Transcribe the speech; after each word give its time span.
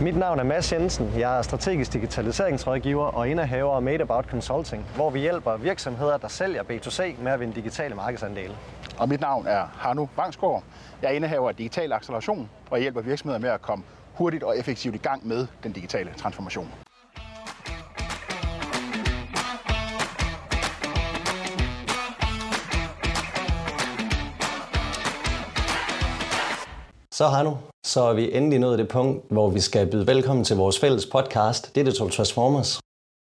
Mit 0.00 0.16
navn 0.16 0.38
er 0.38 0.42
Mads 0.42 0.72
Jensen. 0.72 1.12
Jeg 1.18 1.38
er 1.38 1.42
strategisk 1.42 1.92
digitaliseringsrådgiver 1.92 3.04
og 3.04 3.28
indehaver 3.28 3.76
af 3.76 3.82
Made 3.82 4.02
About 4.02 4.24
Consulting, 4.24 4.86
hvor 4.94 5.10
vi 5.10 5.20
hjælper 5.20 5.56
virksomheder, 5.56 6.16
der 6.16 6.28
sælger 6.28 6.62
B2C 6.62 7.22
med 7.22 7.32
at 7.32 7.40
vinde 7.40 7.54
digitale 7.54 7.94
markedsandele. 7.94 8.56
Og 8.98 9.08
mit 9.08 9.20
navn 9.20 9.46
er 9.46 9.66
Hannu 9.78 10.08
Vangsgaard. 10.16 10.62
Jeg 11.02 11.08
er 11.08 11.12
indehaver 11.12 11.48
af 11.48 11.56
Digital 11.56 11.92
Acceleration 11.92 12.50
og 12.70 12.78
hjælper 12.78 13.00
virksomheder 13.00 13.38
med 13.38 13.50
at 13.50 13.62
komme 13.62 13.84
hurtigt 14.14 14.42
og 14.42 14.58
effektivt 14.58 14.94
i 14.94 14.98
gang 14.98 15.26
med 15.26 15.46
den 15.62 15.72
digitale 15.72 16.10
transformation. 16.16 16.68
Så 27.12 27.26
har 27.26 27.42
nu, 27.42 27.58
så 27.88 28.02
er 28.02 28.14
vi 28.14 28.36
endelig 28.36 28.58
nået 28.58 28.78
det 28.78 28.88
punkt, 28.88 29.24
hvor 29.30 29.50
vi 29.50 29.60
skal 29.60 29.86
byde 29.86 30.06
velkommen 30.06 30.44
til 30.44 30.56
vores 30.56 30.78
fælles 30.78 31.06
podcast, 31.06 31.74
Digital 31.74 32.10
Transformers. 32.10 32.80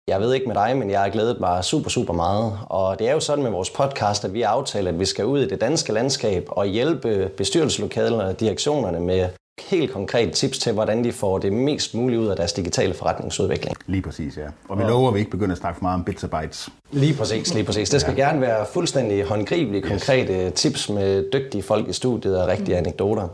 Jeg 0.08 0.22
ved 0.22 0.34
ikke 0.34 0.48
med 0.48 0.56
dig, 0.56 0.78
men 0.78 0.90
jeg 0.90 1.02
har 1.02 1.10
glædet 1.10 1.40
mig 1.40 1.64
super, 1.64 1.90
super 1.90 2.14
meget. 2.14 2.60
Og 2.70 3.00
det 3.00 3.10
er 3.10 3.14
jo 3.14 3.20
sådan 3.20 3.44
med 3.44 3.52
vores 3.52 3.70
podcast, 3.70 4.26
at 4.26 4.34
vi 4.34 4.42
har 4.42 4.50
aftalt, 4.50 4.88
at 4.88 5.00
vi 5.00 5.06
skal 5.06 5.26
ud 5.26 5.40
i 5.42 5.48
det 5.48 5.62
danske 5.62 5.94
landskab 5.94 6.46
og 6.48 6.66
hjælpe 6.66 7.32
bestyrelseslokalerne 7.38 8.24
og 8.24 8.40
direktionerne 8.40 9.00
med 9.00 9.30
helt 9.62 9.92
konkrete 9.92 10.32
tips 10.32 10.60
til, 10.60 10.74
hvordan 10.74 11.04
de 11.04 11.12
får 11.12 11.38
det 11.38 11.54
mest 11.54 11.96
muligt 11.96 12.22
ud 12.22 12.28
af 12.28 12.36
deres 12.36 12.54
digitale 12.54 12.94
forretningsudvikling. 12.94 13.78
Lige 13.86 14.02
præcis, 14.02 14.38
ja. 14.38 14.48
Og 14.70 14.78
vi 14.80 14.84
lover, 14.84 15.08
at 15.08 15.14
vi 15.14 15.20
ikke 15.20 15.32
begynder 15.32 15.52
at 15.52 15.60
snakke 15.60 15.78
for 15.78 15.84
meget 15.84 16.00
om 16.00 16.04
bits 16.04 16.24
og 16.24 16.30
bytes. 16.30 16.70
Lige 16.92 17.14
præcis, 17.14 17.54
lige 17.54 17.66
præcis. 17.66 17.90
Det 17.90 18.02
skal 18.02 18.16
ja. 18.18 18.26
gerne 18.26 18.42
være 18.42 18.66
fuldstændig 18.74 19.24
håndgribelige, 19.24 19.82
konkrete 19.82 20.34
yes. 20.34 20.54
tips 20.54 20.90
med 20.90 21.32
dygtige 21.34 21.64
folk 21.64 21.88
i 21.90 21.94
studiet 21.94 22.42
og 22.42 22.48
rigtige 22.48 22.78
anekdoter. 22.78 23.28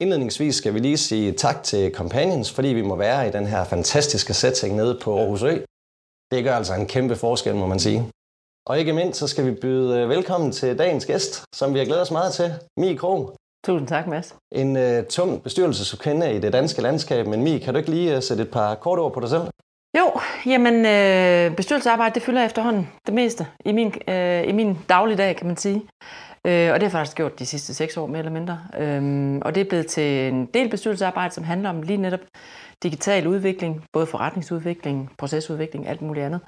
Indledningsvis 0.00 0.54
skal 0.54 0.74
vi 0.74 0.78
lige 0.78 0.96
sige 0.96 1.32
tak 1.32 1.62
til 1.62 1.94
Companions, 1.94 2.52
fordi 2.52 2.68
vi 2.68 2.82
må 2.82 2.96
være 2.96 3.28
i 3.28 3.30
den 3.30 3.46
her 3.46 3.64
fantastiske 3.64 4.34
setting 4.34 4.76
nede 4.76 4.98
på 5.02 5.18
Aarhus 5.18 5.42
Ø. 5.42 5.56
Det 6.30 6.44
gør 6.44 6.54
altså 6.54 6.74
en 6.74 6.86
kæmpe 6.86 7.16
forskel, 7.16 7.54
må 7.54 7.66
man 7.66 7.78
sige. 7.78 8.10
Og 8.66 8.78
ikke 8.78 8.92
mindst, 8.92 9.18
så 9.18 9.28
skal 9.28 9.46
vi 9.46 9.50
byde 9.50 10.00
øh, 10.00 10.08
velkommen 10.08 10.52
til 10.52 10.78
dagens 10.78 11.06
gæst, 11.06 11.44
som 11.54 11.74
vi 11.74 11.78
har 11.78 11.86
glædet 11.86 12.02
os 12.02 12.10
meget 12.10 12.32
til, 12.32 12.52
Mie 12.76 12.96
Krog. 12.96 13.36
Tusind 13.66 13.88
tak, 13.88 14.06
Mads. 14.06 14.34
En 14.52 14.76
uh, 14.76 15.04
tung 15.04 15.42
bestyrelseskende 15.42 16.34
i 16.34 16.38
det 16.38 16.52
danske 16.52 16.82
landskab, 16.82 17.26
men 17.26 17.42
Mie, 17.42 17.60
kan 17.60 17.74
du 17.74 17.78
ikke 17.78 17.90
lige 17.90 18.16
uh, 18.16 18.22
sætte 18.22 18.42
et 18.42 18.50
par 18.50 18.74
kort 18.74 18.98
ord 18.98 19.12
på 19.12 19.20
dig 19.20 19.30
selv? 19.30 19.42
Jo, 19.98 20.12
jamen 20.46 20.86
øh, 20.86 21.56
bestyrelsesarbejde, 21.56 22.14
det 22.14 22.22
fylder 22.22 22.44
efterhånden 22.44 22.88
det 23.06 23.14
meste 23.14 23.46
i 23.64 23.72
min, 23.72 23.94
øh, 24.08 24.48
i 24.48 24.52
min 24.52 24.78
dagligdag, 24.88 25.36
kan 25.36 25.46
man 25.46 25.56
sige. 25.56 25.82
Øh, 26.46 26.72
og 26.72 26.80
det 26.80 26.82
har 26.82 26.88
jeg 26.88 26.92
faktisk 26.92 27.16
gjort 27.16 27.38
de 27.38 27.46
sidste 27.46 27.74
seks 27.74 27.96
år, 27.96 28.06
mere 28.06 28.18
eller 28.18 28.32
mindre. 28.32 28.58
Øh, 28.78 29.38
og 29.42 29.54
det 29.54 29.60
er 29.60 29.68
blevet 29.68 29.86
til 29.86 30.32
en 30.32 30.46
del 30.46 30.70
bestyrelsesarbejde, 30.70 31.34
som 31.34 31.44
handler 31.44 31.70
om 31.70 31.82
lige 31.82 31.96
netop 31.96 32.20
digital 32.82 33.26
udvikling, 33.26 33.84
både 33.92 34.06
forretningsudvikling, 34.06 35.12
procesudvikling, 35.18 35.88
alt 35.88 36.02
muligt 36.02 36.26
andet. 36.26 36.40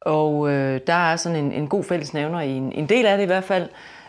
Og 0.00 0.50
øh, 0.50 0.80
der 0.86 0.94
er 1.12 1.16
sådan 1.16 1.44
en, 1.44 1.52
en 1.52 1.68
god 1.68 1.84
fællesnævner 1.84 2.40
i 2.40 2.50
en, 2.50 2.72
en 2.72 2.88
del 2.88 3.06
af 3.06 3.16
det 3.16 3.24
i 3.24 3.26
hvert 3.26 3.44
fald, 3.44 3.68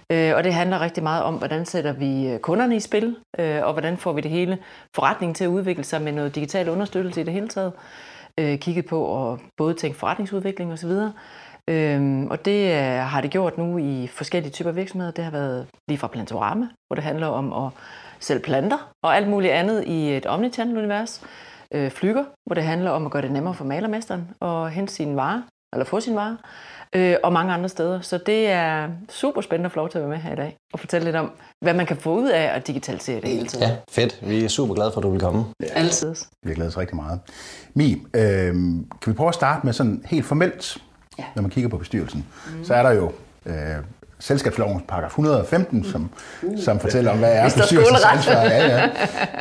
øh, 0.09 0.35
og 0.35 0.43
det 0.43 0.53
handler 0.53 0.81
rigtig 0.81 1.03
meget 1.03 1.23
om, 1.23 1.35
hvordan 1.35 1.65
sætter 1.65 1.91
vi 1.91 2.27
øh, 2.27 2.39
kunderne 2.39 2.75
i 2.75 2.79
spil, 2.79 3.15
øh, 3.39 3.59
og 3.63 3.73
hvordan 3.73 3.97
får 3.97 4.13
vi 4.13 4.21
det 4.21 4.31
hele 4.31 4.57
forretningen 4.95 5.35
til 5.35 5.43
at 5.43 5.47
udvikle 5.47 5.83
sig 5.83 6.01
med 6.01 6.11
noget 6.11 6.35
digital 6.35 6.69
understøttelse 6.69 7.21
i 7.21 7.23
det 7.23 7.33
hele 7.33 7.47
taget. 7.47 7.73
Øh, 8.37 8.59
kigget 8.59 8.85
på 8.85 9.03
og 9.03 9.39
både 9.57 9.73
tænke 9.73 9.97
forretningsudvikling 9.97 10.73
osv., 10.73 10.91
Øhm, 11.67 12.27
og 12.27 12.45
det 12.45 12.71
øh, 12.71 12.83
har 12.83 13.21
det 13.21 13.31
gjort 13.31 13.57
nu 13.57 13.77
i 13.77 14.07
forskellige 14.07 14.51
typer 14.51 14.71
virksomheder. 14.71 15.11
Det 15.11 15.23
har 15.23 15.31
været 15.31 15.67
lige 15.87 15.97
fra 15.97 16.07
Plantorama, 16.07 16.67
hvor 16.87 16.95
det 16.95 17.03
handler 17.03 17.27
om 17.27 17.65
at 17.65 17.71
sælge 18.19 18.41
planter 18.41 18.91
og 19.03 19.15
alt 19.15 19.27
muligt 19.27 19.53
andet 19.53 19.83
i 19.83 20.17
et 20.17 20.25
omnichannel-univers. 20.25 21.21
Øh, 21.73 21.91
flyger, 21.91 22.23
hvor 22.45 22.53
det 22.53 22.63
handler 22.63 22.91
om 22.91 23.05
at 23.05 23.11
gøre 23.11 23.21
det 23.21 23.31
nemmere 23.31 23.53
for 23.53 23.65
malermesteren 23.65 24.27
at 24.41 24.71
hente 24.71 24.93
sine 24.93 25.15
varer, 25.15 25.41
eller 25.73 25.85
få 25.85 25.99
sine 25.99 26.15
varer, 26.15 26.35
øh, 26.95 27.15
og 27.23 27.33
mange 27.33 27.53
andre 27.53 27.69
steder. 27.69 28.01
Så 28.01 28.17
det 28.17 28.47
er 28.47 28.89
super 29.09 29.41
spændende 29.41 29.65
at 29.65 29.71
få 29.71 29.79
lov 29.79 29.89
til 29.89 29.97
at 29.97 30.01
være 30.01 30.09
med 30.09 30.17
her 30.17 30.33
i 30.33 30.35
dag 30.35 30.57
og 30.73 30.79
fortælle 30.79 31.05
lidt 31.05 31.15
om, 31.15 31.31
hvad 31.61 31.73
man 31.73 31.85
kan 31.85 31.97
få 31.97 32.15
ud 32.15 32.29
af 32.29 32.55
at 32.55 32.67
digitalisere 32.67 33.21
det 33.21 33.29
hele 33.29 33.47
tiden. 33.47 33.67
Ja, 33.67 33.75
fedt. 33.91 34.19
Vi 34.29 34.43
er 34.43 34.47
super 34.47 34.73
glade 34.73 34.91
for, 34.91 34.99
at 34.99 35.03
du 35.03 35.09
vil 35.09 35.19
komme. 35.21 35.45
Ja. 35.63 35.67
Altid. 35.73 36.15
Vi 36.43 36.49
har 36.49 36.55
glædet 36.55 36.71
os 36.71 36.77
rigtig 36.77 36.95
meget. 36.95 37.19
Mi, 37.73 37.91
øh, 38.15 38.53
kan 39.01 39.05
vi 39.05 39.13
prøve 39.13 39.27
at 39.27 39.35
starte 39.35 39.65
med 39.65 39.73
sådan 39.73 40.03
helt 40.05 40.25
formelt, 40.25 40.77
ja. 41.19 41.23
når 41.35 41.41
man 41.41 41.51
kigger 41.51 41.69
på 41.69 41.77
bestyrelsen, 41.77 42.25
mm. 42.47 42.65
så 42.65 42.73
er 42.73 42.83
der 42.83 42.91
jo 42.91 43.11
øh, 43.45 43.53
selskabslovens 44.21 44.83
paragraf 44.87 45.09
115, 45.09 45.83
som, 45.83 46.09
uh. 46.41 46.63
som 46.63 46.79
fortæller 46.79 47.11
om, 47.11 47.17
hvad 47.17 47.33
er 47.33 47.43
bestyrelsens 47.43 48.03
ansvar. 48.11 48.33
Ja, 48.33 48.89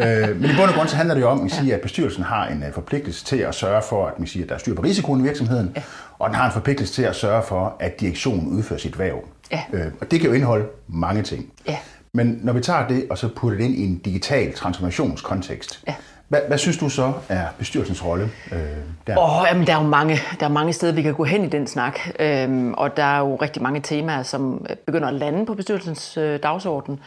ja. 0.01 0.29
Øh, 0.29 0.41
men 0.41 0.51
i 0.51 0.55
bund 0.57 0.69
og 0.69 0.75
grund 0.75 0.89
så 0.89 0.97
handler 0.97 1.15
det 1.15 1.21
jo 1.21 1.29
om, 1.29 1.45
at, 1.45 1.53
sige, 1.53 1.75
at 1.75 1.81
bestyrelsen 1.81 2.23
har 2.23 2.47
en 2.47 2.63
øh, 2.63 2.73
forpligtelse 2.73 3.25
til 3.25 3.37
at 3.37 3.55
sørge 3.55 3.83
for, 3.83 4.07
at, 4.07 4.19
man 4.19 4.29
siger, 4.29 4.45
at 4.45 4.49
der 4.49 4.55
er 4.55 4.59
styr 4.59 4.75
på 4.75 4.83
risikoen 4.83 5.21
i 5.21 5.23
virksomheden, 5.23 5.73
ja. 5.77 5.83
og 6.19 6.29
den 6.29 6.37
har 6.37 6.47
en 6.47 6.53
forpligtelse 6.53 6.95
til 6.95 7.03
at 7.03 7.17
sørge 7.17 7.43
for, 7.43 7.77
at 7.81 8.01
direktionen 8.01 8.49
udfører 8.49 8.81
sit 8.81 8.99
værv. 8.99 9.25
Ja. 9.53 9.63
Øh, 9.73 9.87
og 10.01 10.11
det 10.11 10.21
kan 10.21 10.29
jo 10.29 10.35
indeholde 10.35 10.67
mange 10.89 11.23
ting. 11.23 11.53
Ja. 11.67 11.77
Men 12.13 12.41
når 12.43 12.53
vi 12.53 12.61
tager 12.61 12.89
det 12.89 13.07
og 13.11 13.19
så 13.19 13.29
putter 13.37 13.59
det 13.59 13.65
ind 13.65 13.75
i 13.75 13.87
en 13.87 13.99
digital 13.99 14.53
transformationskontekst, 14.53 15.83
ja 15.87 15.95
hvad, 16.31 16.41
hvad 16.49 16.59
synes 16.59 16.79
du 16.79 16.89
så 16.89 17.13
er 17.29 17.47
bestyrelsens 17.59 18.05
rolle 18.05 18.31
øh, 18.53 18.59
der? 19.07 19.17
Oh, 19.19 19.47
jamen, 19.49 19.67
der 19.67 19.73
er 19.73 19.83
jo 19.83 19.89
mange, 19.89 20.19
der 20.41 20.47
er 20.47 20.51
mange 20.51 20.73
steder, 20.73 20.93
vi 20.93 21.03
kan 21.03 21.15
gå 21.15 21.25
hen 21.25 21.45
i 21.45 21.49
den 21.49 21.67
snak. 21.67 22.01
Øhm, 22.19 22.75
og 22.75 22.97
der 22.97 23.03
er 23.03 23.19
jo 23.19 23.37
rigtig 23.37 23.63
mange 23.63 23.81
temaer, 23.81 24.23
som 24.23 24.67
øh, 24.71 24.77
begynder 24.77 25.09
at 25.09 25.15
lande 25.15 25.47
på 25.47 25.55
bestyrelsens 25.55 26.17
øh, 26.17 26.43
dagsorden. 26.43 27.01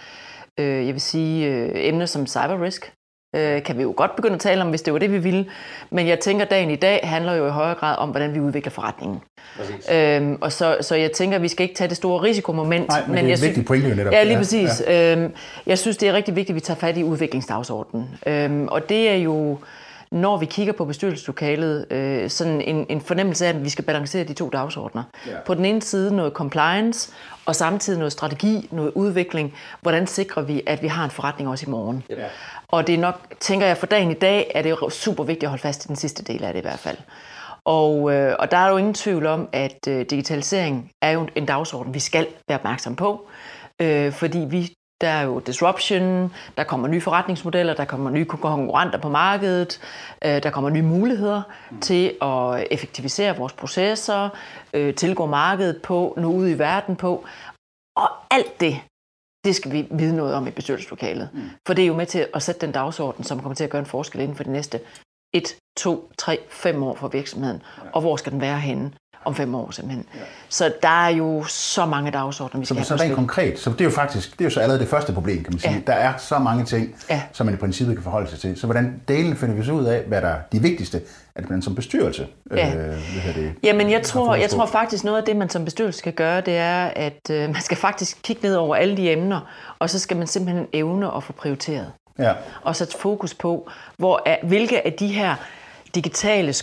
Øh, 0.60 0.86
jeg 0.86 0.94
vil 0.94 1.02
sige 1.02 1.48
øh, 1.48 1.72
emner 1.76 2.06
som 2.06 2.28
cyber 2.28 2.64
risk, 2.64 2.94
øh, 3.34 3.64
kan 3.64 3.78
vi 3.78 3.82
jo 3.82 3.94
godt 3.98 4.16
begynde 4.16 4.34
at 4.34 4.40
tale 4.40 4.62
om, 4.62 4.70
hvis 4.70 4.82
det 4.82 4.94
var 4.94 5.00
det, 5.00 5.12
vi 5.12 5.18
ville. 5.18 5.46
Men 5.90 6.08
jeg 6.08 6.20
tænker, 6.20 6.46
at 6.46 6.52
dagen 6.52 6.70
i 6.70 6.76
dag 6.76 7.00
handler 7.04 7.34
jo 7.34 7.48
i 7.48 7.50
højere 7.50 7.76
grad 7.76 7.96
om, 7.98 8.10
hvordan 8.10 8.34
vi 8.34 8.40
udvikler 8.40 8.72
forretningen. 8.72 9.22
Øhm, 9.92 10.38
og 10.42 10.52
så, 10.52 10.78
så 10.82 10.96
jeg 10.96 11.12
tænker, 11.12 11.36
at 11.36 11.42
vi 11.42 11.48
skal 11.48 11.64
ikke 11.64 11.76
tage 11.76 11.88
det 11.88 11.98
store 11.98 12.24
risikomoment. 12.24 12.88
Nej, 12.88 13.02
men, 13.02 13.16
men 13.16 13.18
det 13.18 13.24
er 13.24 13.28
jeg 13.28 13.38
en 13.38 13.48
vigtig 13.48 13.66
pointe 13.66 13.90
jo 13.90 13.96
netop. 13.96 14.14
Ja, 14.14 14.24
lige 14.24 14.38
præcis. 14.38 14.84
Ja. 14.88 15.16
Øhm, 15.16 15.34
jeg 15.66 15.80
synes, 15.80 15.98
det 15.98 16.10
er 16.10 16.14
rigtig 16.14 16.36
vigtigt, 16.36 16.50
at 16.50 16.56
vi 16.56 16.60
tager 16.60 16.78
fat 16.78 16.98
i 16.98 17.04
udviklingsdagsordenen. 17.04 18.10
Øhm, 18.28 18.68
og 18.68 18.90
det 18.90 19.10
er 19.10 19.16
jo 19.16 19.58
når 20.14 20.38
vi 20.38 20.46
kigger 20.46 20.74
på 20.74 20.86
bestyrelseslokalet, 20.86 21.86
øh, 21.92 22.30
sådan 22.30 22.62
en, 22.62 22.86
en 22.90 23.02
fornemmelse 23.02 23.46
af, 23.46 23.50
at 23.50 23.64
vi 23.64 23.70
skal 23.70 23.86
balancere 23.86 24.24
de 24.24 24.34
to 24.34 24.50
dagsordner. 24.50 25.04
Ja. 25.28 25.32
På 25.46 25.54
den 25.54 25.66
ene 25.66 25.82
side 25.82 26.16
noget 26.16 26.34
compliance, 26.34 27.12
og 27.46 27.56
samtidig 27.56 28.00
noget 28.00 28.12
strategi, 28.12 28.70
noget 28.72 28.92
udvikling. 28.96 29.54
Hvordan 29.82 30.08
sikrer 30.08 30.42
vi, 30.42 30.62
at 30.68 30.82
vi 30.82 30.88
har 30.88 31.04
en 31.04 31.12
forretning 31.12 31.50
også 31.50 31.66
i 31.68 31.70
morgen? 31.70 32.04
Ja. 32.10 32.16
Og 32.68 32.88
det 32.88 32.96
er 32.96 33.00
nok, 33.00 33.20
tænker 33.40 33.68
jeg, 33.68 33.78
for 33.78 33.86
dagen 33.86 34.12
i 34.12 34.14
dag, 34.14 34.52
er 34.56 34.62
det 34.62 34.94
super 34.94 35.24
vigtigt 35.24 35.44
at 35.44 35.50
holde 35.50 35.62
fast 35.62 35.86
i 35.86 35.88
den 35.88 35.96
sidste 35.96 36.24
del 36.24 36.44
af 36.44 36.54
det 36.54 36.60
i 36.60 36.62
hvert 36.62 36.80
fald. 36.80 36.98
Og, 37.66 38.14
øh, 38.14 38.36
og 38.40 38.52
der 38.52 38.58
er 38.58 38.70
jo 38.70 38.78
ingen 38.78 38.94
tvivl 38.94 39.26
om, 39.26 39.50
at 39.52 39.88
øh, 39.88 40.06
digitalisering 40.10 40.92
er 41.02 41.12
jo 41.12 41.28
en 41.36 41.46
dagsorden, 41.46 41.94
vi 41.94 42.00
skal 42.00 42.28
være 42.48 42.58
opmærksom 42.60 42.96
på. 42.96 43.28
Øh, 43.82 44.12
fordi 44.12 44.40
vi 44.50 44.74
der 45.04 45.10
er 45.10 45.24
jo 45.24 45.40
disruption, 45.40 46.34
der 46.58 46.64
kommer 46.64 46.88
nye 46.88 47.02
forretningsmodeller, 47.02 47.74
der 47.74 47.86
kommer 47.86 48.10
nye 48.10 48.26
konkurrenter 48.26 49.00
på 49.00 49.10
markedet, 49.10 49.80
øh, 50.26 50.44
der 50.44 50.50
kommer 50.50 50.70
nye 50.70 50.82
muligheder 50.82 51.42
til 51.82 52.18
at 52.22 52.68
effektivisere 52.72 53.38
vores 53.38 53.54
processer, 53.54 54.30
øh, 54.74 54.96
tilgå 54.96 55.26
markedet 55.26 55.82
på, 55.82 56.14
nå 56.18 56.32
ud 56.32 56.50
i 56.50 56.60
verden 56.60 56.96
på. 56.96 57.26
Og 57.96 58.10
alt 58.32 58.60
det, 58.60 58.82
det 59.46 59.56
skal 59.56 59.72
vi 59.72 59.88
vide 59.92 60.16
noget 60.16 60.34
om 60.36 60.48
i 60.48 60.52
bestyrelseslokalet. 60.52 61.30
Mm. 61.34 61.50
For 61.68 61.74
det 61.74 61.84
er 61.84 61.88
jo 61.88 61.96
med 61.96 62.06
til 62.06 62.28
at 62.34 62.44
sætte 62.44 62.62
den 62.62 62.72
dagsorden, 62.72 63.24
som 63.24 63.40
kommer 63.40 63.56
til 63.56 63.64
at 63.64 63.70
gøre 63.70 63.80
en 63.80 63.86
forskel 63.86 64.22
inden 64.22 64.38
for 64.38 64.44
de 64.44 64.52
næste 64.52 64.80
1, 65.34 65.56
2, 65.78 66.12
3, 66.18 66.40
5 66.50 66.84
år 66.84 66.96
for 66.96 67.08
virksomheden. 67.08 67.62
Ja. 67.78 67.90
Og 67.94 68.02
hvor 68.02 68.16
skal 68.16 68.32
den 68.32 68.42
være 68.42 68.60
henne? 68.60 68.92
Om 69.26 69.36
fem 69.36 69.56
år 69.56 69.72
simpelthen. 69.72 70.06
Ja. 70.16 70.20
Så 70.50 70.74
der 70.82 71.06
er 71.06 71.10
jo 71.10 71.44
så 71.44 71.86
mange 71.86 72.12
dagsordner, 72.12 72.60
vi 72.60 72.66
skal 72.66 72.86
så, 72.86 72.98
så 72.98 73.04
rent 73.04 73.16
konkret, 73.16 73.60
så 73.60 73.70
det 73.70 73.82
er 73.82 73.86
jo 73.86 73.92
faktisk, 73.92 74.32
det 74.32 74.42
er 74.42 74.46
jo 74.46 74.50
så 74.50 74.60
allerede 74.60 74.82
det 74.82 74.90
første 74.90 75.14
problem, 75.14 75.44
kan 75.44 75.54
man 75.54 75.60
sige. 75.60 75.74
Ja. 75.74 75.80
Der 75.88 75.94
er 75.94 76.18
så 76.18 76.40
mange 76.40 76.66
ting, 76.66 76.96
ja. 77.10 77.22
som 77.32 77.46
man 77.46 77.56
i 77.56 77.58
princippet 77.58 77.96
kan 77.96 78.04
forholde 78.04 78.30
sig 78.30 78.40
til. 78.40 78.60
Så 78.60 78.68
hvordan 78.68 79.02
delen 79.08 79.36
finder 79.36 79.56
vi 79.56 79.66
så 79.66 79.72
ud 79.72 79.86
af, 79.86 80.04
hvad 80.04 80.22
der 80.22 80.28
er 80.28 80.40
de 80.52 80.62
vigtigste, 80.62 81.02
at 81.36 81.50
man 81.50 81.62
som 81.62 81.76
bestyrelse 81.76 82.28
ja. 82.52 82.76
øh, 82.76 82.96
det, 83.36 83.56
Jamen 83.64 83.92
jeg 83.92 84.04
tror, 84.04 84.36
jeg 84.36 84.50
tror 84.50 84.66
faktisk 84.66 85.04
noget 85.04 85.18
af 85.18 85.24
det, 85.24 85.36
man 85.36 85.50
som 85.50 85.66
bestyrelse 85.66 86.00
skal 86.00 86.14
gøre, 86.14 86.42
det 86.42 86.58
er, 86.58 86.86
at 86.86 87.30
øh, 87.32 87.50
man 87.50 87.62
skal 87.62 87.78
faktisk 87.78 88.18
kigge 88.24 88.42
ned 88.44 88.56
over 88.56 88.76
alle 88.76 88.98
de 88.98 89.12
emner, 89.12 89.40
og 89.80 89.90
så 89.90 90.00
skal 90.00 90.18
man 90.18 90.28
simpelthen 90.28 90.68
evne 90.74 91.16
at 91.16 91.24
få 91.24 91.34
prioriteret. 91.34 91.92
Ja. 92.20 92.34
Og 92.62 92.76
sætte 92.76 92.98
fokus 92.98 93.34
på, 93.34 93.70
hvor 93.98 94.22
er, 94.26 94.38
hvilke 94.44 94.86
af 94.86 94.94
de 94.94 95.08
her 95.08 95.36
digitale 95.96 96.54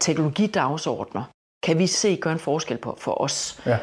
teknologidagsordner 0.00 1.22
kan 1.62 1.78
vi 1.78 1.86
se 1.86 2.16
gøre 2.16 2.32
en 2.32 2.38
forskel 2.38 2.78
på 2.78 2.96
for 3.00 3.20
os. 3.20 3.60
Ja. 3.66 3.78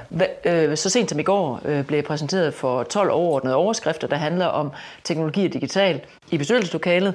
Øh, 0.46 0.78
så 0.78 0.90
sent 0.90 1.10
som 1.10 1.20
i 1.20 1.24
går 1.24 1.62
øh, 1.66 1.86
blev 1.86 1.98
jeg 1.98 2.06
præsenteret 2.06 2.54
for 2.54 2.84
12 2.84 3.12
overordnede 3.12 3.56
overskrifter, 3.56 4.08
der 4.08 4.16
handler 4.16 4.46
om 4.46 4.72
teknologi 5.04 5.46
og 5.46 5.54
digital 5.54 6.02
i 6.32 6.38
bestyrelseslokalet. 6.38 7.14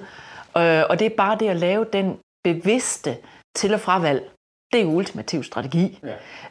Øh, 0.57 0.83
og 0.91 0.99
det 0.99 1.07
er 1.07 1.17
bare 1.17 1.37
det 1.41 1.49
at 1.49 1.57
lave 1.57 1.87
den 1.93 2.17
bevidste 2.45 3.17
til- 3.57 3.75
og 3.75 3.81
fravalg. 3.81 4.31
Det 4.73 4.81
er 4.81 4.85
jo 4.85 4.91
ultimativ 4.91 5.43
strategi. 5.43 6.01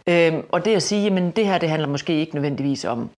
Ja. 0.07 0.41
Og 0.49 0.65
det 0.65 0.75
at 0.75 0.83
sige, 0.83 1.17
at 1.17 1.35
det 1.35 1.45
her 1.45 1.57
det 1.57 1.69
handler 1.69 1.87
måske 1.87 2.19
ikke 2.19 2.35
nødvendigvis 2.35 2.85
om 2.85 3.09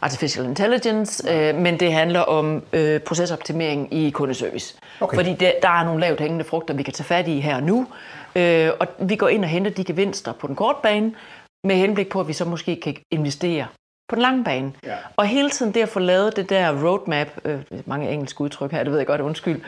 artificial 0.00 0.44
intelligence, 0.46 1.30
øh, 1.30 1.54
men 1.54 1.80
det 1.80 1.92
handler 1.92 2.20
om 2.20 2.62
øh, 2.72 3.00
procesoptimering 3.00 3.94
i 3.94 4.10
kundeservice. 4.10 4.74
Okay. 5.00 5.16
Fordi 5.16 5.30
det, 5.34 5.52
der 5.62 5.68
er 5.68 5.84
nogle 5.84 6.00
lavt 6.00 6.20
hængende 6.20 6.44
frugter, 6.44 6.74
vi 6.74 6.82
kan 6.82 6.92
tage 6.92 7.04
fat 7.04 7.28
i 7.28 7.40
her 7.40 7.56
og 7.56 7.62
nu, 7.62 7.86
øh, 8.36 8.70
og 8.80 8.86
vi 8.98 9.16
går 9.16 9.28
ind 9.28 9.44
og 9.44 9.50
henter 9.50 9.70
de 9.70 9.84
gevinster 9.84 10.32
på 10.32 10.46
den 10.46 10.56
korte 10.56 10.78
bane, 10.82 11.14
med 11.64 11.76
henblik 11.76 12.08
på, 12.08 12.20
at 12.20 12.28
vi 12.28 12.32
så 12.32 12.44
måske 12.44 12.80
kan 12.80 12.96
investere 13.10 13.66
på 14.08 14.14
den 14.14 14.22
lange 14.22 14.44
bane. 14.44 14.72
Ja. 14.84 14.96
Og 15.16 15.26
hele 15.26 15.50
tiden 15.50 15.74
det 15.74 15.82
at 15.82 15.88
få 15.88 15.98
lavet 15.98 16.36
det 16.36 16.50
der 16.50 16.84
roadmap, 16.84 17.28
øh, 17.44 17.60
mange 17.86 18.10
engelske 18.10 18.40
udtryk 18.40 18.70
her, 18.72 18.82
det 18.82 18.92
ved 18.92 18.98
jeg 18.98 19.06
godt, 19.06 19.20
undskyld, 19.20 19.60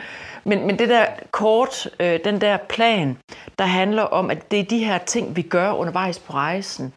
men, 0.43 0.67
men 0.67 0.79
det 0.79 0.89
der 0.89 1.05
kort, 1.31 1.89
øh, 1.99 2.19
den 2.23 2.41
der 2.41 2.57
plan, 2.57 3.17
der 3.59 3.65
handler 3.65 4.03
om, 4.03 4.29
at 4.29 4.51
det 4.51 4.59
er 4.59 4.63
de 4.63 4.85
her 4.85 4.97
ting, 4.97 5.35
vi 5.35 5.41
gør 5.41 5.71
undervejs 5.71 6.19
på 6.19 6.33
rejsen. 6.33 6.93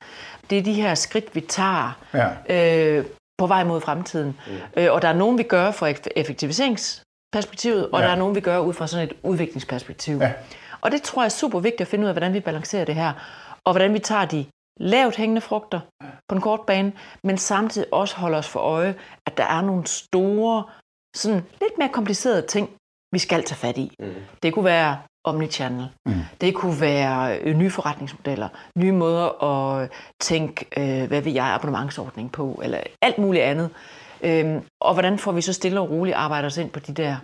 Det 0.51 0.59
er 0.59 0.63
de 0.63 0.73
her 0.73 0.95
skridt, 0.95 1.35
vi 1.35 1.41
tager 1.41 1.99
ja. 2.15 2.97
øh, 2.99 3.05
på 3.39 3.47
vej 3.47 3.65
mod 3.65 3.81
fremtiden. 3.81 4.37
Mm. 4.47 4.83
Øh, 4.83 4.93
og 4.93 5.03
der 5.03 5.09
er 5.09 5.13
nogen, 5.13 5.39
vi 5.39 5.43
gør 5.43 5.71
for 5.71 5.89
effektiviseringsperspektivet, 6.17 7.89
og 7.93 8.01
ja. 8.01 8.07
der 8.07 8.13
er 8.13 8.17
nogen, 8.17 8.35
vi 8.35 8.41
gør 8.41 8.59
ud 8.59 8.75
fra 8.75 8.87
sådan 8.87 9.09
et 9.09 9.13
udviklingsperspektiv. 9.23 10.19
Ja. 10.19 10.33
Og 10.85 10.91
det 10.91 11.03
tror 11.03 11.23
jeg 11.23 11.27
er 11.27 11.29
super 11.29 11.61
vigtigt 11.61 11.81
at 11.81 11.89
finde 11.89 12.03
ud 12.05 12.09
af, 12.09 12.15
hvordan 12.15 12.35
vi 12.35 12.41
balancerer 12.41 12.85
det 12.85 12.95
her, 12.95 13.13
og 13.65 13.73
hvordan 13.73 13.95
vi 13.95 13.99
tager 13.99 14.25
de 14.25 14.47
lavt 14.81 15.17
hængende 15.17 15.41
frugter 15.41 15.81
på 16.29 16.35
en 16.35 16.41
kort 16.41 16.61
bane, 16.67 16.93
men 17.25 17.39
samtidig 17.39 17.93
også 17.93 18.17
holder 18.17 18.39
os 18.39 18.49
for 18.49 18.61
øje, 18.61 18.95
at 19.27 19.37
der 19.37 19.45
er 19.45 19.61
nogle 19.61 19.87
store, 19.87 20.65
sådan 21.17 21.45
lidt 21.61 21.79
mere 21.79 21.89
komplicerede 21.89 22.47
ting, 22.47 22.71
vi 23.13 23.19
skal 23.19 23.45
tage 23.45 23.57
fat 23.57 23.79
i. 23.79 23.97
Mm. 23.99 24.15
Det 24.43 24.55
kunne 24.55 24.65
være 24.65 24.99
omnichannel. 25.25 25.89
Mm. 26.07 26.13
Det 26.41 26.55
kunne 26.55 26.81
være 26.81 27.39
øh, 27.39 27.57
nye 27.57 27.71
forretningsmodeller, 27.71 28.49
nye 28.79 28.93
måder 28.93 29.45
at 29.45 29.91
tænke, 30.21 30.67
øh, 30.77 31.09
hvad 31.09 31.21
vil 31.21 31.33
jeg, 31.33 31.45
abonnementsordning 31.45 32.33
på, 32.33 32.61
eller 32.63 32.81
alt 33.03 33.19
muligt 33.19 33.45
andet. 33.45 33.71
Øhm, 34.23 34.63
og 34.81 34.93
hvordan 34.93 35.19
får 35.19 35.33
vi 35.33 35.41
så 35.41 35.53
stille 35.53 35.81
og 35.81 35.91
roligt 35.91 36.17
arbejdet 36.17 36.47
os 36.47 36.57
ind 36.57 36.71
på 36.71 36.81
de 36.81 36.95
der 36.95 37.17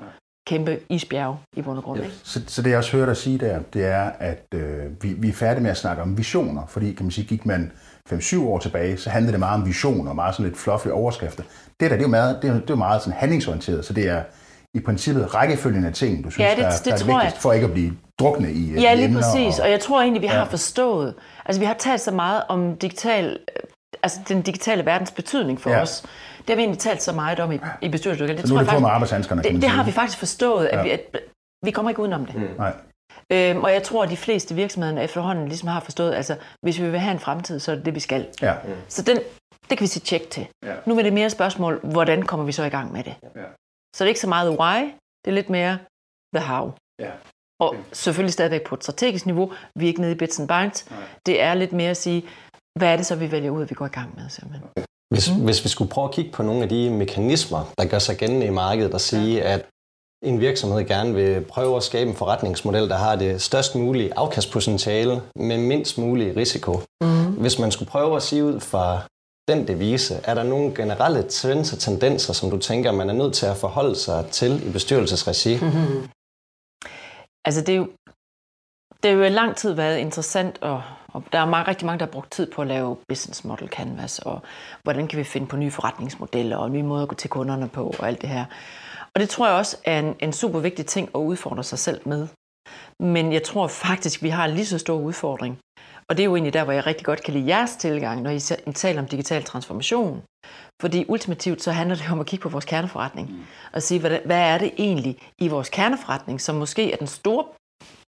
kæmpe 0.51 0.79
isbjerge 0.89 1.37
i 1.57 1.63
bund 1.63 1.79
og 1.79 1.85
grund. 1.85 1.99
Ja. 1.99 2.05
Ikke? 2.05 2.17
Så, 2.25 2.41
så 2.47 2.63
det 2.63 2.71
jeg 2.71 2.79
også 2.79 2.93
hører 2.93 3.07
dig 3.07 3.17
sige 3.17 3.39
der, 3.39 3.59
det 3.73 3.85
er, 3.85 4.11
at 4.19 4.45
øh, 4.55 5.03
vi, 5.03 5.13
vi 5.13 5.29
er 5.29 5.33
færdige 5.33 5.63
med 5.63 5.71
at 5.71 5.77
snakke 5.77 6.03
om 6.03 6.19
visioner, 6.19 6.63
fordi 6.69 6.93
kan 6.93 7.05
man 7.05 7.11
sige, 7.11 7.27
gik 7.27 7.47
man 7.47 7.73
5-7 8.13 8.41
år 8.43 8.59
tilbage, 8.59 8.97
så 8.97 9.11
handlede 9.11 9.33
det 9.33 9.41
meget 9.41 9.61
om 9.61 9.67
visioner, 9.67 10.13
meget 10.13 10.35
sådan 10.35 10.47
lidt 10.47 10.59
fluffy 10.59 10.89
overskrifter. 10.89 11.43
Det 11.43 11.51
der, 11.81 11.89
det 11.89 11.97
er 11.97 12.01
jo 12.01 12.09
meget, 12.09 12.39
det 12.43 12.51
er, 12.51 12.55
det 12.55 12.71
er 12.71 12.75
meget 12.75 13.03
sådan 13.03 13.19
handlingsorienteret, 13.19 13.85
så 13.85 13.93
det 13.93 14.09
er 14.09 14.23
i 14.75 14.81
princippet 14.81 15.35
rækkefølgen 15.35 15.85
af 15.85 15.93
ting, 15.93 16.25
du 16.25 16.31
synes, 16.31 16.49
ja, 16.49 16.51
det, 16.51 16.65
der, 16.65 16.71
det, 16.71 16.85
der 16.85 16.93
er 16.93 16.97
vigtigst, 16.97 17.25
jeg. 17.25 17.33
for 17.43 17.53
ikke 17.53 17.67
at 17.67 17.73
blive 17.73 17.93
drukne 18.19 18.53
i 18.53 18.81
Ja, 18.81 18.95
lige 18.95 19.15
præcis, 19.15 19.59
og, 19.59 19.65
og 19.65 19.71
jeg 19.71 19.81
tror 19.81 20.01
egentlig, 20.01 20.23
vi 20.23 20.27
ja. 20.27 20.33
har 20.33 20.45
forstået, 20.45 21.15
altså 21.47 21.61
vi 21.61 21.67
har 21.67 21.75
talt 21.75 22.01
så 22.01 22.11
meget 22.11 22.43
om 22.49 22.77
digital, 22.77 23.39
altså 24.03 24.19
den 24.29 24.43
digitale 24.43 24.87
verdens 24.87 25.11
betydning 25.11 25.61
for 25.61 25.71
ja. 25.71 25.83
os, 25.83 26.05
har 26.51 26.57
vi 26.57 26.63
egentlig 26.63 26.79
talt 26.79 27.03
så 27.03 27.13
meget 27.13 27.41
om 27.41 27.53
i, 27.53 27.59
i 27.83 27.89
bestyrelseslokalet. 27.89 28.43
Det, 28.43 28.49
så 28.49 28.55
nu 28.55 28.61
er 28.61 28.65
det 28.65 28.73
på 28.73 28.81
med 28.81 28.89
arbejdshandskerne, 28.89 29.43
det, 29.43 29.63
det 29.63 29.71
har 29.71 29.85
vi 29.85 29.93
faktisk 29.93 30.19
forstået, 30.19 30.67
at, 30.67 30.79
ja. 30.79 30.83
vi, 30.83 30.91
at 30.91 31.17
vi 31.65 31.71
kommer 31.71 31.91
ikke 31.91 32.03
udenom 32.03 32.27
det. 32.27 32.35
Mm. 32.35 32.49
Nej. 32.59 32.73
Øhm, 33.33 33.63
og 33.65 33.73
jeg 33.73 33.83
tror, 33.83 34.03
at 34.03 34.11
de 34.11 34.17
fleste 34.17 34.55
virksomheder 34.55 35.01
efterhånden 35.01 35.49
ligesom 35.49 35.69
har 35.69 35.81
forstået, 35.81 36.15
altså 36.15 36.37
hvis 36.63 36.81
vi 36.81 36.91
vil 36.91 37.01
have 37.01 37.13
en 37.13 37.19
fremtid, 37.19 37.61
så 37.61 37.73
er 37.73 37.77
det 37.77 37.85
det, 37.85 37.95
vi 37.95 38.01
skal. 38.01 38.29
Ja. 38.43 38.55
Mm. 38.65 38.71
Så 38.89 39.03
den, 39.03 39.17
det 39.71 39.79
kan 39.79 39.81
vi 39.81 39.87
sige 39.87 40.03
tjek 40.03 40.31
til. 40.31 40.47
Ja. 40.65 40.75
Nu 40.87 40.99
er 40.99 41.03
det 41.03 41.13
mere 41.13 41.27
et 41.27 41.33
spørgsmål, 41.33 41.81
hvordan 41.83 42.23
kommer 42.23 42.47
vi 42.47 42.53
så 42.53 42.65
i 42.65 42.69
gang 42.69 42.93
med 42.93 43.05
det? 43.05 43.15
Ja. 43.37 43.45
Så 43.97 44.05
det 44.05 44.07
er 44.07 44.09
ikke 44.09 44.21
så 44.21 44.29
meget 44.29 44.59
why, 44.59 44.81
det 45.25 45.31
er 45.31 45.35
lidt 45.35 45.51
mere 45.51 45.79
the 46.35 46.45
how. 46.47 46.73
Ja. 46.99 47.11
Og 47.61 47.77
selvfølgelig 47.93 48.33
stadigvæk 48.33 48.67
på 48.67 48.75
et 48.75 48.83
strategisk 48.83 49.27
niveau. 49.27 49.53
Vi 49.79 49.85
er 49.85 49.89
ikke 49.89 50.01
nede 50.01 50.13
i 50.13 50.15
bits 50.15 50.41
and 50.41 50.49
bytes. 50.49 50.91
Nej. 50.91 51.01
Det 51.27 51.43
er 51.43 51.55
lidt 51.55 51.73
mere 51.73 51.91
at 51.91 51.97
sige, 51.97 52.25
hvad 52.79 52.93
er 52.93 52.97
det 52.97 53.07
så, 53.07 53.17
vi 53.17 53.33
vælger 53.33 53.51
ud, 53.51 53.63
at 53.63 53.71
vi 53.71 53.75
går 53.75 53.87
i 53.87 53.89
gang 53.89 54.15
med 54.17 54.29
simpelthen. 54.29 54.69
Hvis, 55.11 55.31
mm. 55.31 55.45
hvis 55.45 55.65
vi 55.65 55.69
skulle 55.69 55.91
prøve 55.91 56.05
at 56.05 56.15
kigge 56.15 56.33
på 56.33 56.43
nogle 56.43 56.63
af 56.63 56.69
de 56.69 56.91
mekanismer, 56.91 57.73
der 57.79 57.85
gør 57.85 57.99
sig 57.99 58.17
gældende 58.17 58.47
i 58.47 58.51
markedet, 58.51 58.95
og 58.95 59.01
sige, 59.01 59.37
ja. 59.37 59.53
at 59.53 59.67
en 60.25 60.41
virksomhed 60.41 60.85
gerne 60.87 61.15
vil 61.15 61.45
prøve 61.45 61.77
at 61.77 61.83
skabe 61.83 62.11
en 62.11 62.17
forretningsmodel, 62.17 62.89
der 62.89 62.97
har 62.97 63.17
det 63.17 63.43
størst 63.43 63.75
mulige 63.75 64.13
afkastpotentiale 64.17 65.23
med 65.37 65.59
mindst 65.59 65.99
mulig 65.99 66.37
risiko. 66.37 66.81
Mm. 67.01 67.33
Hvis 67.33 67.59
man 67.59 67.73
skulle 67.73 67.91
prøve 67.91 68.17
at 68.17 68.23
sige 68.23 68.45
ud 68.45 68.61
fra 68.61 69.01
den 69.49 69.69
devise, 69.69 70.15
er 70.25 70.35
der 70.35 70.43
nogle 70.43 70.75
generelle 70.75 71.23
trends 71.23 71.73
og 71.73 71.79
tendenser, 71.79 72.33
som 72.33 72.51
du 72.51 72.59
tænker, 72.59 72.93
man 72.93 73.11
er 73.11 73.15
nødt 73.15 73.35
til 73.35 73.47
at 73.47 73.57
forholde 73.57 73.97
sig 73.97 74.27
til 74.31 74.69
i 74.69 74.73
bestyrelsesregi? 74.73 75.59
Mm-hmm. 75.63 76.09
Altså 77.45 77.61
det 77.61 77.69
er 77.69 77.77
jo, 77.77 77.89
det 79.03 79.11
har 79.11 79.19
jo 79.19 79.29
lang 79.29 79.57
tid 79.57 79.73
været 79.73 79.99
interessant, 79.99 80.63
og, 80.63 80.83
og 81.13 81.23
der 81.33 81.39
er 81.39 81.45
meget, 81.45 81.69
rigtig 81.69 81.87
mange, 81.87 81.99
der 81.99 82.05
har 82.05 82.13
brugt 82.13 82.31
tid 82.31 82.53
på 82.53 82.63
at 82.63 82.69
lave 82.69 82.97
business 83.09 83.45
model 83.45 83.69
canvas, 83.69 84.19
og 84.19 84.43
hvordan 84.83 85.09
kan 85.09 85.19
vi 85.19 85.25
finde 85.25 85.47
på 85.47 85.57
nye 85.57 85.71
forretningsmodeller, 85.71 86.57
og 86.57 86.71
nye 86.71 86.83
måder 86.83 87.03
at 87.03 87.09
gå 87.09 87.15
til 87.15 87.31
kunderne 87.31 87.69
på, 87.69 87.95
og 87.99 88.09
alt 88.09 88.21
det 88.21 88.29
her. 88.29 88.45
Og 89.15 89.21
det 89.21 89.29
tror 89.29 89.47
jeg 89.47 89.57
også 89.57 89.77
er 89.85 89.99
en, 89.99 90.17
en 90.21 90.33
super 90.33 90.59
vigtig 90.59 90.87
ting 90.87 91.09
at 91.15 91.19
udfordre 91.19 91.65
sig 91.65 91.79
selv 91.79 92.01
med. 92.05 92.29
Men 93.01 93.33
jeg 93.33 93.43
tror 93.43 93.67
faktisk, 93.67 94.23
vi 94.23 94.29
har 94.29 94.45
en 94.45 94.55
lige 94.55 94.67
så 94.67 94.79
stor 94.79 94.99
udfordring. 94.99 95.59
Og 96.09 96.17
det 96.17 96.23
er 96.23 96.25
jo 96.25 96.35
egentlig 96.37 96.53
der, 96.53 96.65
hvor 96.65 96.73
jeg 96.73 96.87
rigtig 96.87 97.07
godt 97.07 97.23
kan 97.23 97.35
lide 97.35 97.49
jeres 97.49 97.77
tilgang, 97.77 98.23
når 98.23 98.31
I 98.31 98.73
taler 98.73 99.03
om 99.03 99.09
digital 99.09 99.45
transformation. 99.45 100.23
Fordi 100.83 101.05
ultimativt 101.09 101.63
så 101.63 101.73
handler 101.73 101.97
det 101.97 102.11
om 102.11 102.21
at 102.21 102.27
kigge 102.27 102.43
på 102.43 102.49
vores 102.49 102.65
kerneforretning. 102.65 103.31
Mm. 103.31 103.43
Og 103.73 103.83
sige, 103.83 104.01
hvad, 104.01 104.19
hvad 104.25 104.39
er 104.39 104.59
det 104.59 104.71
egentlig 104.79 105.17
i 105.39 105.49
vores 105.49 105.69
kerneforretning, 105.69 106.41
som 106.41 106.55
måske 106.55 106.93
er 106.93 106.97
den 106.97 107.07
store 107.07 107.45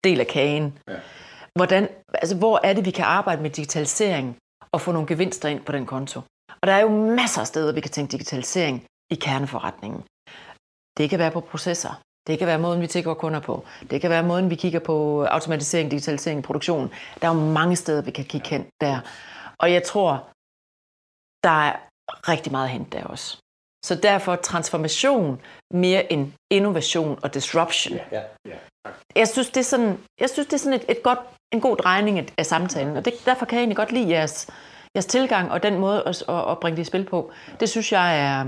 del 0.04 0.20
af 0.20 0.26
kagen. 0.26 0.78
Ja. 0.88 0.94
Hvordan, 1.56 1.88
altså, 2.22 2.36
hvor 2.36 2.60
er 2.64 2.72
det, 2.72 2.84
vi 2.84 2.90
kan 2.90 3.04
arbejde 3.04 3.42
med 3.42 3.50
digitalisering 3.50 4.36
og 4.72 4.80
få 4.80 4.92
nogle 4.92 5.08
gevinster 5.08 5.48
ind 5.48 5.64
på 5.64 5.72
den 5.72 5.86
konto? 5.86 6.20
Og 6.60 6.66
der 6.68 6.72
er 6.72 6.80
jo 6.80 6.90
masser 7.20 7.40
af 7.40 7.46
steder, 7.46 7.72
vi 7.72 7.80
kan 7.80 7.90
tænke 7.90 8.12
digitalisering 8.12 8.86
i 9.10 9.14
kerneforretningen. 9.14 10.02
Det 10.98 11.10
kan 11.10 11.18
være 11.18 11.30
på 11.30 11.40
processer. 11.40 12.02
Det 12.26 12.38
kan 12.38 12.46
være 12.46 12.58
måden, 12.58 12.80
vi 12.80 12.86
tænker 12.86 13.14
kunder 13.14 13.40
på. 13.40 13.64
Det 13.90 14.00
kan 14.00 14.10
være 14.10 14.22
måden, 14.22 14.50
vi 14.50 14.54
kigger 14.54 14.80
på 14.80 15.24
automatisering, 15.24 15.90
digitalisering, 15.90 16.42
produktion. 16.42 16.92
Der 17.20 17.28
er 17.28 17.34
jo 17.34 17.40
mange 17.40 17.76
steder, 17.76 18.02
vi 18.02 18.10
kan 18.10 18.24
kigge 18.24 18.48
hen 18.48 18.66
der. 18.80 19.00
Og 19.58 19.72
jeg 19.72 19.82
tror, 19.82 20.10
der 21.44 21.56
er 21.68 21.72
rigtig 22.32 22.52
meget 22.52 22.68
hen 22.68 22.84
der 22.84 23.04
også. 23.04 23.38
Så 23.84 23.94
derfor 23.94 24.36
transformation 24.36 25.42
mere 25.70 26.12
end 26.12 26.32
innovation 26.50 27.18
og 27.22 27.34
disruption. 27.34 27.96
Ja, 27.96 28.04
ja, 28.12 28.22
ja. 28.46 28.56
Jeg 29.14 29.28
synes, 29.28 29.50
det 29.50 29.60
er 29.60 29.64
sådan, 29.64 29.98
jeg 30.20 30.30
synes, 30.30 30.46
det 30.46 30.54
er 30.54 30.58
sådan 30.58 30.80
et, 30.80 30.84
et 30.88 31.02
godt, 31.02 31.18
en 31.52 31.60
god 31.60 31.76
drejning 31.76 32.18
af, 32.18 32.26
af 32.38 32.46
samtalen, 32.46 32.96
og 32.96 33.04
det, 33.04 33.14
derfor 33.24 33.46
kan 33.46 33.56
jeg 33.56 33.62
egentlig 33.62 33.76
godt 33.76 33.92
lide 33.92 34.10
jeres, 34.10 34.46
jeres 34.94 35.06
tilgang 35.06 35.50
og 35.50 35.62
den 35.62 35.78
måde 35.78 36.02
at, 36.06 36.24
at, 36.28 36.50
at 36.50 36.58
bringe 36.60 36.76
det 36.76 36.82
i 36.82 36.86
spil 36.86 37.04
på. 37.04 37.30
Det 37.60 37.68
synes 37.68 37.92
jeg 37.92 38.20
er 38.20 38.44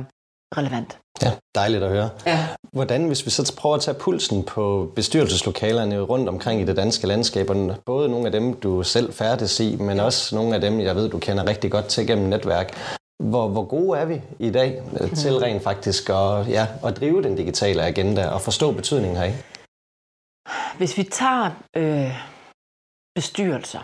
relevant. 0.56 0.98
Ja, 1.22 1.32
dejligt 1.54 1.82
at 1.82 1.90
høre. 1.90 2.10
Ja. 2.26 2.46
Hvordan, 2.72 3.06
hvis 3.06 3.26
vi 3.26 3.30
så 3.30 3.54
prøver 3.58 3.76
at 3.76 3.82
tage 3.82 3.94
pulsen 3.94 4.42
på 4.42 4.92
bestyrelseslokalerne 4.96 6.00
rundt 6.00 6.28
omkring 6.28 6.61
i 6.61 6.64
det 6.64 6.76
danske 6.76 7.06
landskab, 7.06 7.50
og 7.50 7.76
både 7.87 8.08
nogle 8.08 8.26
af 8.26 8.32
dem, 8.32 8.54
du 8.54 8.82
selv 8.82 9.12
færdes 9.12 9.61
i, 9.61 9.76
men 9.76 10.00
også 10.00 10.34
nogle 10.34 10.54
af 10.54 10.61
dem, 10.61 10.80
jeg 10.80 10.96
ved, 10.96 11.11
du 11.11 11.18
kender 11.18 11.46
rigtig 11.46 11.70
godt 11.70 11.87
til 11.87 12.06
gennem 12.06 12.28
netværk. 12.28 12.96
Hvor, 13.23 13.49
hvor 13.49 13.64
gode 13.64 13.99
er 13.99 14.04
vi 14.04 14.20
i 14.38 14.50
dag 14.50 14.82
øh, 15.00 15.11
til 15.14 15.32
mhm. 15.32 15.42
rent 15.42 15.62
faktisk 15.62 16.11
at, 16.11 16.49
ja, 16.49 16.66
at 16.84 16.96
drive 16.96 17.23
den 17.23 17.37
digitale 17.37 17.82
agenda 17.82 18.28
og 18.28 18.40
forstå 18.40 18.73
betydningen 18.73 19.16
heri? 19.18 19.32
Hvis 20.76 20.96
vi 20.99 21.02
tager 21.02 21.50
øh, 21.76 22.38
bestyrelser, 23.18 23.82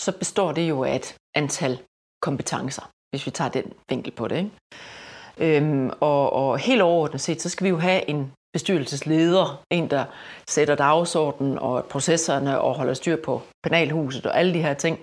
så 0.00 0.12
består 0.12 0.52
det 0.52 0.68
jo 0.68 0.84
af 0.84 0.96
et 0.96 1.16
antal 1.34 1.78
kompetencer, 2.22 2.90
hvis 3.10 3.26
vi 3.26 3.30
tager 3.30 3.50
den 3.50 3.72
vinkel 3.90 4.12
på 4.12 4.28
det. 4.28 4.36
Ikke? 4.36 5.56
Øhm, 5.56 5.90
og, 6.00 6.32
og 6.32 6.58
helt 6.58 6.82
overordnet 6.82 7.20
set, 7.20 7.42
så 7.42 7.48
skal 7.48 7.64
vi 7.64 7.68
jo 7.68 7.78
have 7.78 8.10
en 8.10 8.32
bestyrelsesleder, 8.52 9.62
en 9.70 9.90
der 9.90 10.04
sætter 10.48 10.74
dagsordenen 10.74 11.58
og 11.58 11.84
processerne 11.84 12.60
og 12.60 12.74
holder 12.74 12.94
styr 12.94 13.16
på 13.24 13.42
penalhuset 13.62 14.26
og 14.26 14.38
alle 14.38 14.54
de 14.54 14.62
her 14.62 14.74
ting. 14.74 14.98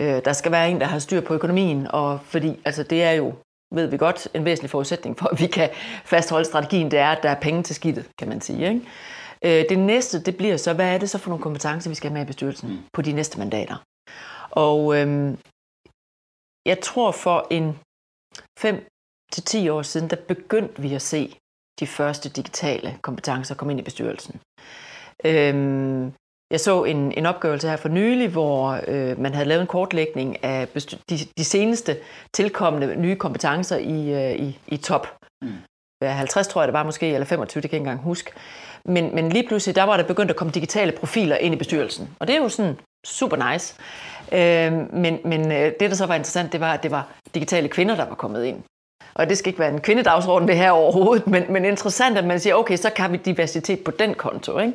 Øh, 0.00 0.24
der 0.24 0.32
skal 0.32 0.52
være 0.52 0.70
en, 0.70 0.80
der 0.80 0.86
har 0.86 0.98
styr 0.98 1.20
på 1.20 1.34
økonomien, 1.34 1.86
og 1.90 2.20
fordi 2.24 2.60
altså, 2.64 2.82
det 2.82 3.02
er 3.02 3.12
jo, 3.12 3.34
ved 3.74 3.86
vi 3.86 3.96
godt, 3.96 4.28
en 4.34 4.44
væsentlig 4.44 4.70
forudsætning 4.70 5.18
for, 5.18 5.26
at 5.26 5.40
vi 5.40 5.46
kan 5.46 5.70
fastholde 6.04 6.44
strategien, 6.44 6.90
det 6.90 6.98
er, 6.98 7.08
at 7.08 7.22
der 7.22 7.30
er 7.30 7.40
penge 7.40 7.62
til 7.62 7.74
skidtet, 7.74 8.06
kan 8.18 8.28
man 8.28 8.40
sige. 8.40 8.68
Ikke? 8.68 8.80
Øh, 9.44 9.64
det 9.68 9.78
næste, 9.78 10.22
det 10.22 10.36
bliver 10.36 10.56
så, 10.56 10.72
hvad 10.74 10.94
er 10.94 10.98
det 10.98 11.10
så 11.10 11.18
for 11.18 11.30
nogle 11.30 11.42
kompetencer, 11.42 11.90
vi 11.90 11.94
skal 11.94 12.10
have 12.10 12.18
med 12.18 12.26
i 12.26 12.32
bestyrelsen 12.32 12.70
mm. 12.70 12.78
på 12.92 13.02
de 13.02 13.12
næste 13.12 13.38
mandater? 13.38 13.76
Og 14.50 14.96
øhm, 14.96 15.38
jeg 16.66 16.80
tror 16.80 17.10
for 17.12 17.46
en 17.50 17.78
5 18.58 18.86
til 19.32 19.42
10 19.42 19.68
år 19.68 19.82
siden, 19.82 20.10
der 20.10 20.16
begyndte 20.28 20.82
vi 20.82 20.94
at 20.94 21.02
se 21.02 21.38
de 21.80 21.86
første 21.86 22.28
digitale 22.28 22.98
kompetencer 23.02 23.54
komme 23.54 23.72
ind 23.72 23.80
i 23.80 23.84
bestyrelsen. 23.84 24.40
Øhm, 25.24 26.12
jeg 26.50 26.60
så 26.60 26.84
en, 26.84 27.12
en 27.18 27.26
opgørelse 27.26 27.68
her 27.68 27.76
for 27.76 27.88
nylig, 27.88 28.28
hvor 28.28 28.80
øh, 28.88 29.18
man 29.18 29.34
havde 29.34 29.48
lavet 29.48 29.60
en 29.60 29.66
kortlægning 29.66 30.44
af 30.44 30.68
de, 31.10 31.18
de 31.38 31.44
seneste 31.44 31.96
tilkommende 32.32 32.96
nye 32.96 33.16
kompetencer 33.16 33.76
i, 33.76 33.98
øh, 34.14 34.46
i, 34.46 34.58
i 34.66 34.76
top. 34.76 35.06
Mm. 35.42 35.52
50 36.02 36.48
tror 36.48 36.62
jeg 36.62 36.68
det 36.68 36.72
var 36.72 36.82
måske, 36.82 37.06
eller 37.06 37.26
25, 37.26 37.62
det 37.62 37.70
kan 37.70 37.74
jeg 37.74 37.80
ikke 37.80 37.90
engang 37.90 38.04
huske. 38.04 38.30
Men, 38.84 39.14
men 39.14 39.28
lige 39.28 39.48
pludselig, 39.48 39.76
der 39.76 39.82
var 39.82 39.96
der 39.96 40.04
begyndt 40.04 40.30
at 40.30 40.36
komme 40.36 40.52
digitale 40.52 40.92
profiler 40.92 41.36
ind 41.36 41.54
i 41.54 41.58
bestyrelsen. 41.58 42.08
Og 42.18 42.26
det 42.26 42.36
er 42.36 42.40
jo 42.40 42.48
sådan 42.48 42.76
super 43.06 43.52
nice. 43.52 43.74
Øh, 44.32 44.94
men 44.94 45.18
men 45.24 45.52
øh, 45.52 45.72
det, 45.80 45.90
der 45.90 45.94
så 45.94 46.06
var 46.06 46.14
interessant, 46.14 46.52
det 46.52 46.60
var, 46.60 46.72
at 46.72 46.82
det 46.82 46.90
var 46.90 47.08
digitale 47.34 47.68
kvinder, 47.68 47.96
der 47.96 48.04
var 48.04 48.14
kommet 48.14 48.44
ind. 48.44 48.62
Og 49.14 49.28
det 49.28 49.38
skal 49.38 49.48
ikke 49.48 49.58
være 49.58 49.72
en 49.72 49.80
kvindedagsorden 49.80 50.48
det 50.48 50.56
her 50.56 50.70
overhovedet, 50.70 51.26
men, 51.26 51.44
men 51.52 51.64
interessant, 51.64 52.18
at 52.18 52.24
man 52.24 52.40
siger, 52.40 52.54
okay, 52.54 52.76
så 52.76 52.90
kan 52.90 53.12
vi 53.12 53.16
diversitet 53.16 53.84
på 53.84 53.90
den 53.90 54.14
konto. 54.14 54.58
Ikke? 54.58 54.72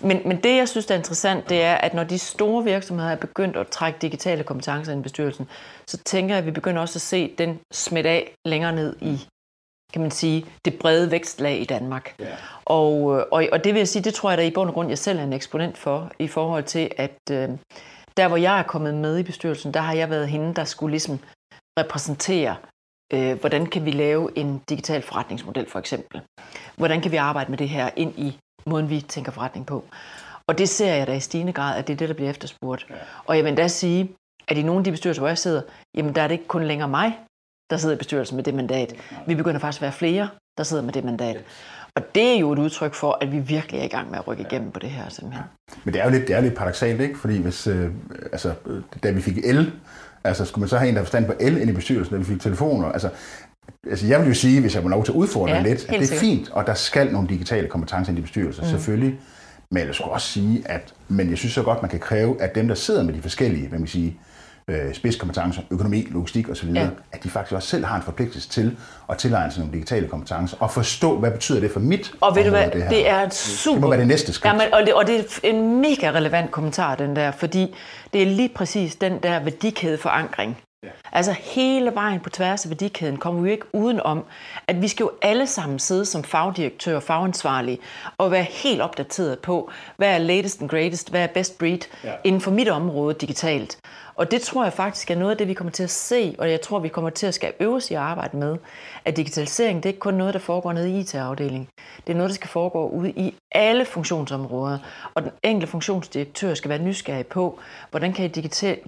Men, 0.00 0.20
men 0.24 0.36
det, 0.36 0.56
jeg 0.56 0.68
synes, 0.68 0.86
der 0.86 0.94
er 0.94 0.98
interessant, 0.98 1.48
det 1.48 1.62
er, 1.62 1.74
at 1.74 1.94
når 1.94 2.04
de 2.04 2.18
store 2.18 2.64
virksomheder 2.64 3.10
er 3.10 3.16
begyndt 3.16 3.56
at 3.56 3.68
trække 3.68 3.98
digitale 4.02 4.44
kompetencer 4.44 4.92
ind 4.92 5.00
i 5.00 5.02
bestyrelsen, 5.02 5.48
så 5.86 5.98
tænker 5.98 6.34
jeg, 6.34 6.38
at 6.38 6.46
vi 6.46 6.50
begynder 6.50 6.80
også 6.82 6.96
at 6.96 7.00
se 7.00 7.34
den 7.38 7.58
smidt 7.72 8.06
af 8.06 8.34
længere 8.44 8.72
ned 8.72 8.96
i 9.00 9.26
kan 9.94 10.02
man 10.02 10.10
sige, 10.10 10.46
det 10.64 10.78
brede 10.78 11.10
vækstlag 11.10 11.60
i 11.60 11.64
Danmark. 11.64 12.14
Ja. 12.18 12.36
Og, 12.64 12.96
og, 13.32 13.46
og 13.52 13.64
det 13.64 13.74
vil 13.74 13.80
jeg 13.80 13.88
sige, 13.88 14.02
det 14.02 14.14
tror 14.14 14.30
jeg, 14.30 14.38
der 14.38 14.44
i 14.44 14.50
bund 14.50 14.68
og 14.68 14.74
grund, 14.74 14.88
jeg 14.88 14.98
selv 14.98 15.18
er 15.18 15.24
en 15.24 15.32
eksponent 15.32 15.78
for, 15.78 16.10
i 16.18 16.28
forhold 16.28 16.64
til, 16.64 16.90
at 16.96 17.18
øh, 17.30 17.48
der, 18.16 18.28
hvor 18.28 18.36
jeg 18.36 18.58
er 18.58 18.62
kommet 18.62 18.94
med 18.94 19.18
i 19.18 19.22
bestyrelsen, 19.22 19.74
der 19.74 19.80
har 19.80 19.94
jeg 19.94 20.10
været 20.10 20.28
hende, 20.28 20.54
der 20.54 20.64
skulle 20.64 20.90
ligesom 20.90 21.18
repræsentere, 21.78 22.56
øh, 23.12 23.40
hvordan 23.40 23.66
kan 23.66 23.84
vi 23.84 23.90
lave 23.90 24.38
en 24.38 24.62
digital 24.68 25.02
forretningsmodel, 25.02 25.70
for 25.70 25.78
eksempel. 25.78 26.20
Hvordan 26.76 27.00
kan 27.00 27.12
vi 27.12 27.16
arbejde 27.16 27.50
med 27.50 27.58
det 27.58 27.68
her 27.68 27.90
ind 27.96 28.18
i 28.18 28.38
måden, 28.66 28.90
vi 28.90 29.00
tænker 29.00 29.32
forretning 29.32 29.66
på. 29.66 29.84
Og 30.48 30.58
det 30.58 30.68
ser 30.68 30.94
jeg 30.94 31.06
da 31.06 31.12
i 31.12 31.20
stigende 31.20 31.52
grad, 31.52 31.78
at 31.78 31.86
det 31.86 31.92
er 31.92 31.96
det, 31.96 32.08
der 32.08 32.14
bliver 32.14 32.30
efterspurgt. 32.30 32.86
Ja. 32.90 32.94
Og 33.24 33.36
jeg 33.36 33.44
vil 33.44 33.56
da 33.56 33.68
sige, 33.68 34.10
at 34.48 34.58
i 34.58 34.62
nogle 34.62 34.78
af 34.78 34.84
de 34.84 34.90
bestyrelser, 34.90 35.20
hvor 35.20 35.28
jeg 35.28 35.38
sidder, 35.38 35.62
jamen 35.94 36.14
der 36.14 36.22
er 36.22 36.28
det 36.28 36.34
ikke 36.34 36.48
kun 36.48 36.64
længere 36.64 36.88
mig, 36.88 37.18
der 37.70 37.76
sidder 37.76 37.94
i 37.94 37.98
bestyrelsen 37.98 38.36
med 38.36 38.44
det 38.44 38.54
mandat. 38.54 38.94
Vi 39.26 39.34
begynder 39.34 39.60
faktisk 39.60 39.80
at 39.80 39.82
være 39.82 39.92
flere, 39.92 40.28
der 40.58 40.64
sidder 40.64 40.82
med 40.82 40.92
det 40.92 41.04
mandat. 41.04 41.44
Og 41.96 42.02
det 42.14 42.34
er 42.34 42.38
jo 42.38 42.52
et 42.52 42.58
udtryk 42.58 42.94
for, 42.94 43.18
at 43.20 43.32
vi 43.32 43.38
virkelig 43.38 43.80
er 43.80 43.84
i 43.84 43.88
gang 43.88 44.10
med 44.10 44.18
at 44.18 44.28
rykke 44.28 44.42
igennem 44.42 44.70
på 44.70 44.78
det 44.78 44.90
her 44.90 45.08
simpelthen. 45.08 45.44
Men 45.84 45.94
det 45.94 46.00
er 46.00 46.04
jo 46.04 46.10
lidt, 46.10 46.28
det 46.28 46.36
er 46.36 46.40
lidt 46.40 46.54
paradoxalt, 46.54 47.00
ikke? 47.00 47.18
Fordi 47.18 47.38
hvis, 47.38 47.66
øh, 47.66 47.90
altså, 48.32 48.54
da 49.02 49.10
vi 49.10 49.20
fik 49.20 49.38
el, 49.44 49.72
altså 50.24 50.44
skulle 50.44 50.60
man 50.60 50.68
så 50.68 50.78
have 50.78 50.88
en, 50.88 50.94
der 50.94 51.02
forstand 51.02 51.26
på 51.26 51.32
el 51.40 51.58
ind 51.60 51.70
i 51.70 51.72
bestyrelsen, 51.72 52.14
da 52.14 52.18
vi 52.18 52.24
fik 52.24 52.40
telefoner, 52.40 52.88
altså 52.88 53.10
Altså 53.90 54.06
jeg 54.06 54.20
vil 54.20 54.28
jo 54.28 54.34
sige, 54.34 54.60
hvis 54.60 54.74
jeg 54.74 54.82
må 54.82 54.88
lov 54.88 55.04
til 55.04 55.12
at 55.12 55.16
udfordre 55.16 55.54
ja, 55.54 55.62
lidt, 55.62 55.84
at 55.88 56.00
det 56.00 56.12
er 56.12 56.16
fint, 56.16 56.50
og 56.50 56.66
der 56.66 56.74
skal 56.74 57.12
nogle 57.12 57.28
digitale 57.28 57.68
kompetencer 57.68 58.12
i 58.12 58.16
de 58.16 58.22
bestyrelser, 58.22 58.62
mm. 58.62 58.68
selvfølgelig. 58.68 59.20
Men 59.70 59.86
jeg 59.86 59.94
skulle 59.94 60.10
også 60.10 60.26
sige, 60.26 60.62
at 60.66 60.94
men 61.08 61.30
jeg 61.30 61.38
synes 61.38 61.52
så 61.54 61.62
godt, 61.62 61.82
man 61.82 61.90
kan 61.90 62.00
kræve, 62.00 62.42
at 62.42 62.54
dem, 62.54 62.68
der 62.68 62.74
sidder 62.74 63.02
med 63.02 63.14
de 63.14 63.22
forskellige, 63.22 63.68
hvad 63.68 63.78
man 63.78 63.88
siger, 63.88 64.08
øh, 64.08 64.33
spidskompetencer, 64.92 65.62
økonomi, 65.70 66.06
logistik 66.10 66.48
osv., 66.48 66.68
ja. 66.68 66.88
at 67.12 67.24
de 67.24 67.30
faktisk 67.30 67.54
også 67.54 67.68
selv 67.68 67.84
har 67.84 67.96
en 67.96 68.02
forpligtelse 68.02 68.48
til 68.48 68.76
at 69.08 69.18
tilegne 69.18 69.52
sig 69.52 69.60
nogle 69.60 69.74
digitale 69.74 70.08
kompetencer 70.08 70.56
og 70.60 70.70
forstå, 70.70 71.18
hvad 71.18 71.30
betyder 71.30 71.60
det 71.60 71.70
for 71.70 71.80
mit 71.80 72.12
Og 72.20 72.36
ved 72.36 72.44
du 72.44 72.50
hvad, 72.50 72.70
det, 72.70 72.82
her. 72.82 72.88
det 72.88 73.08
er 73.08 73.28
super... 73.28 73.74
Det 73.74 73.80
må 73.80 73.88
være 73.88 74.00
det 74.00 74.08
næste 74.08 74.32
skridt. 74.32 74.52
Jamen, 74.52 74.74
og, 74.74 74.80
det, 74.86 74.94
og 74.94 75.06
det 75.06 75.18
er 75.18 75.48
en 75.48 75.80
mega 75.80 76.10
relevant 76.10 76.50
kommentar, 76.50 76.94
den 76.94 77.16
der, 77.16 77.30
fordi 77.30 77.74
det 78.12 78.22
er 78.22 78.26
lige 78.26 78.48
præcis 78.48 78.96
den 78.96 79.18
der 79.22 79.40
værdikædeforankring, 79.40 80.56
Ja. 80.84 80.88
Altså 81.12 81.32
hele 81.32 81.94
vejen 81.94 82.20
på 82.20 82.30
tværs 82.30 82.64
af 82.64 82.70
værdikæden 82.70 83.16
kommer 83.16 83.42
vi 83.42 83.50
ikke 83.50 83.74
udenom, 83.74 84.24
at 84.68 84.82
vi 84.82 84.88
skal 84.88 85.04
jo 85.04 85.10
alle 85.22 85.46
sammen 85.46 85.78
sidde 85.78 86.04
som 86.04 86.24
fagdirektør 86.24 86.96
og 86.96 87.02
fagansvarlige 87.02 87.78
og 88.18 88.30
være 88.30 88.42
helt 88.42 88.80
opdateret 88.80 89.38
på, 89.38 89.70
hvad 89.96 90.08
er 90.08 90.18
latest 90.18 90.60
and 90.60 90.68
greatest, 90.68 91.10
hvad 91.10 91.22
er 91.22 91.26
best 91.26 91.58
breed 91.58 91.78
ja. 92.04 92.12
inden 92.24 92.40
for 92.40 92.50
mit 92.50 92.68
område 92.68 93.14
digitalt. 93.14 93.78
Og 94.16 94.30
det 94.30 94.42
tror 94.42 94.64
jeg 94.64 94.72
faktisk 94.72 95.10
er 95.10 95.14
noget 95.14 95.30
af 95.30 95.38
det, 95.38 95.48
vi 95.48 95.54
kommer 95.54 95.70
til 95.70 95.82
at 95.82 95.90
se, 95.90 96.36
og 96.38 96.50
jeg 96.50 96.60
tror, 96.60 96.78
vi 96.78 96.88
kommer 96.88 97.10
til 97.10 97.26
at 97.26 97.34
skal 97.34 97.52
øves 97.60 97.90
i 97.90 97.94
at 97.94 98.00
arbejde 98.00 98.36
med, 98.36 98.56
at 99.04 99.16
digitalisering 99.16 99.82
det 99.82 99.88
er 99.88 99.92
ikke 99.92 100.00
kun 100.00 100.14
noget, 100.14 100.34
der 100.34 100.40
foregår 100.40 100.72
nede 100.72 100.90
i 100.90 100.98
IT-afdelingen. 100.98 101.68
Det 102.06 102.12
er 102.12 102.16
noget, 102.16 102.30
der 102.30 102.34
skal 102.34 102.48
foregå 102.48 102.88
ude 102.88 103.10
i 103.10 103.34
alle 103.52 103.84
funktionsområder, 103.84 104.78
og 105.14 105.22
den 105.22 105.30
enkelte 105.42 105.70
funktionsdirektør 105.70 106.54
skal 106.54 106.68
være 106.68 106.78
nysgerrig 106.78 107.26
på, 107.26 107.58
hvordan 107.90 108.12
kan 108.12 108.22
jeg 108.22 108.34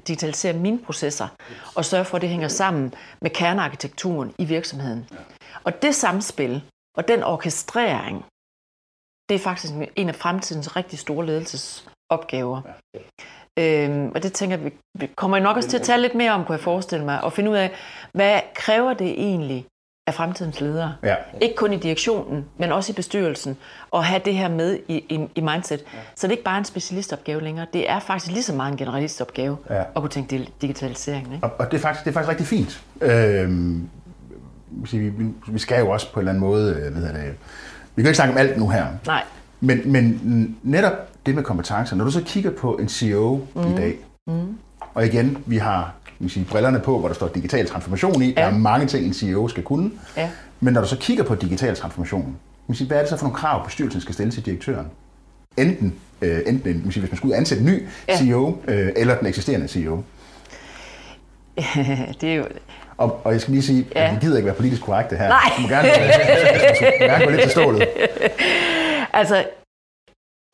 digitalisere 0.06 0.52
mine 0.52 0.78
processer, 0.78 1.28
og 1.74 1.84
sørge 1.84 2.04
for, 2.04 2.16
at 2.16 2.22
det 2.22 2.30
hænger 2.30 2.48
sammen 2.48 2.94
med 3.20 3.30
kernearkitekturen 3.30 4.34
i 4.38 4.44
virksomheden. 4.44 5.08
Og 5.64 5.82
det 5.82 5.94
samspil, 5.94 6.62
og 6.96 7.08
den 7.08 7.22
orkestrering, 7.22 8.24
det 9.28 9.34
er 9.34 9.38
faktisk 9.38 9.72
en 9.96 10.08
af 10.08 10.14
fremtidens 10.14 10.76
rigtig 10.76 10.98
store 10.98 11.26
ledelsesopgaver. 11.26 12.62
Øhm, 13.58 14.12
og 14.14 14.22
det 14.22 14.32
tænker 14.32 14.56
jeg, 14.56 14.72
vi 14.94 15.10
kommer 15.16 15.38
nok 15.38 15.56
også 15.56 15.68
til 15.68 15.76
at 15.76 15.82
tale 15.82 16.02
lidt 16.02 16.14
mere 16.14 16.32
om, 16.32 16.44
kunne 16.44 16.56
jeg 16.56 16.60
forestille 16.60 17.04
mig, 17.04 17.24
og 17.24 17.32
finde 17.32 17.50
ud 17.50 17.56
af, 17.56 17.70
hvad 18.12 18.40
kræver 18.54 18.94
det 18.94 19.10
egentlig 19.10 19.66
af 20.06 20.14
fremtidens 20.14 20.60
ledere? 20.60 20.94
Ja. 21.02 21.14
Ikke 21.40 21.54
kun 21.56 21.72
i 21.72 21.76
direktionen, 21.76 22.44
men 22.58 22.72
også 22.72 22.92
i 22.92 22.94
bestyrelsen, 22.94 23.56
og 23.90 24.04
have 24.04 24.20
det 24.24 24.34
her 24.34 24.48
med 24.48 24.78
i, 24.88 24.94
i, 24.96 25.28
i 25.34 25.40
mindset. 25.40 25.84
Ja. 25.94 25.98
Så 26.14 26.26
det 26.26 26.32
er 26.32 26.36
ikke 26.36 26.44
bare 26.44 26.58
en 26.58 26.64
specialistopgave 26.64 27.42
længere, 27.42 27.66
det 27.72 27.90
er 27.90 28.00
faktisk 28.00 28.32
lige 28.32 28.42
så 28.42 28.54
meget 28.54 28.72
en 28.72 28.78
generalistopgave 28.78 29.56
ja. 29.70 29.80
at 29.80 29.94
kunne 29.94 30.08
tænke 30.08 30.48
digitalisering. 30.60 31.34
Ikke? 31.34 31.46
Og, 31.46 31.52
og 31.58 31.70
det, 31.70 31.76
er 31.76 31.80
faktisk, 31.80 32.04
det 32.04 32.10
er 32.10 32.14
faktisk 32.14 32.30
rigtig 32.30 32.46
fint. 32.46 32.82
Øhm, 33.00 33.88
vi, 34.70 35.12
vi 35.48 35.58
skal 35.58 35.78
jo 35.78 35.90
også 35.90 36.12
på 36.12 36.20
en 36.20 36.22
eller 36.22 36.32
anden 36.32 36.40
måde, 36.40 36.74
øh, 36.74 36.92
hvad 36.92 37.02
hedder 37.02 37.12
det, 37.12 37.34
vi 37.96 38.02
kan 38.02 38.08
ikke 38.08 38.16
snakke 38.16 38.32
om 38.32 38.38
alt 38.38 38.58
nu 38.58 38.68
her. 38.68 38.86
Nej. 39.06 39.22
Men, 39.60 39.92
men 39.92 40.56
netop 40.62 40.92
det 41.26 41.34
med 41.34 41.42
kompetencer, 41.42 41.96
når 41.96 42.04
du 42.04 42.10
så 42.10 42.22
kigger 42.22 42.50
på 42.50 42.76
en 42.76 42.88
CEO 42.88 43.40
mm. 43.54 43.62
i 43.62 43.76
dag, 43.76 43.96
mm. 44.26 44.58
og 44.94 45.06
igen, 45.06 45.38
vi 45.46 45.56
har 45.56 45.94
vi 46.18 46.28
sige, 46.28 46.46
brillerne 46.50 46.80
på, 46.80 46.98
hvor 46.98 47.08
der 47.08 47.14
står 47.14 47.28
digital 47.28 47.66
transformation 47.66 48.22
i, 48.22 48.26
ja. 48.26 48.40
der 48.40 48.46
er 48.46 48.58
mange 48.58 48.86
ting, 48.86 49.06
en 49.06 49.14
CEO 49.14 49.48
skal 49.48 49.62
kunne, 49.62 49.90
ja. 50.16 50.30
men 50.60 50.74
når 50.74 50.80
du 50.80 50.86
så 50.86 50.96
kigger 50.96 51.24
på 51.24 51.34
digital 51.34 51.76
transformation, 51.76 52.36
sige, 52.72 52.86
hvad 52.86 52.96
er 52.96 53.00
det 53.00 53.10
så 53.10 53.16
for 53.16 53.24
nogle 53.24 53.36
krav, 53.36 53.64
bestyrelsen 53.64 54.00
skal 54.00 54.14
stille 54.14 54.32
til 54.32 54.46
direktøren? 54.46 54.86
Enten, 55.56 55.94
øh, 56.22 56.40
enten 56.46 56.92
sige, 56.92 57.00
hvis 57.00 57.10
man 57.10 57.16
skulle 57.16 57.36
ansætte 57.36 57.64
en 57.64 57.70
ny 57.70 57.86
ja. 58.08 58.16
CEO, 58.16 58.58
øh, 58.68 58.92
eller 58.96 59.18
den 59.18 59.26
eksisterende 59.26 59.68
CEO. 59.68 60.02
det 62.20 62.30
er 62.30 62.34
jo... 62.34 62.44
Og, 62.96 63.20
og 63.24 63.32
jeg 63.32 63.40
skal 63.40 63.52
lige 63.52 63.62
sige, 63.62 63.86
ja. 63.94 64.08
at 64.08 64.14
vi 64.14 64.20
gider 64.20 64.36
ikke 64.36 64.46
være 64.46 64.54
politisk 64.54 64.82
korrekte 64.82 65.16
her. 65.16 65.28
Nej. 65.28 65.52
Du 65.56 65.62
må 65.62 65.68
gerne, 65.68 65.88
gerne 67.10 67.24
gå 67.24 67.30
lidt 67.30 67.42
til 67.42 67.50
stålet. 67.50 67.88
Altså, 69.16 69.48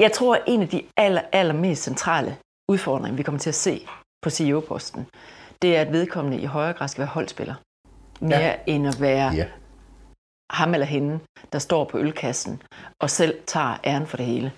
jeg 0.00 0.12
tror, 0.12 0.34
at 0.34 0.42
en 0.46 0.62
af 0.62 0.68
de 0.68 0.82
aller, 0.96 1.22
aller 1.32 1.54
mest 1.54 1.82
centrale 1.82 2.36
udfordringer, 2.68 3.16
vi 3.16 3.22
kommer 3.22 3.38
til 3.38 3.50
at 3.50 3.54
se 3.54 3.86
på 4.22 4.30
CEO-posten, 4.30 5.06
det 5.62 5.76
er, 5.76 5.80
at 5.80 5.92
vedkommende 5.92 6.40
i 6.40 6.44
højere 6.44 6.72
grad 6.72 6.88
skal 6.88 7.02
være 7.02 7.08
holdspiller. 7.08 7.54
Mere 8.20 8.38
ja. 8.38 8.56
end 8.66 8.88
at 8.88 9.00
være 9.00 9.32
ja. 9.34 9.46
ham 10.50 10.74
eller 10.74 10.86
hende, 10.86 11.20
der 11.52 11.58
står 11.58 11.84
på 11.84 11.98
ølkassen 11.98 12.62
og 13.02 13.10
selv 13.10 13.40
tager 13.46 13.78
æren 13.84 14.06
for 14.06 14.16
det 14.16 14.26
hele. 14.26 14.52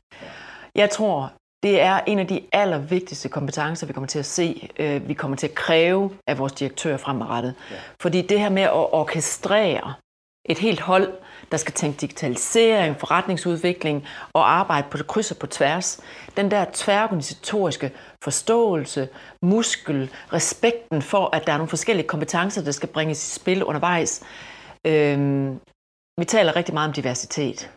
Jeg 0.74 0.90
tror, 0.90 1.32
det 1.62 1.80
er 1.80 2.00
en 2.06 2.18
af 2.18 2.26
de 2.26 2.40
allervigtigste 2.52 3.28
kompetencer, 3.28 3.86
vi 3.86 3.92
kommer 3.92 4.08
til 4.08 4.18
at 4.18 4.26
se, 4.26 4.68
øh, 4.78 5.08
vi 5.08 5.14
kommer 5.14 5.36
til 5.36 5.46
at 5.46 5.54
kræve 5.54 6.10
af 6.26 6.38
vores 6.38 6.52
direktør 6.52 6.96
fremadrettet. 6.96 7.54
Ja. 7.70 7.76
Fordi 8.00 8.22
det 8.22 8.40
her 8.40 8.48
med 8.48 8.62
at 8.62 8.72
orkestrere 8.72 9.94
et 10.44 10.58
helt 10.58 10.80
hold, 10.80 11.12
der 11.54 11.58
skal 11.58 11.74
tænke 11.74 12.00
digitalisering, 12.00 13.00
forretningsudvikling 13.00 14.06
og 14.32 14.52
arbejde 14.52 14.86
på 14.90 14.96
det 14.96 15.06
kryds 15.06 15.30
og 15.30 15.36
på 15.36 15.46
tværs. 15.46 16.00
Den 16.36 16.50
der 16.50 16.64
tværorganisatoriske 16.72 17.90
forståelse, 18.24 19.08
muskel, 19.42 20.10
respekten 20.32 21.02
for, 21.02 21.36
at 21.36 21.46
der 21.46 21.52
er 21.52 21.56
nogle 21.56 21.68
forskellige 21.68 22.06
kompetencer, 22.06 22.62
der 22.62 22.72
skal 22.72 22.88
bringes 22.88 23.28
i 23.28 23.40
spil 23.40 23.64
undervejs. 23.64 24.22
Øhm, 24.86 25.60
vi 26.20 26.24
taler 26.24 26.56
rigtig 26.56 26.74
meget 26.74 26.88
om 26.88 26.92
diversitet. 26.92 27.70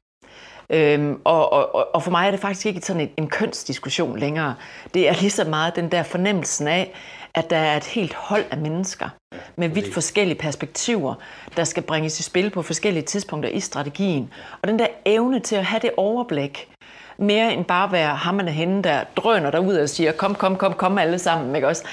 Øhm, 0.69 1.21
og, 1.23 1.53
og, 1.53 1.95
og 1.95 2.03
for 2.03 2.11
mig 2.11 2.27
er 2.27 2.31
det 2.31 2.39
faktisk 2.39 2.65
ikke 2.65 2.81
sådan 2.81 3.01
en, 3.01 3.09
en 3.17 3.29
kønsdiskussion 3.29 4.19
længere. 4.19 4.55
Det 4.93 5.09
er 5.09 5.13
lige 5.13 5.29
så 5.29 5.43
meget 5.43 5.75
den 5.75 5.91
der 5.91 6.03
fornemmelsen 6.03 6.67
af, 6.67 6.93
at 7.37 7.49
der 7.49 7.57
er 7.57 7.77
et 7.77 7.85
helt 7.85 8.13
hold 8.13 8.45
af 8.51 8.57
mennesker 8.57 9.09
med 9.55 9.69
vidt 9.69 9.93
forskellige 9.93 10.37
perspektiver, 10.37 11.15
der 11.57 11.63
skal 11.63 11.83
bringes 11.83 12.19
i 12.19 12.23
spil 12.23 12.49
på 12.49 12.61
forskellige 12.61 13.03
tidspunkter 13.03 13.49
i 13.49 13.59
strategien. 13.59 14.33
Og 14.61 14.67
den 14.67 14.79
der 14.79 14.87
evne 15.05 15.39
til 15.39 15.55
at 15.55 15.65
have 15.65 15.79
det 15.79 15.91
overblik, 15.97 16.69
mere 17.17 17.53
end 17.53 17.65
bare 17.65 17.85
at 17.85 17.91
være 17.91 18.15
hammerne 18.15 18.51
hende, 18.51 18.83
der 18.83 19.03
drøner 19.15 19.51
derud 19.51 19.75
og 19.75 19.89
siger, 19.89 20.11
kom, 20.11 20.35
kom, 20.35 20.55
kom, 20.55 20.73
kom 20.73 20.97
alle 20.97 21.19
sammen, 21.19 21.55
ikke 21.55 21.67
også? 21.67 21.83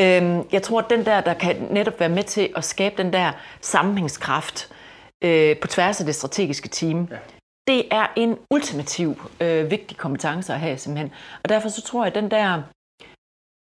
Øhm, 0.00 0.42
jeg 0.52 0.62
tror, 0.62 0.78
at 0.78 0.90
den 0.90 1.06
der, 1.06 1.20
der 1.20 1.34
kan 1.34 1.56
netop 1.70 2.00
være 2.00 2.08
med 2.08 2.22
til 2.22 2.48
at 2.56 2.64
skabe 2.64 3.02
den 3.02 3.12
der 3.12 3.32
sammenhængskraft 3.60 4.72
øh, 5.24 5.56
på 5.56 5.66
tværs 5.66 6.00
af 6.00 6.06
det 6.06 6.14
strategiske 6.14 6.68
team, 6.68 7.08
det 7.68 7.84
er 7.90 8.06
en 8.16 8.36
ultimativ 8.50 9.30
øh, 9.40 9.70
vigtig 9.70 9.96
kompetence 9.96 10.52
at 10.52 10.60
have 10.60 10.78
simpelthen. 10.78 11.12
Og 11.42 11.48
derfor 11.48 11.68
så 11.68 11.82
tror 11.82 12.04
jeg, 12.04 12.16
at 12.16 12.22
den 12.22 12.30
der 12.30 12.62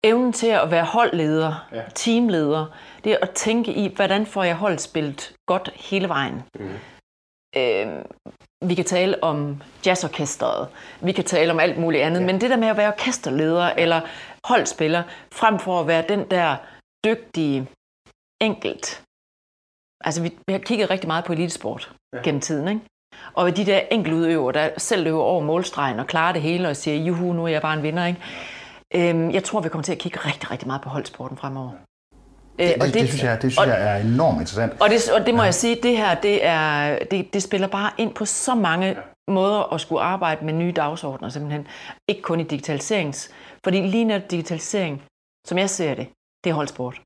evnen 0.05 0.33
til 0.33 0.47
at 0.47 0.71
være 0.71 0.85
holdleder, 0.85 1.69
ja. 1.73 1.83
teamleder, 1.95 2.67
det 3.05 3.13
er 3.13 3.17
at 3.23 3.31
tænke 3.31 3.73
i, 3.73 3.95
hvordan 3.95 4.27
får 4.27 4.45
jeg 4.45 4.57
holdet 4.57 4.81
spillet 4.81 5.35
godt 5.47 5.71
hele 5.75 6.09
vejen. 6.09 6.43
Mm. 6.59 6.71
Øh, 7.57 8.05
vi 8.69 8.75
kan 8.75 8.85
tale 8.85 9.23
om 9.23 9.63
jazzorkestret, 9.87 10.69
vi 11.01 11.13
kan 11.13 11.25
tale 11.25 11.53
om 11.53 11.61
alt 11.61 11.79
muligt 11.79 12.03
andet, 12.03 12.21
ja. 12.21 12.27
men 12.27 12.41
det 12.41 12.51
der 12.51 12.57
med 12.57 12.69
at 12.69 12.77
være 12.77 12.93
orkesterleder 12.93 13.67
eller 13.67 14.01
holdspiller, 14.45 15.03
frem 15.33 15.59
for 15.59 15.81
at 15.81 15.87
være 15.87 16.05
den 16.09 16.31
der 16.31 16.57
dygtige 17.05 17.69
enkelt. 18.43 19.03
Altså 20.05 20.23
vi, 20.23 20.29
vi 20.47 20.53
har 20.53 20.61
kigget 20.61 20.91
rigtig 20.91 21.09
meget 21.09 21.25
på 21.25 21.33
elitesport 21.33 21.93
ja. 22.15 22.23
gennem 22.23 22.41
tiden, 22.41 22.69
ikke? 22.69 22.81
Og 23.35 23.57
de 23.57 23.67
der 23.67 23.81
enkeltudøvere, 23.91 24.53
der 24.53 24.71
selv 24.79 25.05
løber 25.05 25.21
over 25.21 25.43
målstregen 25.43 25.99
og 25.99 26.07
klarer 26.07 26.33
det 26.33 26.43
hele 26.43 26.69
og 26.69 26.77
siger, 26.77 27.05
juhu, 27.05 27.33
nu 27.33 27.45
er 27.45 27.49
jeg 27.49 27.63
bare 27.63 27.77
en 27.77 27.83
vinder, 27.83 28.07
ikke? 28.07 28.21
Øhm, 28.97 29.31
jeg 29.31 29.45
tror, 29.45 29.61
vi 29.61 29.69
kommer 29.69 29.83
til 29.83 29.93
at 29.93 29.99
kigge 29.99 30.19
rigtig, 30.19 30.51
rigtig 30.51 30.67
meget 30.67 30.83
på 30.83 30.89
holdsporten 30.89 31.37
fremover. 31.37 31.71
Det, 32.59 32.75
det, 32.75 32.83
det, 32.83 32.95
det, 32.95 33.09
synes, 33.09 33.23
jeg, 33.23 33.43
det 33.43 33.53
synes 33.53 33.59
og, 33.59 33.69
jeg 33.69 33.97
er 33.97 33.97
enormt 33.97 34.41
interessant. 34.41 34.81
Og 34.81 34.91
det, 34.91 35.11
og 35.11 35.27
det 35.27 35.35
må 35.35 35.41
ja. 35.41 35.45
jeg 35.45 35.55
sige, 35.55 35.79
det 35.83 35.97
her, 35.97 36.15
det, 36.15 36.47
er, 36.47 36.99
det, 37.11 37.35
det 37.35 37.43
spiller 37.43 37.67
bare 37.67 37.91
ind 37.99 38.15
på 38.15 38.25
så 38.25 38.55
mange 38.55 38.87
ja. 38.87 39.33
måder 39.33 39.73
at 39.73 39.81
skulle 39.81 40.03
arbejde 40.03 40.45
med 40.45 40.53
nye 40.53 40.73
dagsordner, 40.73 41.29
simpelthen. 41.29 41.67
Ikke 42.09 42.23
kun 42.23 42.41
i 42.41 42.43
digitaliserings, 42.43 43.31
fordi 43.65 43.81
lige 43.81 44.05
når 44.05 44.19
digitalisering, 44.19 45.03
som 45.47 45.59
jeg 45.59 45.71
ser 45.71 45.95
det, 45.95 46.07
det 46.45 46.51
er 46.51 46.55
holdsport. 46.55 47.01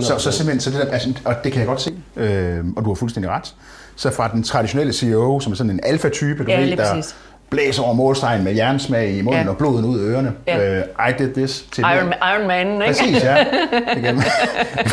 Så, 0.00 0.18
så 0.18 0.32
simpelthen, 0.32 0.60
så 0.60 0.70
det 0.70 0.86
der, 0.86 0.92
altså, 0.92 1.20
og 1.24 1.34
det 1.44 1.52
kan 1.52 1.60
jeg 1.60 1.66
godt 1.66 1.80
se, 1.80 2.02
øh, 2.16 2.64
og 2.76 2.84
du 2.84 2.90
har 2.90 2.94
fuldstændig 2.94 3.30
ret. 3.30 3.54
Så 3.96 4.10
fra 4.10 4.28
den 4.28 4.42
traditionelle 4.42 4.92
CEO, 4.92 5.40
som 5.40 5.52
er 5.52 5.56
sådan 5.56 5.70
en 5.70 5.80
alfa-type, 5.82 6.44
du 6.44 6.50
ja, 6.50 6.60
ved, 6.60 6.76
der, 6.76 6.94
præcis 6.94 7.16
blæser 7.50 7.82
over 7.82 7.94
målstregen 7.94 8.44
med 8.44 8.54
jernsmag 8.54 9.10
i 9.10 9.22
munden 9.22 9.42
ja. 9.42 9.48
og 9.48 9.56
blodet 9.56 9.84
ud 9.84 10.00
af 10.00 10.04
ørerne. 10.04 10.32
Ja. 10.46 10.78
Uh, 10.78 11.08
I 11.08 11.12
did 11.18 11.34
this. 11.34 11.64
Til 11.72 11.84
Iron, 11.84 12.12
Iron 12.34 12.48
Man, 12.48 12.72
ikke? 12.72 12.84
Præcis, 12.86 13.24
ja. 13.24 13.36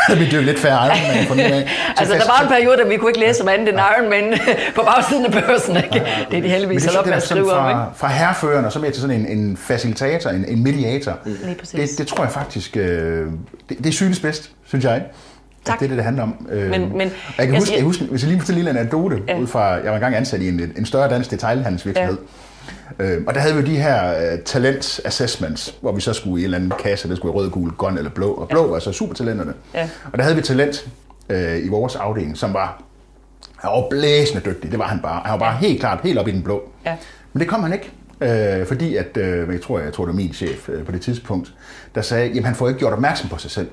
Det 0.10 0.20
vi 0.20 0.30
døde 0.30 0.44
lidt 0.44 0.60
færre 0.60 0.86
Iron 0.86 1.16
Man 1.16 1.26
for 1.26 1.36
nu 1.36 1.42
af. 1.42 1.70
Altså, 1.98 2.14
der 2.14 2.26
var 2.26 2.42
en 2.42 2.48
periode, 2.48 2.78
da 2.78 2.84
vi 2.88 2.98
kunne 2.98 3.10
ikke 3.10 3.20
læse 3.20 3.42
om 3.42 3.48
andet 3.48 3.70
end 3.70 3.78
Iron 3.78 4.10
Man 4.10 4.40
på 4.76 4.82
bagsiden 4.82 5.26
af 5.26 5.32
børsen, 5.32 5.78
ikke? 5.78 6.06
Det 6.32 6.38
er 6.38 6.42
de 6.42 6.50
heldigvis 6.50 6.84
så 6.84 7.00
op 7.00 7.06
med 7.06 7.14
at 7.14 7.24
skrive 7.24 7.50
fra, 7.50 7.74
om, 7.74 7.88
ikke? 7.88 7.98
Fra 8.00 8.08
herreføren 8.08 8.66
og 8.66 8.72
så 8.72 8.80
mere 8.80 8.92
til 8.92 9.02
sådan 9.02 9.20
en, 9.20 9.38
en 9.38 9.58
facilitator, 9.58 10.30
en, 10.30 10.46
en 10.48 10.64
mediator. 10.64 11.20
Mm. 11.26 11.32
Det, 11.72 11.90
det 11.98 12.08
tror 12.08 12.24
jeg 12.24 12.32
faktisk, 12.32 12.78
øh, 12.78 13.26
det, 13.70 13.84
det 13.84 13.94
synes 13.94 14.20
bedst, 14.20 14.52
synes 14.66 14.86
jeg. 14.86 15.04
Tak. 15.66 15.80
Det 15.80 15.86
er 15.86 15.90
det, 15.90 15.98
det 15.98 16.06
handler 16.06 16.24
om. 16.24 16.48
Øh, 16.52 16.70
men, 16.70 16.98
men, 16.98 17.12
jeg 17.38 17.48
kan 17.48 17.56
huske, 17.56 17.76
jeg, 17.76 17.84
huske, 17.84 18.04
hvis 18.04 18.22
jeg 18.22 18.30
lige 18.30 18.40
fortæller 18.40 18.60
en 18.60 18.66
lille 18.66 18.80
anekdote, 18.80 19.18
ja. 19.28 19.40
ud 19.40 19.48
fra, 19.48 19.64
jeg 19.64 19.86
var 19.86 19.96
engang 19.96 20.16
ansat 20.16 20.42
i 20.42 20.48
en, 20.48 20.72
en 20.78 20.86
større 20.86 21.10
dansk 21.10 21.32
detailhandelsvirksomhed, 21.32 22.18
ja 22.18 22.47
Øh, 23.00 23.24
og 23.28 23.34
der 23.34 23.40
havde 23.40 23.56
vi 23.56 23.62
de 23.62 23.78
her 23.78 24.34
uh, 24.34 24.40
talent 24.46 25.02
assessments, 25.06 25.76
hvor 25.82 25.92
vi 25.92 26.02
så 26.02 26.14
skulle 26.14 26.42
i 26.42 26.44
en 26.44 26.46
eller 26.46 26.58
anden 26.58 26.72
kasse, 26.80 27.10
der 27.10 27.16
skulle 27.16 27.34
være 27.34 27.44
rød, 27.44 27.50
gul, 27.50 27.72
grøn 27.72 27.98
eller 27.98 28.12
blå. 28.12 28.34
Og 28.34 28.48
blå 28.48 28.66
ja. 28.66 28.72
var 28.72 28.80
så 28.80 28.92
supertalenterne. 28.92 29.54
Ja. 29.74 29.90
Og 30.12 30.18
der 30.18 30.24
havde 30.24 30.36
vi 30.36 30.42
talent 30.42 30.88
uh, 31.30 31.66
i 31.66 31.68
vores 31.68 31.96
afdeling, 31.96 32.38
som 32.38 32.54
var, 32.54 32.84
han 33.56 33.72
var 33.72 33.88
blæsende 33.90 34.42
dygtig. 34.46 34.72
Det 34.72 34.80
var 34.80 34.88
han 34.88 35.00
bare. 35.00 35.22
Han 35.26 35.32
var 35.32 35.40
bare 35.40 35.58
helt 35.58 35.80
klart 35.80 36.00
helt 36.04 36.20
op 36.20 36.28
i 36.28 36.32
den 36.32 36.44
blå. 36.44 36.70
Ja. 36.86 36.96
Men 37.34 37.40
det 37.40 37.48
kom 37.48 37.64
han 37.64 37.74
ikke. 37.74 37.92
Øh, 38.22 38.66
fordi 38.66 38.96
at, 38.96 39.18
øh, 39.18 39.54
jeg 39.54 39.62
tror, 39.62 39.80
jeg 39.80 39.94
tror, 39.94 40.06
det 40.06 40.14
var 40.14 40.16
min 40.16 40.34
chef 40.34 40.70
øh, 40.70 40.86
på 40.86 40.92
det 40.92 41.02
tidspunkt, 41.02 41.54
der 41.96 42.02
sagde, 42.02 42.40
at 42.40 42.46
han 42.46 42.56
får 42.56 42.68
ikke 42.68 42.80
gjort 42.80 42.94
opmærksom 42.94 43.30
på 43.30 43.38
sig 43.38 43.52
selv. 43.52 43.68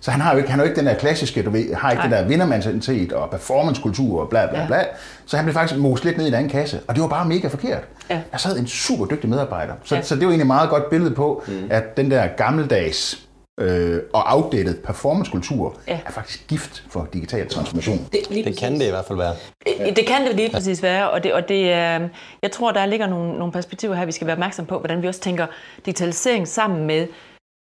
Så 0.00 0.10
han 0.10 0.20
har 0.20 0.32
jo 0.32 0.38
ikke, 0.38 0.50
han 0.50 0.58
har 0.58 0.66
jo 0.66 0.70
ikke 0.70 0.80
den 0.80 0.86
der 0.86 0.94
klassiske, 0.94 1.42
du 1.42 1.50
ved, 1.50 1.74
har 1.74 1.90
ikke 1.90 2.02
Nej. 2.02 2.08
den 2.08 2.18
der 2.18 2.28
vindermentalitet 2.28 3.12
og 3.12 3.30
performancekultur 3.30 4.20
og 4.20 4.28
bla 4.28 4.46
bla 4.46 4.60
ja. 4.60 4.66
bla. 4.66 4.84
Så 5.26 5.36
han 5.36 5.44
blev 5.44 5.54
faktisk 5.54 5.80
most 5.80 6.04
lidt 6.04 6.16
ned 6.16 6.24
i 6.24 6.28
en 6.28 6.34
anden 6.34 6.50
kasse, 6.50 6.80
og 6.86 6.94
det 6.94 7.02
var 7.02 7.08
bare 7.08 7.28
mega 7.28 7.48
forkert. 7.48 7.84
Ja. 8.10 8.20
Jeg 8.32 8.40
sad 8.40 8.58
en 8.58 8.66
super 8.66 9.06
dygtig 9.06 9.30
medarbejder. 9.30 9.74
Så, 9.84 9.96
ja. 9.96 10.02
så 10.02 10.14
det 10.14 10.22
var 10.22 10.28
egentlig 10.28 10.44
et 10.44 10.46
meget 10.46 10.70
godt 10.70 10.90
billede 10.90 11.14
på, 11.14 11.44
mm. 11.48 11.66
at 11.70 11.96
den 11.96 12.10
der 12.10 12.26
gammeldags 12.26 13.28
øh, 13.60 14.00
og 14.12 14.22
outdated 14.26 14.74
performancekultur 14.74 15.76
ja. 15.88 16.00
er 16.06 16.10
faktisk 16.10 16.46
gift 16.48 16.84
for 16.90 17.08
digital 17.12 17.48
transformation. 17.48 18.08
Det, 18.12 18.44
det 18.44 18.58
kan 18.58 18.74
det 18.74 18.86
i 18.86 18.90
hvert 18.90 19.04
fald 19.04 19.18
være. 19.18 19.34
Det, 19.66 19.96
det 19.96 20.06
kan 20.06 20.26
det 20.26 20.36
lige 20.36 20.50
præcis 20.50 20.82
være, 20.82 21.10
og, 21.10 21.24
det, 21.24 21.32
og 21.32 21.48
det, 21.48 21.60
øh, 21.60 22.08
jeg 22.42 22.52
tror, 22.52 22.72
der 22.72 22.86
ligger 22.86 23.06
nogle, 23.06 23.38
nogle 23.38 23.52
perspektiver 23.52 23.94
her, 23.94 24.06
vi 24.06 24.12
skal 24.12 24.26
være 24.26 24.34
opmærksom 24.34 24.66
på, 24.66 24.78
hvordan 24.78 25.02
vi 25.02 25.08
også 25.08 25.20
tænker 25.20 25.46
digitalisering 25.86 26.48
sammen 26.48 26.86
med 26.86 27.06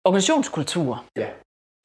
organisationskultur. 0.05 1.05
Ja 1.17 1.27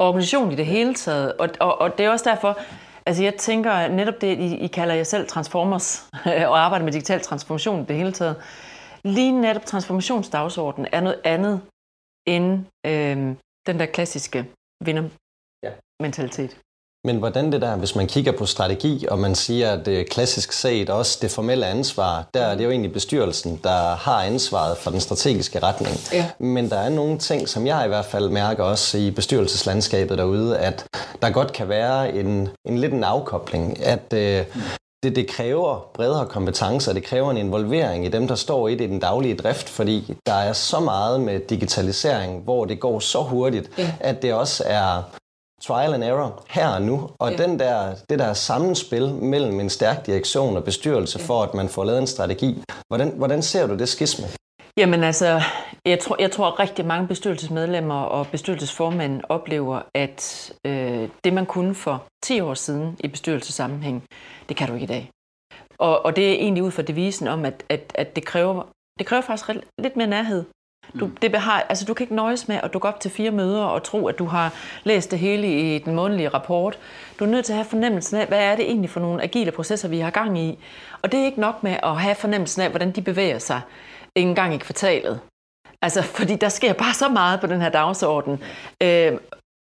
og 0.02 0.08
organisationen 0.08 0.52
i 0.52 0.56
det 0.56 0.66
hele 0.66 0.94
taget. 0.94 1.34
Og, 1.34 1.50
og, 1.60 1.82
og 1.82 1.98
det 1.98 2.06
er 2.06 2.10
også 2.10 2.30
derfor, 2.30 2.60
altså 3.06 3.24
jeg 3.24 3.36
tænker 3.36 3.88
netop 3.88 4.22
det, 4.22 4.40
I, 4.40 4.56
I 4.56 4.68
kalder 4.68 4.96
jer 4.96 5.04
selv 5.04 5.28
Transformers, 5.28 6.10
og 6.52 6.60
arbejder 6.60 6.86
med 6.86 6.94
digital 6.94 7.22
transformation 7.22 7.82
i 7.82 7.86
det 7.86 7.96
hele 7.96 8.12
taget. 8.12 8.36
Lige 9.04 9.32
netop 9.32 9.66
transformationsdagsordenen 9.66 10.88
er 10.92 11.02
noget 11.02 11.22
andet 11.24 11.62
end 12.28 12.66
øh, 12.86 13.18
den 13.68 13.80
der 13.80 13.86
klassiske 13.86 14.46
vindermentalitet. 14.86 16.60
Men 17.04 17.18
hvordan 17.18 17.52
det 17.52 17.62
der, 17.62 17.76
hvis 17.76 17.96
man 17.96 18.08
kigger 18.08 18.32
på 18.32 18.46
strategi, 18.46 19.06
og 19.12 19.20
man 19.20 19.36
siger, 19.36 19.72
at 19.72 19.86
det 19.86 20.10
klassisk 20.10 20.52
set 20.52 20.90
også 20.90 21.20
det 21.22 21.32
formelle 21.32 21.66
ansvar, 21.66 22.28
der 22.34 22.42
er 22.42 22.56
det 22.56 22.64
jo 22.64 22.70
egentlig 22.70 22.94
bestyrelsen, 22.94 23.60
der 23.64 23.96
har 23.96 24.24
ansvaret 24.24 24.78
for 24.78 24.92
den 24.92 25.00
strategiske 25.00 25.60
retning. 25.60 25.96
Ja. 26.14 26.30
Men 26.40 26.70
der 26.70 26.78
er 26.78 26.90
nogle 26.90 27.18
ting, 27.18 27.50
som 27.50 27.68
jeg 27.68 27.86
i 27.86 27.88
hvert 27.88 28.06
fald 28.06 28.30
mærker 28.30 28.64
også 28.64 28.98
i 28.98 29.12
bestyrelseslandskabet 29.12 30.18
derude, 30.18 30.58
at 30.58 30.86
der 31.22 31.30
godt 31.30 31.54
kan 31.54 31.70
være 31.70 32.14
en, 32.14 32.50
en 32.66 32.78
lidt 32.78 32.94
en 32.94 33.04
afkobling, 33.04 33.84
at 33.84 34.14
øh, 34.14 34.46
det, 35.04 35.16
det 35.16 35.28
kræver 35.28 35.90
bredere 35.94 36.26
kompetencer, 36.26 36.94
det 36.94 37.04
kræver 37.04 37.32
en 37.32 37.38
involvering 37.38 38.06
i 38.06 38.10
dem, 38.10 38.28
der 38.28 38.36
står 38.36 38.68
i 38.68 38.76
det 38.76 38.86
i 38.86 38.88
den 38.88 39.00
daglige 39.00 39.36
drift, 39.36 39.70
fordi 39.70 40.14
der 40.26 40.34
er 40.34 40.54
så 40.54 40.80
meget 40.80 41.22
med 41.22 41.40
digitalisering, 41.40 42.44
hvor 42.44 42.66
det 42.66 42.80
går 42.80 43.00
så 43.00 43.22
hurtigt, 43.24 43.70
ja. 43.78 43.94
at 44.00 44.22
det 44.22 44.34
også 44.34 44.64
er 44.68 45.04
trial 45.62 45.94
and 45.94 46.04
error 46.04 46.44
her 46.50 46.68
og 46.68 46.82
nu. 46.82 47.10
Og 47.20 47.32
ja. 47.32 47.38
den 47.38 47.60
der, 47.60 47.96
det 48.10 48.20
der 48.20 48.34
sammenspil 48.34 49.14
mellem 49.14 49.60
en 49.60 49.70
stærk 49.70 50.06
direktion 50.06 50.58
og 50.58 50.64
bestyrelse 50.64 51.20
ja. 51.20 51.26
for, 51.26 51.44
at 51.44 51.54
man 51.54 51.70
får 51.70 51.84
lavet 51.84 52.00
en 52.00 52.08
strategi. 52.08 52.64
Hvordan, 52.88 53.10
hvordan 53.18 53.42
ser 53.42 53.68
du 53.68 53.78
det 53.78 53.90
skisme? 53.90 54.26
Jamen 54.78 55.04
altså, 55.04 55.42
jeg 55.86 56.00
tror, 56.00 56.16
jeg 56.20 56.32
tror 56.32 56.48
at 56.48 56.60
rigtig 56.60 56.86
mange 56.86 57.08
bestyrelsesmedlemmer 57.08 58.02
og 58.02 58.28
bestyrelsesformænd 58.28 59.22
oplever, 59.30 59.82
at 59.96 60.52
øh, 60.68 61.10
det 61.24 61.34
man 61.34 61.46
kunne 61.46 61.76
for 61.76 62.04
10 62.24 62.40
år 62.40 62.54
siden 62.54 62.98
i 63.00 63.08
bestyrelsessammenhæng, 63.08 64.04
det 64.50 64.58
kan 64.58 64.68
du 64.68 64.74
ikke 64.74 64.84
i 64.84 64.88
dag. 64.88 65.10
Og, 65.78 66.06
og 66.06 66.16
det 66.16 66.30
er 66.30 66.34
egentlig 66.34 66.64
ud 66.64 66.72
fra 66.72 66.82
devisen 66.82 67.28
om, 67.28 67.46
at, 67.46 67.64
at, 67.70 67.92
at 67.96 68.16
det, 68.16 68.26
kræver, 68.26 68.64
det 69.00 69.08
kræver 69.08 69.22
faktisk 69.22 69.50
lidt 69.80 69.96
mere 69.96 70.08
nærhed 70.08 70.46
du, 71.00 71.06
mm. 71.06 71.18
det 71.22 71.32
behar, 71.32 71.66
altså, 71.70 71.86
du 71.86 71.94
kan 71.94 72.04
ikke 72.04 72.16
nøjes 72.16 72.48
med 72.48 72.60
at 72.64 72.74
dukke 72.74 72.88
op 72.88 73.00
til 73.00 73.12
fire 73.12 73.32
møder 73.32 73.64
og 73.64 73.84
tro, 73.84 74.08
at 74.08 74.20
du 74.20 74.26
har 74.26 74.54
læst 74.84 75.12
det 75.12 75.20
hele 75.20 75.76
i 75.76 75.80
den 75.80 75.96
månedlige 75.96 76.30
rapport. 76.30 76.80
Du 77.20 77.24
er 77.24 77.30
nødt 77.30 77.46
til 77.46 77.54
at 77.54 77.58
have 77.58 77.66
fornemmelsen 77.66 78.18
af, 78.18 78.28
hvad 78.28 78.40
er 78.40 78.56
det 78.56 78.66
egentlig 78.66 78.90
for 78.90 79.00
nogle 79.00 79.24
agile 79.24 79.52
processer, 79.52 79.88
vi 79.88 80.00
har 80.00 80.10
gang 80.10 80.40
i. 80.40 80.60
Og 81.02 81.12
det 81.12 81.20
er 81.20 81.26
ikke 81.26 81.40
nok 81.40 81.64
med 81.64 81.78
at 81.84 82.02
have 82.02 82.16
fornemmelsen 82.16 82.62
af, 82.62 82.70
hvordan 82.70 82.92
de 82.92 83.02
bevæger 83.02 83.40
sig 83.40 83.62
en 84.16 84.36
gang 84.36 84.54
i 84.54 84.58
kvartalet. 84.58 85.20
Altså, 85.82 86.02
fordi 86.02 86.36
der 86.36 86.50
sker 86.50 86.74
bare 86.74 86.94
så 86.94 87.10
meget 87.10 87.40
på 87.40 87.48
den 87.48 87.62
her 87.62 87.70
dagsorden 87.70 88.44
øh, 88.84 89.18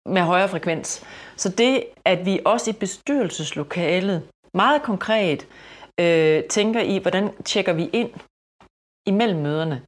med 0.06 0.22
højere 0.22 0.48
frekvens. 0.48 1.04
Så 1.36 1.48
det, 1.48 1.84
at 2.04 2.26
vi 2.26 2.40
også 2.44 2.70
i 2.70 2.72
bestyrelseslokalet 2.72 4.22
meget 4.54 4.82
konkret 4.82 5.46
øh, 6.00 6.44
tænker 6.44 6.80
i, 6.80 6.98
hvordan 6.98 7.30
tjekker 7.44 7.72
vi 7.72 7.90
ind 7.92 8.10
imellem 9.06 9.40
møderne. 9.40 9.82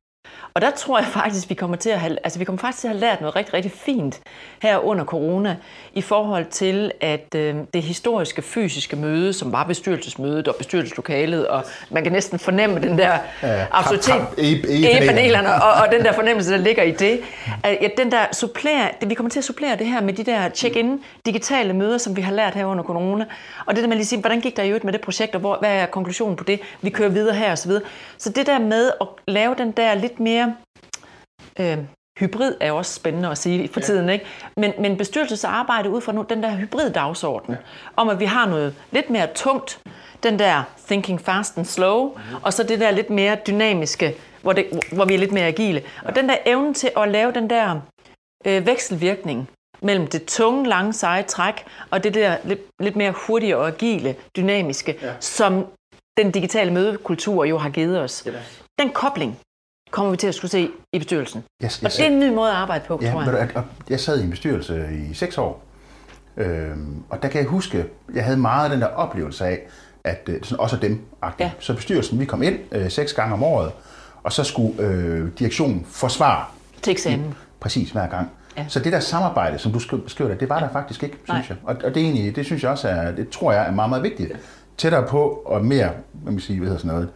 Og 0.59 0.63
der 0.63 0.71
tror 0.71 0.99
jeg 0.99 1.07
faktisk, 1.07 1.51
vi 1.51 1.55
kommer 1.55 1.77
til 1.77 1.91
at 1.91 2.01
have, 2.01 2.17
altså 2.25 2.39
vi 2.39 2.45
kommer 2.45 2.61
faktisk 2.61 2.81
til 2.81 2.89
at 2.89 2.95
have 2.95 3.01
lært 3.01 3.21
noget 3.21 3.37
rigtig, 3.37 3.55
rigtig 3.55 3.73
fint 3.73 4.21
her 4.63 4.79
under 4.79 5.05
corona, 5.05 5.57
i 5.95 6.03
forhold 6.03 6.47
til, 6.47 6.93
at 7.01 7.35
øh, 7.37 7.57
det 7.75 7.83
historiske 7.83 8.43
fysiske 8.43 8.97
møde, 8.97 9.33
som 9.33 9.53
var 9.53 9.65
bestyrelsesmødet 9.65 10.49
og 10.49 10.55
bestyrelseslokalet, 10.57 11.49
og 11.49 11.65
man 11.91 12.03
kan 12.03 12.13
næsten 12.13 12.39
fornemme 12.39 12.81
den 12.81 12.99
der 12.99 13.19
ja, 13.43 13.67
autoritet 13.71 14.27
i 14.39 14.63
panelerne, 15.07 15.55
og, 15.55 15.73
og 15.73 15.93
den 15.93 16.05
der 16.05 16.13
fornemmelse, 16.13 16.53
der 16.53 16.59
ligger 16.59 16.83
i 16.83 16.91
det, 16.91 17.21
at 17.63 17.79
ja, 17.83 17.89
den 17.97 18.13
der 18.13 18.25
supplerer, 18.33 18.89
vi 19.07 19.15
kommer 19.15 19.31
til 19.31 19.41
at 19.41 19.45
supplere 19.45 19.77
det 19.77 19.87
her 19.87 20.01
med 20.01 20.13
de 20.13 20.25
der 20.25 20.49
check-in 20.49 21.01
digitale 21.27 21.73
møder, 21.73 21.99
som 21.99 22.17
vi 22.17 22.21
har 22.21 22.33
lært 22.33 22.55
her 22.55 22.65
under 22.65 22.85
corona, 22.85 23.25
og 23.67 23.75
det 23.75 23.83
der 23.83 23.89
med 23.89 23.97
lige 23.97 24.07
sige, 24.07 24.21
hvordan 24.21 24.41
gik 24.41 24.57
der 24.57 24.63
i 24.63 24.69
øvrigt 24.69 24.85
med 24.85 24.93
det 24.93 25.01
projekt, 25.01 25.35
og 25.35 25.41
hvor, 25.41 25.57
hvad 25.61 25.71
er 25.71 25.87
konklusionen 25.87 26.37
på 26.37 26.45
det, 26.45 26.61
vi 26.83 26.91
kører 26.91 27.09
videre 27.09 27.35
her 27.35 27.51
og 27.51 27.59
så 27.59 27.69
videre. 27.69 27.83
Så 28.19 28.31
det 28.31 28.47
der 28.47 28.59
med 28.59 28.91
at 29.01 29.07
lave 29.27 29.55
den 29.59 29.71
der 29.71 29.95
lidt 29.95 30.21
mere 30.21 30.48
øh, 31.61 31.79
hybrid 32.21 32.55
er 32.61 32.73
også 32.73 32.95
spændende 32.95 33.29
at 33.29 33.39
sige 33.39 33.69
for 33.69 33.81
tiden, 33.81 34.09
ikke? 34.09 34.25
Men, 34.57 34.73
men 34.79 34.97
bestyrelsesarbejde 34.97 35.91
ud 35.91 36.01
fra 36.01 36.13
nu, 36.13 36.27
den 36.29 36.43
der 36.43 36.57
hybrid-dagsorden, 36.57 37.55
ja. 37.55 37.59
om 37.97 38.09
at 38.09 38.21
vi 38.21 38.25
har 38.25 38.47
noget 38.47 38.75
lidt 38.91 39.11
mere 39.11 39.29
tungt, 39.35 39.81
den 40.23 40.39
der 40.39 40.63
thinking 40.87 41.21
fast 41.21 41.59
and 41.59 41.67
slow, 41.67 42.09
mm-hmm. 42.09 42.43
og 42.43 42.53
så 42.53 42.63
det 42.63 42.81
der 42.81 42.91
lidt 42.91 43.11
mere 43.11 43.37
dynamiske, 43.47 44.15
hvor, 44.43 44.53
det, 44.53 44.67
hvor 44.93 45.05
vi 45.05 45.15
er 45.15 45.19
lidt 45.19 45.33
mere 45.33 45.47
agile. 45.47 45.83
Ja. 46.03 46.09
Og 46.09 46.17
den 46.17 46.29
der 46.29 46.37
evne 46.47 46.75
til 46.75 46.91
at 46.97 47.09
lave 47.09 47.33
den 47.33 47.51
der 47.51 47.81
øh, 48.47 48.67
vekselvirkning 48.67 49.49
mellem 49.83 50.07
det 50.07 50.25
tunge, 50.25 50.69
lange, 50.69 50.93
seje 50.93 51.23
træk, 51.23 51.65
og 51.91 52.05
det 52.05 52.15
der 52.15 52.37
lidt, 52.45 52.61
lidt 52.81 52.97
mere 52.97 53.15
hurtige 53.27 53.57
og 53.57 53.69
agile, 53.69 54.17
dynamiske, 54.37 54.99
ja. 55.03 55.13
som 55.21 55.67
den 56.17 56.31
digitale 56.31 56.73
mødekultur 56.73 57.45
jo 57.45 57.59
har 57.59 57.71
givet 57.71 58.01
os. 58.01 58.23
Ja. 58.27 58.33
Den 58.79 58.91
kobling, 58.91 59.39
kommer 59.91 60.11
vi 60.11 60.17
til 60.17 60.27
at 60.27 60.35
skulle 60.35 60.51
se 60.51 60.71
i 60.93 60.99
bestyrelsen. 60.99 61.45
Yes, 61.65 61.83
og 61.83 61.91
det 61.91 62.01
er 62.01 62.07
en 62.07 62.21
ny 62.21 62.35
måde 62.35 62.51
at 62.51 62.57
arbejde 62.57 62.85
på, 62.89 62.99
ja, 63.03 63.11
tror 63.11 63.23
jeg. 63.23 63.51
Jeg, 63.55 63.65
jeg 63.91 64.01
sad 64.01 64.21
i 64.21 64.25
en 64.25 64.31
bestyrelse 64.31 64.89
i 65.11 65.15
seks 65.15 65.39
år, 65.39 65.65
øhm, 66.37 67.03
og 67.11 67.23
der 67.23 67.29
kan 67.29 67.41
jeg 67.41 67.49
huske, 67.49 67.85
jeg 68.15 68.25
havde 68.25 68.37
meget 68.37 68.65
af 68.65 68.71
den 68.71 68.81
der 68.81 68.87
oplevelse 68.87 69.45
af, 69.45 69.61
at 70.05 70.29
øh, 70.29 70.43
sådan 70.43 70.61
også 70.61 70.77
dem 70.77 71.01
ja. 71.41 71.51
Så 71.59 71.75
bestyrelsen, 71.75 72.21
vi 72.21 72.25
kom 72.25 72.43
ind 72.43 72.59
øh, 72.73 72.91
seks 72.91 73.13
gange 73.13 73.35
om 73.35 73.43
året, 73.43 73.73
og 74.23 74.33
så 74.33 74.45
skulle 74.45 74.83
øh, 74.83 75.29
direktionen 75.39 75.87
forsvare. 75.91 76.45
Til 76.83 76.91
eksamen. 76.91 77.35
Præcis, 77.61 77.91
hver 77.91 78.07
gang. 78.07 78.31
Ja. 78.57 78.65
Så 78.69 78.81
det 78.81 78.93
der 78.93 79.01
samarbejde, 79.01 79.59
som 79.59 79.73
du 79.73 79.79
skriver 79.79 80.31
der, 80.31 80.39
det 80.39 80.49
var 80.49 80.61
der 80.61 80.69
faktisk 80.73 81.03
ikke, 81.03 81.17
synes 81.17 81.29
Nej. 81.29 81.45
jeg. 81.49 81.57
Og, 81.65 81.77
og 81.85 81.95
det, 81.95 82.03
er 82.03 82.05
egentlig, 82.05 82.37
det 82.37 82.47
synes 82.47 82.63
jeg 82.63 82.71
også 82.71 82.89
er, 82.89 83.13
det 83.13 83.29
tror 83.29 83.53
jeg 83.53 83.67
er 83.67 83.71
meget, 83.71 83.91
meget 83.91 84.03
vigtigt. 84.03 84.33
Tættere 84.79 85.07
på 85.07 85.43
og 85.47 85.65
mere, 85.65 85.91
hvad 86.13 86.33
man 86.33 86.41
sige, 86.41 86.59
hvad 86.59 86.69
hedder 86.69 86.81
sådan 86.81 86.95
noget, 86.95 87.09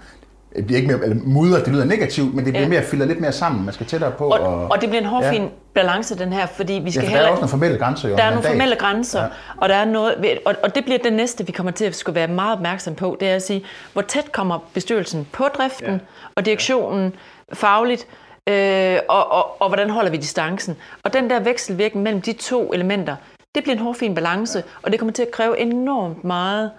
det 0.57 0.67
bliver 0.67 0.81
ikke 0.81 0.93
mere, 0.93 1.05
eller 1.05 1.17
mudder, 1.25 1.65
det 1.65 1.73
lyder 1.73 1.85
negativt, 1.85 2.35
men 2.35 2.45
det 2.45 2.53
bliver 2.53 2.62
ja. 2.62 2.69
mere 2.69 2.83
fylder 2.83 3.07
lidt 3.07 3.21
mere 3.21 3.33
sammen. 3.33 3.65
Man 3.65 3.75
skal 3.75 3.87
tættere 3.87 4.12
på. 4.12 4.25
Og, 4.25 4.41
og, 4.41 4.71
og 4.71 4.81
det 4.81 4.88
bliver 4.88 5.03
en 5.03 5.09
hårfin 5.09 5.43
ja. 5.43 5.49
balance, 5.75 6.19
den 6.19 6.33
her, 6.33 6.47
fordi 6.47 6.73
vi 6.73 6.91
skal 6.91 7.03
ja, 7.03 7.09
for 7.09 7.11
heller... 7.11 7.23
der 7.23 7.27
er 7.27 7.31
også 7.31 7.41
nogle 7.41 7.51
formelle 7.51 7.79
grænser. 7.79 8.09
Jo, 8.09 8.17
der 8.17 8.23
er 8.23 8.31
nogle 8.31 8.49
formelle 8.49 8.77
grænser, 8.77 9.23
ja. 9.23 9.29
og, 9.57 9.69
der 9.69 9.75
er 9.75 9.85
noget, 9.85 10.38
og, 10.47 10.55
og 10.62 10.75
det 10.75 10.85
bliver 10.85 10.99
det 10.99 11.12
næste, 11.12 11.47
vi 11.47 11.53
kommer 11.53 11.73
til 11.73 11.85
at 11.85 11.95
skulle 11.95 12.15
være 12.15 12.29
meget 12.29 12.57
opmærksom 12.57 12.95
på, 12.95 13.17
det 13.21 13.29
er 13.29 13.35
at 13.35 13.43
sige, 13.43 13.65
hvor 13.93 14.03
tæt 14.03 14.33
kommer 14.33 14.59
bestyrelsen 14.75 15.29
på 15.33 15.45
driften 15.45 15.93
ja. 15.93 15.99
og 16.37 16.47
direktionen 16.47 17.15
fagligt, 17.53 18.07
øh, 18.49 18.99
og, 19.09 19.33
og, 19.33 19.62
og 19.62 19.69
hvordan 19.69 19.91
holder 19.91 20.11
vi 20.11 20.17
distancen. 20.17 20.77
Og 21.05 21.12
den 21.12 21.31
der 21.31 21.41
vekselvirkning 21.41 22.03
mellem 22.03 22.23
de 22.23 22.33
to 22.33 22.73
elementer, 22.73 23.17
det 23.55 23.62
bliver 23.62 23.77
en 23.77 23.83
hårfin 23.83 24.15
balance, 24.15 24.59
ja. 24.59 24.65
og 24.83 24.93
det 24.93 25.01
kommer 25.01 25.12
til 25.12 25.23
at 25.23 25.31
kræve 25.31 25.59
enormt 25.59 26.25
meget 26.25 26.71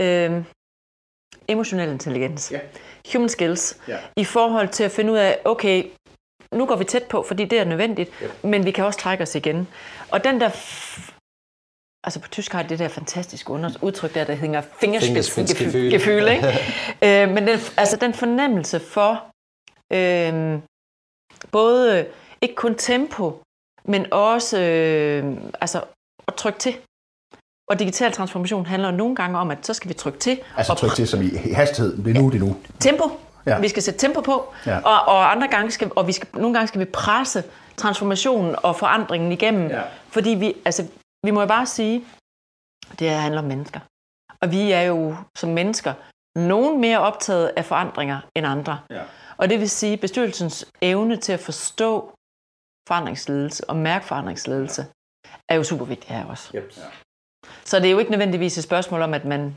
øh, 0.00 0.44
emotionel 1.48 1.88
intelligens. 1.88 2.52
Ja 2.52 2.58
human 3.12 3.28
skills, 3.28 3.78
ja. 3.88 3.98
i 4.16 4.24
forhold 4.24 4.68
til 4.68 4.84
at 4.84 4.90
finde 4.90 5.12
ud 5.12 5.18
af, 5.18 5.38
okay, 5.44 5.84
nu 6.54 6.66
går 6.66 6.76
vi 6.76 6.84
tæt 6.84 7.02
på, 7.02 7.22
fordi 7.22 7.44
det 7.44 7.58
er 7.58 7.64
nødvendigt, 7.64 8.10
ja. 8.20 8.26
men 8.42 8.64
vi 8.64 8.70
kan 8.70 8.84
også 8.84 8.98
trække 8.98 9.22
os 9.22 9.34
igen. 9.34 9.68
Og 10.10 10.24
den 10.24 10.40
der 10.40 10.50
altså 12.04 12.20
på 12.20 12.28
tysk 12.28 12.52
har 12.52 12.62
det 12.62 12.78
der 12.78 12.88
fantastiske 12.88 13.50
udtryk 13.82 14.14
der, 14.14 14.24
der 14.24 14.34
hedder 14.34 14.62
fingerspidsgefühl, 14.80 16.28
ikke? 16.28 16.46
øh, 17.06 17.28
men 17.34 17.46
den, 17.46 17.58
altså 17.76 17.96
den 17.96 18.14
fornemmelse 18.14 18.80
for 18.80 19.24
øh, 19.92 20.60
både 21.52 22.06
ikke 22.42 22.54
kun 22.54 22.74
tempo, 22.74 23.42
men 23.84 24.12
også 24.12 24.60
øh, 24.60 25.36
altså 25.60 25.84
at 26.28 26.34
trykke 26.34 26.58
til. 26.58 26.74
Og 27.72 27.78
digital 27.78 28.12
transformation 28.12 28.66
handler 28.66 28.90
nogle 28.90 29.16
gange 29.16 29.38
om, 29.38 29.50
at 29.50 29.66
så 29.66 29.74
skal 29.74 29.88
vi 29.88 29.94
trykke 29.94 30.18
til. 30.18 30.40
Altså 30.56 30.74
trykke 30.74 30.96
til 30.96 31.08
som 31.08 31.22
i 31.22 31.28
hastighed. 31.54 31.96
Det 32.04 32.16
er 32.16 32.20
nu, 32.20 32.30
det 32.30 32.34
er 32.34 32.44
nu. 32.44 32.56
Tempo. 32.80 33.04
Ja. 33.46 33.60
Vi 33.60 33.68
skal 33.68 33.82
sætte 33.82 34.00
tempo 34.00 34.20
på, 34.20 34.54
ja. 34.66 34.78
og, 34.78 35.14
og 35.14 35.30
andre 35.30 35.48
gange 35.48 35.70
skal, 35.70 35.90
og 35.96 36.06
vi 36.06 36.12
skal, 36.12 36.28
nogle 36.34 36.54
gange 36.54 36.68
skal 36.68 36.80
vi 36.80 36.84
presse 36.84 37.44
transformationen 37.76 38.54
og 38.62 38.76
forandringen 38.76 39.32
igennem. 39.32 39.70
Ja. 39.70 39.82
Fordi 40.08 40.30
vi, 40.30 40.54
altså, 40.64 40.86
vi 41.26 41.30
må 41.30 41.40
jo 41.40 41.46
bare 41.46 41.66
sige, 41.66 42.04
det 42.98 43.10
her 43.10 43.18
handler 43.18 43.40
om 43.40 43.46
mennesker. 43.46 43.80
Og 44.42 44.50
vi 44.50 44.72
er 44.72 44.82
jo 44.82 45.16
som 45.38 45.50
mennesker 45.50 45.94
nogen 46.36 46.80
mere 46.80 46.98
optaget 46.98 47.52
af 47.56 47.64
forandringer 47.64 48.20
end 48.36 48.46
andre. 48.46 48.78
Ja. 48.90 49.02
Og 49.36 49.50
det 49.50 49.60
vil 49.60 49.70
sige, 49.70 49.96
bestyrelsens 49.96 50.66
evne 50.82 51.16
til 51.16 51.32
at 51.32 51.40
forstå 51.40 52.12
forandringsledelse 52.88 53.70
og 53.70 53.76
mærke 53.76 54.04
forandringsledelse 54.04 54.86
er 55.48 55.54
jo 55.54 55.64
super 55.64 55.84
vigtigt 55.84 56.12
her 56.12 56.24
også. 56.24 56.50
Yep. 56.56 56.72
Ja. 56.76 56.82
Så 57.64 57.78
det 57.78 57.86
er 57.86 57.90
jo 57.90 57.98
ikke 57.98 58.10
nødvendigvis 58.10 58.58
et 58.58 58.64
spørgsmål 58.64 59.02
om, 59.02 59.14
at 59.14 59.24
man 59.24 59.56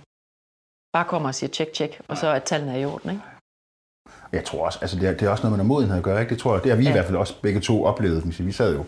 bare 0.93 1.05
kommer 1.05 1.29
og 1.29 1.35
siger 1.35 1.49
tjek, 1.49 1.73
tjek, 1.73 2.01
og 2.07 2.17
så 2.17 2.27
at 2.31 2.43
tallene 2.43 2.71
er 2.71 2.77
i 2.77 2.85
orden, 2.85 3.09
ikke? 3.09 3.21
Jeg 4.31 4.45
tror 4.45 4.65
også, 4.65 4.79
altså 4.81 4.99
det 4.99 5.09
er, 5.09 5.13
det 5.13 5.21
er 5.21 5.29
også 5.29 5.43
noget 5.43 5.57
med 5.57 5.65
modenhed 5.65 5.97
at 5.97 6.03
gøre, 6.03 6.21
ikke? 6.21 6.29
Det 6.29 6.39
tror 6.39 6.53
jeg, 6.53 6.63
det 6.63 6.71
har 6.71 6.77
vi 6.77 6.83
ja. 6.83 6.89
i 6.89 6.91
hvert 6.91 7.05
fald 7.05 7.17
også 7.17 7.41
begge 7.41 7.59
to 7.59 7.85
oplevet. 7.85 8.39
Vi 8.45 8.51
sad 8.51 8.75
jo 8.75 8.85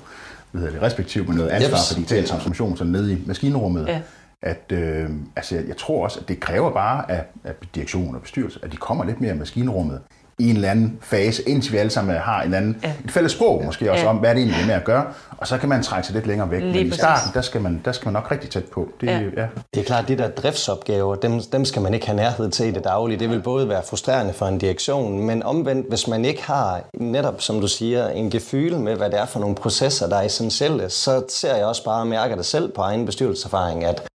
hvad 0.51 0.61
hedder 0.61 0.73
det, 0.73 0.81
respektivt 0.81 1.27
med 1.27 1.37
noget 1.37 1.49
ansvar 1.49 1.77
for 1.87 1.95
digital 1.95 2.25
transformation, 2.25 2.77
sådan 2.77 2.91
nede 2.91 3.13
i 3.13 3.23
maskinrummet. 3.25 3.87
Ja. 3.87 4.01
At, 4.41 4.71
øh, 4.71 5.09
altså 5.35 5.55
jeg, 5.55 5.67
jeg 5.67 5.77
tror 5.77 6.03
også, 6.03 6.19
at 6.19 6.27
det 6.27 6.39
kræver 6.39 6.71
bare 6.71 7.11
af, 7.11 7.25
af 7.43 7.53
direktion 7.75 8.15
og 8.15 8.21
bestyrelse, 8.21 8.59
at 8.63 8.71
de 8.71 8.77
kommer 8.77 9.03
lidt 9.05 9.21
mere 9.21 9.35
i 9.35 9.37
maskinrummet 9.37 10.01
i 10.39 10.49
en 10.49 10.55
eller 10.55 10.71
anden 10.71 10.97
fase, 11.01 11.49
indtil 11.49 11.73
vi 11.73 11.77
alle 11.77 11.89
sammen 11.89 12.15
har 12.15 12.41
en 12.41 12.53
anden, 12.53 12.77
ja. 12.83 12.93
et 13.05 13.11
fælles 13.11 13.31
sprog 13.31 13.65
måske 13.65 13.91
også 13.91 14.03
ja. 14.03 14.09
om, 14.09 14.17
hvad 14.17 14.29
det 14.29 14.37
egentlig 14.37 14.61
er 14.61 14.65
med 14.65 14.73
at 14.73 14.83
gøre, 14.83 15.05
og 15.37 15.47
så 15.47 15.57
kan 15.57 15.69
man 15.69 15.83
trække 15.83 16.07
sig 16.07 16.15
lidt 16.15 16.27
længere 16.27 16.51
væk. 16.51 16.61
Lige 16.61 16.83
Men 16.83 16.87
i 16.87 16.91
starten, 16.91 17.31
der 17.33 17.41
skal, 17.41 17.61
man, 17.61 17.81
der 17.85 17.91
skal 17.91 18.05
man 18.05 18.13
nok 18.13 18.31
rigtig 18.31 18.49
tæt 18.49 18.65
på. 18.65 18.87
Det, 19.01 19.07
ja. 19.07 19.19
Ja. 19.19 19.47
det 19.73 19.79
er 19.79 19.83
klart, 19.83 20.03
at 20.03 20.07
de 20.07 20.17
der 20.17 20.29
driftsopgaver, 20.29 21.15
dem, 21.15 21.41
dem 21.51 21.65
skal 21.65 21.81
man 21.81 21.93
ikke 21.93 22.05
have 22.05 22.15
nærhed 22.15 22.51
til 22.51 22.65
i 22.67 22.71
det 22.71 22.83
daglige. 22.83 23.19
Det 23.19 23.29
vil 23.29 23.41
både 23.41 23.69
være 23.69 23.81
frustrerende 23.89 24.33
for 24.33 24.45
en 24.45 24.57
direktion, 24.57 25.23
men 25.23 25.43
omvendt, 25.43 25.89
hvis 25.89 26.07
man 26.07 26.25
ikke 26.25 26.43
har 26.43 26.81
netop, 26.93 27.41
som 27.41 27.61
du 27.61 27.67
siger, 27.67 28.07
en 28.07 28.29
gefyle 28.29 28.79
med, 28.79 28.95
hvad 28.95 29.09
det 29.09 29.19
er 29.19 29.25
for 29.25 29.39
nogle 29.39 29.55
processer, 29.55 30.09
der 30.09 30.15
er 30.15 30.21
essentielle, 30.21 30.89
så 30.89 31.23
ser 31.29 31.55
jeg 31.55 31.65
også 31.65 31.83
bare 31.83 32.01
og 32.01 32.07
mærker 32.07 32.35
det 32.35 32.45
selv 32.45 32.71
på 32.71 32.81
egen 32.81 33.05
bestyrelseserfaring, 33.05 33.85
at 33.85 34.07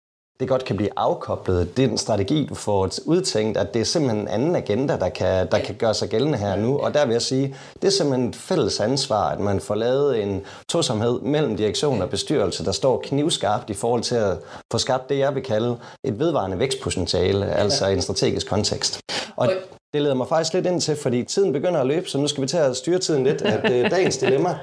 det 0.43 0.49
godt 0.49 0.65
kan 0.65 0.75
blive 0.75 0.89
afkoblet. 0.95 1.77
Det 1.77 1.83
er 1.83 1.87
den 1.87 1.97
strategi, 1.97 2.45
du 2.49 2.55
får 2.55 2.89
udtænkt, 3.05 3.57
at 3.57 3.73
det 3.73 3.79
er 3.79 3.85
simpelthen 3.85 4.21
en 4.21 4.27
anden 4.27 4.55
agenda, 4.55 4.97
der 4.97 5.09
kan, 5.09 5.47
der 5.51 5.59
kan 5.59 5.75
gøre 5.75 5.93
sig 5.93 6.09
gældende 6.09 6.37
her 6.37 6.55
nu. 6.55 6.77
Og 6.77 6.93
der 6.93 7.05
vil 7.05 7.13
jeg 7.13 7.21
sige, 7.21 7.55
det 7.81 7.87
er 7.87 7.91
simpelthen 7.91 8.29
et 8.29 8.35
fælles 8.35 8.79
ansvar, 8.79 9.29
at 9.29 9.39
man 9.39 9.59
får 9.59 9.75
lavet 9.75 10.23
en 10.23 10.41
tosomhed 10.69 11.21
mellem 11.21 11.57
direktion 11.57 12.01
og 12.01 12.09
bestyrelse, 12.09 12.65
der 12.65 12.71
står 12.71 13.01
knivskarpt 13.03 13.69
i 13.69 13.73
forhold 13.73 14.01
til 14.01 14.15
at 14.15 14.37
få 14.71 14.77
skabt 14.77 15.09
det, 15.09 15.17
jeg 15.17 15.35
vil 15.35 15.43
kalde 15.43 15.77
et 16.03 16.19
vedvarende 16.19 16.59
vækstpotentiale, 16.59 17.45
altså 17.45 17.87
i 17.87 17.93
en 17.93 18.01
strategisk 18.01 18.49
kontekst. 18.49 18.99
Og 19.35 19.49
det 19.93 20.01
leder 20.01 20.15
mig 20.15 20.27
faktisk 20.27 20.53
lidt 20.53 20.65
ind 20.65 20.81
til, 20.81 20.95
fordi 20.95 21.23
tiden 21.23 21.53
begynder 21.53 21.79
at 21.79 21.87
løbe, 21.87 22.09
så 22.09 22.17
nu 22.17 22.27
skal 22.27 22.41
vi 22.41 22.47
til 22.47 22.57
at 22.57 22.75
styre 22.75 22.99
tiden 22.99 23.23
lidt, 23.23 23.41
at 23.41 23.63
det 23.63 23.81
er 23.81 23.89
dagens 23.89 24.17
dilemma. 24.17 24.59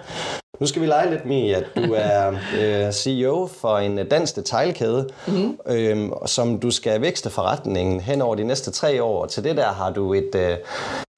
Nu 0.60 0.66
skal 0.66 0.82
vi 0.82 0.86
lege 0.86 1.10
lidt 1.10 1.26
med, 1.26 1.50
at 1.50 1.64
du 1.76 1.94
er 1.96 2.32
øh, 2.60 2.92
CEO 2.92 3.46
for 3.46 3.78
en 3.78 3.98
øh, 3.98 4.10
dansk 4.10 4.36
detailkæde, 4.36 5.08
mm-hmm. 5.26 5.58
øh, 5.66 6.10
som 6.26 6.58
du 6.58 6.70
skal 6.70 7.00
vækste 7.00 7.30
forretningen 7.30 8.00
hen 8.00 8.22
over 8.22 8.34
de 8.34 8.44
næste 8.44 8.70
tre 8.70 9.02
år. 9.02 9.26
Til 9.26 9.44
det 9.44 9.56
der 9.56 9.66
har 9.68 9.90
du 9.90 10.14
et 10.14 10.34
øh, 10.34 10.56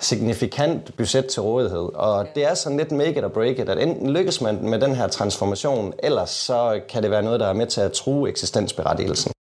signifikant 0.01 0.97
budget 0.97 1.27
til 1.27 1.43
rådighed. 1.43 1.89
Og 1.95 2.27
det 2.35 2.45
er 2.45 2.55
sådan 2.55 2.79
lidt 2.79 2.93
make 2.93 3.19
it 3.19 3.25
or 3.25 3.29
break 3.29 3.59
it, 3.59 3.69
at 3.69 3.79
enten 3.79 4.11
lykkes 4.11 4.41
man 4.41 4.59
med 4.63 4.81
den 4.81 4.95
her 4.95 5.09
transformation, 5.09 5.93
ellers 5.99 6.31
så 6.31 6.81
kan 6.89 7.03
det 7.03 7.11
være 7.11 7.23
noget, 7.23 7.41
der 7.41 7.47
er 7.47 7.53
med 7.53 7.67
til 7.67 7.81
at 7.81 7.93
true 7.93 8.29
eksistensberettigelsen. 8.29 9.33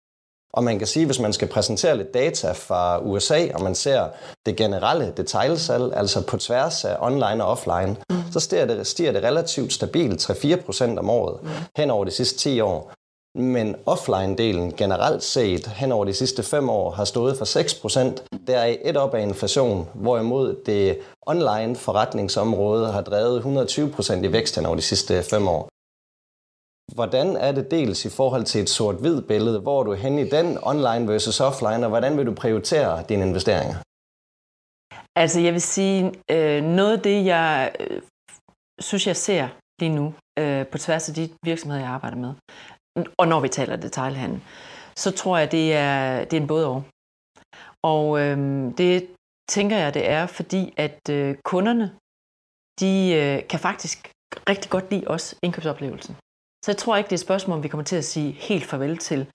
Og 0.54 0.64
man 0.64 0.78
kan 0.78 0.88
sige, 0.88 1.06
hvis 1.06 1.20
man 1.20 1.34
skal 1.34 1.48
præsentere 1.48 1.98
lidt 1.98 2.14
data 2.14 2.52
fra 2.52 3.00
USA, 3.00 3.48
og 3.54 3.62
man 3.64 3.76
ser 3.76 4.08
det 4.46 4.56
generelle 4.56 5.14
detailsalg, 5.18 5.96
altså 5.96 6.26
på 6.26 6.38
tværs 6.38 6.86
af 6.86 6.98
online 7.00 7.44
og 7.44 7.52
offline, 7.52 7.96
mm. 8.10 8.32
så 8.32 8.40
stiger 8.40 8.66
det, 8.66 8.88
stiger 8.88 9.12
det 9.12 9.24
relativt 9.24 9.74
stabilt 9.74 10.30
3-4% 10.30 11.00
om 11.00 11.10
året 11.10 11.44
mm. 11.44 11.50
hen 11.78 11.92
over 11.92 12.06
de 12.06 12.12
sidste 12.12 12.38
10 12.38 12.60
år. 12.60 12.92
Men 13.36 13.76
offline-delen 13.86 14.76
generelt 14.78 15.24
set 15.24 15.68
hen 15.68 15.92
over 15.92 16.06
de 16.06 16.14
sidste 16.14 16.44
5 16.44 16.70
år 16.70 16.92
har 16.92 17.06
stået 17.06 17.38
for 17.38 17.46
6%. 17.46 18.40
Der 18.48 18.58
er 18.58 18.76
et 18.82 18.98
op 18.98 19.14
af 19.14 19.22
inflation, 19.22 19.88
hvorimod 19.94 20.56
det 20.66 20.98
online 21.28 21.76
forretningsområde 21.76 22.92
har 22.92 23.02
drevet 23.02 23.42
120% 23.42 24.14
i 24.14 24.32
vækst 24.32 24.56
hen 24.56 24.66
over 24.66 24.76
de 24.76 24.82
sidste 24.82 25.24
5 25.24 25.48
år. 25.48 25.71
Hvordan 26.96 27.36
er 27.36 27.52
det 27.52 27.72
dels 27.72 28.06
i 28.06 28.10
forhold 28.10 28.44
til 28.44 28.62
et 28.62 28.70
sort-hvid 28.70 29.22
billede? 29.22 29.60
Hvor 29.60 29.80
er 29.80 29.84
du 29.84 29.94
hen 29.94 30.20
i 30.20 30.30
den 30.30 30.58
online 30.62 31.08
versus 31.08 31.40
offline, 31.40 31.86
og 31.86 31.90
hvordan 31.90 32.18
vil 32.18 32.26
du 32.26 32.34
prioritere 32.34 33.04
dine 33.10 33.24
investeringer? 33.30 33.78
Altså 35.16 35.40
jeg 35.40 35.54
vil 35.54 35.62
sige, 35.62 36.14
øh, 36.32 36.64
noget 36.64 36.98
af 36.98 37.04
det, 37.04 37.26
jeg 37.26 37.72
øh, 37.80 38.02
synes, 38.80 39.08
jeg 39.08 39.16
ser 39.16 39.50
lige 39.82 39.96
nu 39.96 40.14
øh, 40.40 40.68
på 40.68 40.78
tværs 40.78 41.10
af 41.10 41.16
de 41.16 41.30
virksomheder, 41.46 41.82
jeg 41.82 41.90
arbejder 41.90 42.18
med, 42.18 42.34
og 43.18 43.28
når 43.28 43.40
vi 43.40 43.50
taler 43.50 43.76
detaljhandel, 43.76 44.42
så 44.96 45.12
tror 45.12 45.38
jeg, 45.38 45.52
det 45.52 45.74
er, 45.74 46.26
det 46.26 46.38
er 46.38 46.42
en 46.42 46.48
både 46.48 46.68
og. 46.68 46.84
Og 47.84 48.20
øh, 48.20 48.38
det 48.78 49.08
tænker 49.50 49.78
jeg, 49.78 49.94
det 49.94 50.10
er, 50.10 50.26
fordi 50.26 50.74
at 50.78 51.00
øh, 51.10 51.36
kunderne, 51.46 51.98
de 52.80 52.94
øh, 53.22 53.48
kan 53.48 53.60
faktisk 53.60 54.12
rigtig 54.50 54.72
godt 54.72 54.92
lide 54.92 55.08
os 55.08 55.36
indkøbsoplevelsen. 55.44 56.16
Så 56.66 56.72
jeg 56.72 56.78
tror 56.78 56.98
ikke, 56.98 57.08
det 57.08 57.12
er 57.12 57.18
et 57.18 57.20
spørgsmål, 57.20 57.58
om 57.58 57.64
vi 57.64 57.68
kommer 57.68 57.84
til 57.84 57.96
at 57.96 58.06
sige 58.06 58.32
helt 58.32 58.66
farvel 58.66 58.98
til 58.98 59.28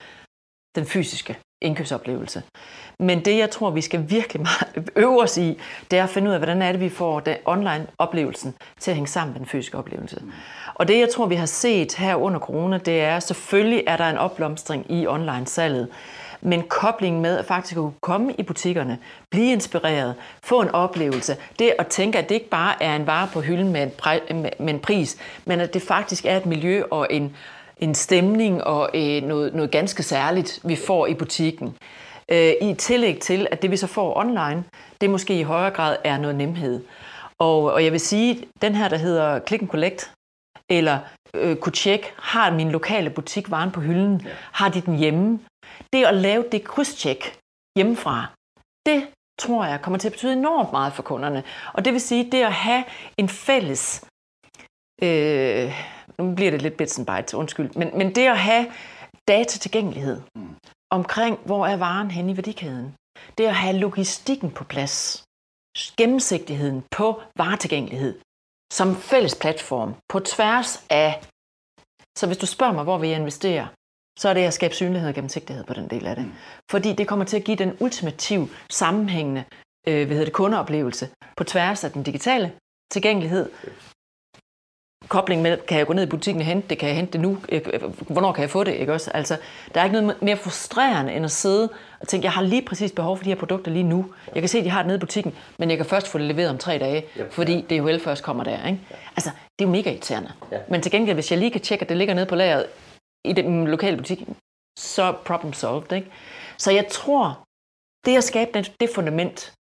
den 0.75 0.85
fysiske 0.85 1.37
indkøbsoplevelse. 1.61 2.43
Men 2.99 3.25
det, 3.25 3.37
jeg 3.37 3.49
tror, 3.49 3.69
vi 3.69 3.81
skal 3.81 4.09
virkelig 4.09 4.41
meget 4.41 4.89
øve 5.03 5.23
os 5.23 5.37
i, 5.37 5.59
det 5.91 5.99
er 5.99 6.03
at 6.03 6.09
finde 6.09 6.27
ud 6.27 6.33
af, 6.33 6.39
hvordan 6.39 6.61
er 6.61 6.71
det, 6.71 6.81
vi 6.81 6.89
får 6.89 7.19
den 7.19 7.37
online-oplevelsen 7.45 8.55
til 8.79 8.91
at 8.91 8.95
hænge 8.95 9.07
sammen 9.07 9.33
med 9.33 9.39
den 9.39 9.47
fysiske 9.47 9.77
oplevelse. 9.77 10.23
Og 10.75 10.87
det, 10.87 10.99
jeg 10.99 11.09
tror, 11.09 11.25
vi 11.25 11.35
har 11.35 11.45
set 11.45 11.95
her 11.95 12.15
under 12.15 12.39
corona, 12.39 12.77
det 12.77 13.01
er, 13.01 13.19
selvfølgelig 13.19 13.83
er 13.87 13.97
der 13.97 14.09
en 14.09 14.17
opblomstring 14.17 14.91
i 14.91 15.07
online-salget 15.07 15.87
men 16.41 16.63
koblingen 16.69 17.21
med 17.21 17.37
at 17.37 17.45
faktisk 17.45 17.75
kunne 17.75 17.91
komme 18.01 18.33
i 18.33 18.43
butikkerne, 18.43 18.97
blive 19.31 19.51
inspireret, 19.51 20.15
få 20.43 20.61
en 20.61 20.69
oplevelse, 20.69 21.35
det 21.59 21.73
at 21.79 21.87
tænke, 21.87 22.17
at 22.17 22.29
det 22.29 22.35
ikke 22.35 22.49
bare 22.49 22.83
er 22.83 22.95
en 22.95 23.07
vare 23.07 23.29
på 23.33 23.41
hylden 23.41 23.71
med 23.71 23.83
en, 23.83 23.91
pri- 24.01 24.33
med 24.33 24.73
en 24.73 24.79
pris, 24.79 25.17
men 25.45 25.59
at 25.59 25.73
det 25.73 25.81
faktisk 25.81 26.25
er 26.25 26.37
et 26.37 26.45
miljø 26.45 26.83
og 26.91 27.07
en, 27.09 27.35
en 27.77 27.95
stemning 27.95 28.63
og 28.63 28.89
øh, 28.93 29.23
noget, 29.23 29.53
noget 29.53 29.71
ganske 29.71 30.03
særligt, 30.03 30.59
vi 30.63 30.75
får 30.75 31.07
i 31.07 31.13
butikken. 31.13 31.75
Øh, 32.31 32.53
I 32.61 32.73
tillæg 32.73 33.19
til, 33.19 33.47
at 33.51 33.61
det 33.61 33.71
vi 33.71 33.77
så 33.77 33.87
får 33.87 34.17
online, 34.17 34.63
det 35.01 35.09
måske 35.09 35.39
i 35.39 35.43
højere 35.43 35.71
grad 35.71 35.95
er 36.03 36.17
noget 36.17 36.35
nemhed. 36.35 36.83
Og, 37.39 37.63
og 37.63 37.83
jeg 37.83 37.91
vil 37.91 37.99
sige, 37.99 38.43
den 38.61 38.75
her, 38.75 38.87
der 38.89 38.97
hedder 38.97 39.39
Click 39.47 39.61
and 39.61 39.69
Collect, 39.69 40.11
eller 40.69 40.99
øh, 41.33 41.55
kunne 41.55 41.73
tjekke, 41.73 42.13
har 42.17 42.51
min 42.51 42.71
lokale 42.71 43.09
butik 43.09 43.51
varen 43.51 43.71
på 43.71 43.81
hylden? 43.81 44.27
Har 44.51 44.69
de 44.69 44.81
den 44.81 44.95
hjemme? 44.97 45.39
Det 45.93 46.05
at 46.05 46.15
lave 46.15 46.45
det 46.51 46.63
krydstjek 46.63 47.39
hjemmefra, 47.77 48.25
det 48.85 49.07
tror 49.39 49.65
jeg 49.65 49.81
kommer 49.81 49.97
til 49.99 50.07
at 50.07 50.11
betyde 50.11 50.33
enormt 50.33 50.71
meget 50.71 50.93
for 50.93 51.03
kunderne. 51.03 51.43
Og 51.73 51.85
det 51.85 51.93
vil 51.93 52.01
sige, 52.01 52.31
det 52.31 52.43
at 52.43 52.53
have 52.53 52.83
en 53.17 53.29
fælles, 53.29 54.05
øh, 55.01 55.73
nu 56.17 56.35
bliver 56.35 56.51
det 56.51 56.61
lidt 56.61 56.77
bits 56.77 56.99
and 56.99 57.07
bytes, 57.07 57.33
undskyld, 57.33 57.69
men, 57.75 57.97
men 57.97 58.15
det 58.15 58.27
at 58.27 58.37
have 58.37 58.71
datatilgængelighed 59.27 60.21
omkring, 60.89 61.39
hvor 61.45 61.67
er 61.67 61.77
varen 61.77 62.11
henne 62.11 62.31
i 62.31 62.37
værdikæden. 62.37 62.95
Det 63.37 63.45
at 63.45 63.55
have 63.55 63.77
logistikken 63.77 64.51
på 64.51 64.63
plads, 64.63 65.23
gennemsigtigheden 65.97 66.83
på 66.91 67.21
varetilgængelighed 67.37 68.19
som 68.73 68.95
fælles 68.95 69.35
platform 69.35 69.95
på 70.09 70.19
tværs 70.19 70.85
af... 70.89 71.21
Så 72.17 72.27
hvis 72.27 72.37
du 72.37 72.45
spørger 72.45 72.73
mig, 72.73 72.83
hvor 72.83 72.97
vi 72.97 73.11
investerer, 73.11 73.67
så 74.17 74.29
er 74.29 74.33
det 74.33 74.41
at 74.41 74.53
skabe 74.53 74.73
synlighed 74.73 75.09
og 75.09 75.15
gennemsigtighed 75.15 75.63
på 75.63 75.73
den 75.73 75.87
del 75.87 76.07
af 76.07 76.15
det. 76.15 76.25
Mm. 76.25 76.33
Fordi 76.71 76.93
det 76.93 77.07
kommer 77.07 77.25
til 77.25 77.37
at 77.37 77.43
give 77.43 77.57
den 77.57 77.77
ultimative, 77.79 78.49
sammenhængende 78.69 79.43
øh, 79.87 80.05
hvad 80.05 80.15
hedder 80.15 80.25
det, 80.25 80.33
kundeoplevelse 80.33 81.09
på 81.37 81.43
tværs 81.43 81.83
af 81.83 81.91
den 81.91 82.03
digitale 82.03 82.51
tilgængelighed, 82.91 83.49
kobling 85.07 85.41
med, 85.41 85.57
kan 85.57 85.77
jeg 85.77 85.87
gå 85.87 85.93
ned 85.93 86.03
i 86.03 86.09
butikken 86.09 86.41
og 86.41 86.47
hente 86.47 86.67
det, 86.67 86.77
kan 86.77 86.89
jeg 86.89 86.95
hente 86.95 87.13
det 87.13 87.21
nu, 87.21 87.37
øh, 87.49 87.61
hvornår 88.09 88.31
kan 88.31 88.41
jeg 88.41 88.49
få 88.49 88.63
det, 88.63 88.73
ikke 88.73 88.93
også? 88.93 89.11
Altså, 89.11 89.37
der 89.73 89.79
er 89.79 89.85
ikke 89.85 90.01
noget 90.01 90.21
mere 90.21 90.37
frustrerende 90.37 91.13
end 91.13 91.25
at 91.25 91.31
sidde 91.31 91.69
og 91.99 92.07
tænke, 92.07 92.25
jeg 92.25 92.31
har 92.31 92.41
lige 92.41 92.61
præcis 92.61 92.91
behov 92.91 93.17
for 93.17 93.23
de 93.23 93.29
her 93.29 93.35
produkter 93.35 93.71
lige 93.71 93.83
nu. 93.83 94.05
Jeg 94.33 94.41
kan 94.41 94.49
se, 94.49 94.57
at 94.57 94.65
de 94.65 94.69
har 94.69 94.79
det 94.79 94.87
nede 94.87 94.97
i 94.97 94.99
butikken, 94.99 95.35
men 95.57 95.69
jeg 95.69 95.77
kan 95.77 95.85
først 95.85 96.07
få 96.07 96.17
det 96.17 96.27
leveret 96.27 96.49
om 96.49 96.57
tre 96.57 96.77
dage, 96.77 97.05
fordi 97.31 97.65
det 97.69 97.77
jo 97.77 97.99
først 98.03 98.23
kommer 98.23 98.43
der, 98.43 98.67
ikke? 98.67 98.79
Altså, 99.15 99.29
det 99.59 99.65
er 99.65 99.69
jo 99.69 99.71
mega 99.71 99.89
irriterende. 99.89 100.31
Men 100.69 100.81
til 100.81 100.91
gengæld, 100.91 101.15
hvis 101.15 101.31
jeg 101.31 101.39
lige 101.39 101.51
kan 101.51 101.61
tjekke, 101.61 101.83
at 101.83 101.89
det 101.89 101.97
ligger 101.97 102.13
nede 102.13 102.25
på 102.25 102.35
lageret 102.35 102.65
i 103.27 103.33
den 103.33 103.67
lokale 103.67 103.97
butik, 103.97 104.27
så 104.79 105.15
problem 105.25 105.53
solved, 105.53 105.91
ikke? 105.91 106.11
Så 106.57 106.71
jeg 106.71 106.87
tror, 106.91 107.43
det 108.05 108.17
at 108.17 108.23
skabe 108.23 108.51
det, 108.53 108.73
det 108.79 108.89
fundament, 108.95 109.53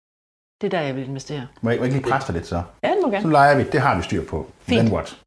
det 0.60 0.66
er 0.66 0.78
der, 0.78 0.80
jeg 0.80 0.96
vil 0.96 1.08
investere. 1.08 1.46
Må 1.62 1.70
jeg, 1.70 1.78
må 1.78 1.84
jeg 1.84 1.94
ikke 1.94 2.00
lige 2.00 2.10
presse 2.10 2.32
dig 2.32 2.34
lidt 2.34 2.46
så? 2.46 2.62
Ja, 2.82 2.88
det 2.88 2.98
må 3.02 3.10
gerne. 3.10 3.22
Så 3.22 3.28
leger 3.28 3.56
vi, 3.56 3.64
det 3.72 3.80
har 3.80 3.96
vi 3.96 4.02
styr 4.02 4.24
på. 4.24 4.46
Fint. 4.60 4.80
Then 4.80 4.92
what? 4.92 5.18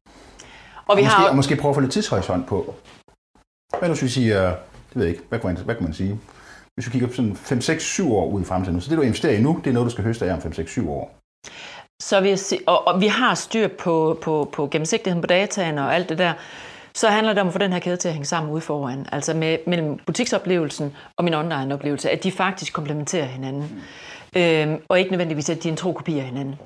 Og 0.86 0.96
vi 0.96 1.02
måske, 1.02 1.16
har 1.16 1.28
og 1.28 1.36
måske 1.36 1.56
prøve 1.56 1.70
at 1.70 1.74
få 1.74 1.80
lidt 1.80 1.92
tidshorisont 1.92 2.46
på. 2.46 2.74
Hvad 3.78 3.88
nu, 3.88 3.94
hvis 3.94 4.02
vi 4.02 4.08
siger, 4.08 4.42
det 4.88 4.94
ved 4.94 5.04
jeg 5.04 5.14
ikke, 5.14 5.24
hvad 5.28 5.38
kan 5.38 5.48
man, 5.48 5.64
hvad 5.64 5.74
kan 5.74 5.84
man 5.84 5.94
sige? 5.94 6.20
Hvis 6.74 6.86
vi 6.86 6.90
kigger 6.92 7.08
sådan 7.08 7.36
5, 7.36 7.60
6, 7.60 7.84
7 7.84 8.12
år 8.12 8.26
ud 8.26 8.42
i 8.42 8.44
fremtiden, 8.44 8.80
så 8.80 8.90
det 8.90 8.96
du 8.98 9.02
investerer 9.02 9.32
i 9.32 9.40
nu, 9.40 9.60
det 9.64 9.70
er 9.70 9.74
noget, 9.74 9.86
du 9.86 9.90
skal 9.90 10.04
høste 10.04 10.26
af 10.26 10.34
om 10.34 10.42
5, 10.42 10.52
6, 10.52 10.70
7 10.70 10.90
år. 10.90 11.14
så 12.02 12.36
sige, 12.36 12.60
og, 12.66 12.86
og 12.86 13.00
vi 13.00 13.06
har 13.06 13.34
styr 13.34 13.68
på, 13.68 14.18
på, 14.22 14.48
på 14.52 14.66
gennemsigtigheden 14.66 15.20
på 15.20 15.26
dataen 15.26 15.78
og 15.78 15.94
alt 15.94 16.08
det 16.08 16.18
der, 16.18 16.32
så 16.98 17.08
handler 17.08 17.32
det 17.32 17.40
om 17.40 17.46
at 17.46 17.52
få 17.52 17.58
den 17.58 17.72
her 17.72 17.78
kæde 17.78 17.96
til 17.96 18.08
at 18.08 18.14
hænge 18.14 18.26
sammen 18.26 18.52
ude 18.52 18.60
foran. 18.60 19.06
Altså 19.12 19.34
med, 19.34 19.58
mellem 19.66 19.98
butiksoplevelsen 20.06 20.96
og 21.16 21.24
min 21.24 21.34
online-oplevelse, 21.34 22.10
at 22.10 22.24
de 22.24 22.32
faktisk 22.32 22.72
komplementerer 22.72 23.24
hinanden. 23.24 23.82
Mm. 24.34 24.40
Øhm, 24.40 24.82
og 24.88 24.98
ikke 24.98 25.10
nødvendigvis, 25.10 25.50
at 25.50 25.62
de 25.62 25.68
er 25.68 25.72
en 25.72 25.76
tro 25.76 25.92
kopi 25.92 26.18
af 26.18 26.24
hinanden. 26.24 26.56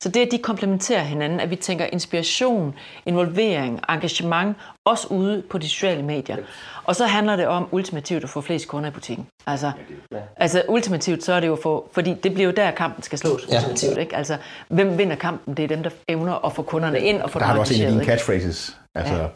Så 0.00 0.08
det, 0.08 0.20
at 0.20 0.28
de 0.30 0.38
komplementerer 0.38 1.02
hinanden, 1.02 1.40
at 1.40 1.50
vi 1.50 1.56
tænker 1.56 1.86
inspiration, 1.92 2.74
involvering, 3.06 3.80
engagement, 3.88 4.56
også 4.84 5.06
ude 5.10 5.42
på 5.50 5.58
de 5.58 5.68
sociale 5.68 6.02
medier. 6.02 6.36
Og 6.84 6.96
så 6.96 7.06
handler 7.06 7.36
det 7.36 7.46
om 7.46 7.68
ultimativt 7.70 8.24
at 8.24 8.30
få 8.30 8.40
flest 8.40 8.68
kunder 8.68 8.90
i 8.90 8.92
butikken. 8.92 9.26
Altså, 9.46 9.72
altså 10.36 10.62
ultimativt, 10.68 11.24
så 11.24 11.32
er 11.32 11.40
det 11.40 11.46
jo 11.46 11.58
for, 11.62 11.84
fordi 11.92 12.14
det 12.14 12.34
bliver 12.34 12.46
jo 12.46 12.52
der, 12.56 12.70
kampen 12.70 13.02
skal 13.02 13.18
slås. 13.18 13.46
Ja. 13.50 13.56
Ultimativt, 13.56 13.98
ikke? 13.98 14.16
Altså, 14.16 14.36
hvem 14.68 14.98
vinder 14.98 15.16
kampen? 15.16 15.56
Det 15.56 15.62
er 15.62 15.68
dem, 15.68 15.82
der 15.82 15.90
evner 16.08 16.46
at 16.46 16.52
få 16.52 16.62
kunderne 16.62 17.00
ind 17.00 17.22
og 17.22 17.30
få 17.30 17.38
Der 17.38 17.44
har 17.44 17.54
du 17.54 17.60
også 17.60 17.74
en 17.74 17.82
af 17.82 17.92
dine 17.92 18.04
catchphrases. 18.04 18.76
Altså, 18.96 19.14
ja. 19.14 19.28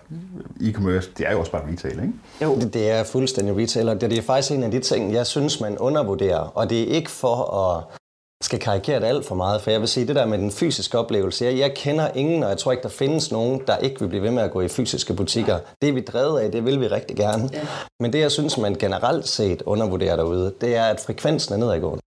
e-commerce, 0.61 1.11
det 1.19 1.27
er 1.27 1.33
jo 1.33 1.39
også 1.41 1.53
bare 1.53 1.63
retail, 1.73 1.93
ikke? 1.93 2.13
Jo. 2.43 2.55
Det, 2.55 2.75
det 2.75 2.91
er 2.91 3.05
fuldstændig 3.05 3.57
retailer. 3.57 3.95
Det, 3.95 4.11
det 4.11 4.19
er 4.19 4.23
faktisk 4.23 4.53
en 4.53 4.63
af 4.63 4.71
de 4.71 4.81
ting, 4.81 5.13
jeg 5.13 5.27
synes, 5.27 5.61
man 5.61 5.79
undervurderer. 5.79 6.39
Og 6.39 6.71
det 6.71 6.83
er 6.83 6.87
ikke 6.87 7.11
for 7.11 7.55
at 7.55 7.85
skal 8.43 8.59
karikere 8.59 9.01
det 9.01 9.07
alt 9.07 9.27
for 9.27 9.35
meget, 9.35 9.63
for 9.63 9.71
jeg 9.71 9.81
vil 9.81 9.89
sige, 9.89 10.07
det 10.07 10.17
der 10.17 10.27
med 10.27 10.39
den 10.39 10.51
fysiske 10.51 10.99
oplevelse, 10.99 11.45
jeg, 11.45 11.59
jeg 11.59 11.75
kender 11.75 12.09
ingen, 12.15 12.43
og 12.43 12.49
jeg 12.49 12.59
tror 12.59 12.73
ikke, 12.73 12.83
der 12.83 12.89
findes 12.89 13.33
nogen, 13.33 13.63
der 13.67 13.77
ikke 13.77 14.01
vil 14.01 14.09
blive 14.09 14.23
ved 14.23 14.31
med 14.31 14.43
at 14.43 14.51
gå 14.51 14.61
i 14.61 14.69
fysiske 14.69 15.15
butikker. 15.15 15.59
Det 15.83 15.89
er 15.89 15.93
vi 15.93 16.01
drevet 16.01 16.41
af, 16.41 16.53
det 16.53 16.65
vil 16.65 16.81
vi 16.81 16.87
rigtig 16.87 17.17
gerne. 17.17 17.49
Ja. 17.53 17.61
Men 18.01 18.13
det, 18.13 18.19
jeg 18.19 18.31
synes, 18.31 18.59
man 18.59 18.75
generelt 18.75 19.29
set 19.29 19.63
undervurderer 19.63 20.17
derude, 20.17 20.55
det 20.61 20.77
er, 20.77 20.85
at 20.85 21.01
frekvensen 21.01 21.55
er 21.55 21.59
nedadgående. 21.59 22.03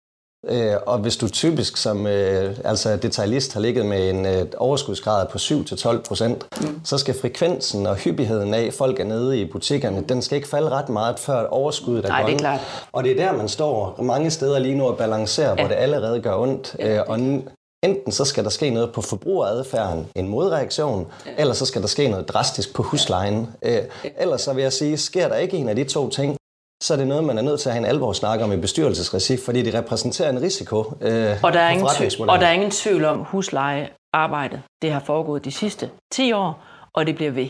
Øh, 0.48 0.72
og 0.86 0.98
hvis 0.98 1.16
du 1.16 1.28
typisk 1.28 1.76
som 1.76 2.06
øh, 2.06 2.56
altså 2.64 2.96
detailist 2.96 3.54
har 3.54 3.60
ligget 3.60 3.86
med 3.86 4.10
en 4.10 4.26
øh, 4.26 4.46
overskudsgrad 4.56 5.26
på 5.26 5.38
7-12 5.38 6.02
procent, 6.08 6.46
mm. 6.60 6.80
så 6.84 6.98
skal 6.98 7.14
frekvensen 7.20 7.86
og 7.86 7.96
hyppigheden 7.96 8.54
af, 8.54 8.72
folk 8.72 9.00
er 9.00 9.04
nede 9.04 9.40
i 9.40 9.44
butikkerne, 9.44 10.04
den 10.08 10.22
skal 10.22 10.36
ikke 10.36 10.48
falde 10.48 10.68
ret 10.68 10.88
meget, 10.88 11.18
før 11.18 11.46
overskuddet 11.46 12.04
er 12.04 12.08
Nej, 12.08 12.22
det 12.22 12.34
er 12.34 12.38
klart. 12.38 12.60
Og 12.92 13.04
det 13.04 13.20
er 13.20 13.26
der, 13.26 13.36
man 13.36 13.48
står 13.48 14.02
mange 14.02 14.30
steder 14.30 14.58
lige 14.58 14.74
nu 14.74 14.84
og 14.84 14.96
balancerer, 14.96 15.48
ja. 15.48 15.54
hvor 15.54 15.68
det 15.68 15.74
allerede 15.74 16.20
gør 16.20 16.34
ondt. 16.36 16.76
Ja, 16.78 17.00
og 17.00 17.16
n- 17.16 17.50
enten 17.82 18.12
så 18.12 18.24
skal 18.24 18.44
der 18.44 18.50
ske 18.50 18.70
noget 18.70 18.92
på 18.92 19.02
forbrugeradfærden, 19.02 20.06
en 20.14 20.28
modreaktion, 20.28 21.06
ja. 21.26 21.30
eller 21.38 21.54
så 21.54 21.66
skal 21.66 21.82
der 21.82 21.88
ske 21.88 22.08
noget 22.08 22.28
drastisk 22.28 22.74
på 22.74 22.82
huslejen. 22.82 23.48
Ja. 23.62 23.80
Ellers 24.20 24.40
så 24.40 24.52
vil 24.52 24.62
jeg 24.62 24.72
sige, 24.72 24.96
sker 24.96 25.28
der 25.28 25.36
ikke 25.36 25.56
en 25.56 25.68
af 25.68 25.76
de 25.76 25.84
to 25.84 26.10
ting, 26.10 26.36
så 26.82 26.94
er 26.94 26.96
det 26.98 27.06
noget, 27.06 27.24
man 27.24 27.38
er 27.38 27.42
nødt 27.42 27.60
til 27.60 27.68
at 27.68 27.74
have 27.74 27.84
en 27.84 27.90
alvorsnak 27.90 28.40
om 28.40 28.52
i 28.52 28.56
bestyrelsesregi, 28.56 29.36
fordi 29.44 29.62
det 29.62 29.74
repræsenterer 29.74 30.30
en 30.30 30.42
risiko 30.42 30.78
øh, 31.00 31.36
Og 31.42 31.52
der, 31.52 31.60
er 31.60 31.70
ingen 31.70 31.88
tvivl, 31.96 32.30
og 32.30 32.38
der 32.38 32.46
er 32.46 32.52
ingen 32.52 32.70
tvivl 32.70 33.04
om, 33.04 33.18
huslejearbejdet, 33.18 34.60
det 34.82 34.92
har 34.92 35.00
foregået 35.00 35.44
de 35.44 35.52
sidste 35.52 35.90
10 36.12 36.32
år, 36.32 36.64
og 36.92 37.06
det 37.06 37.14
bliver 37.14 37.30
ved. 37.30 37.48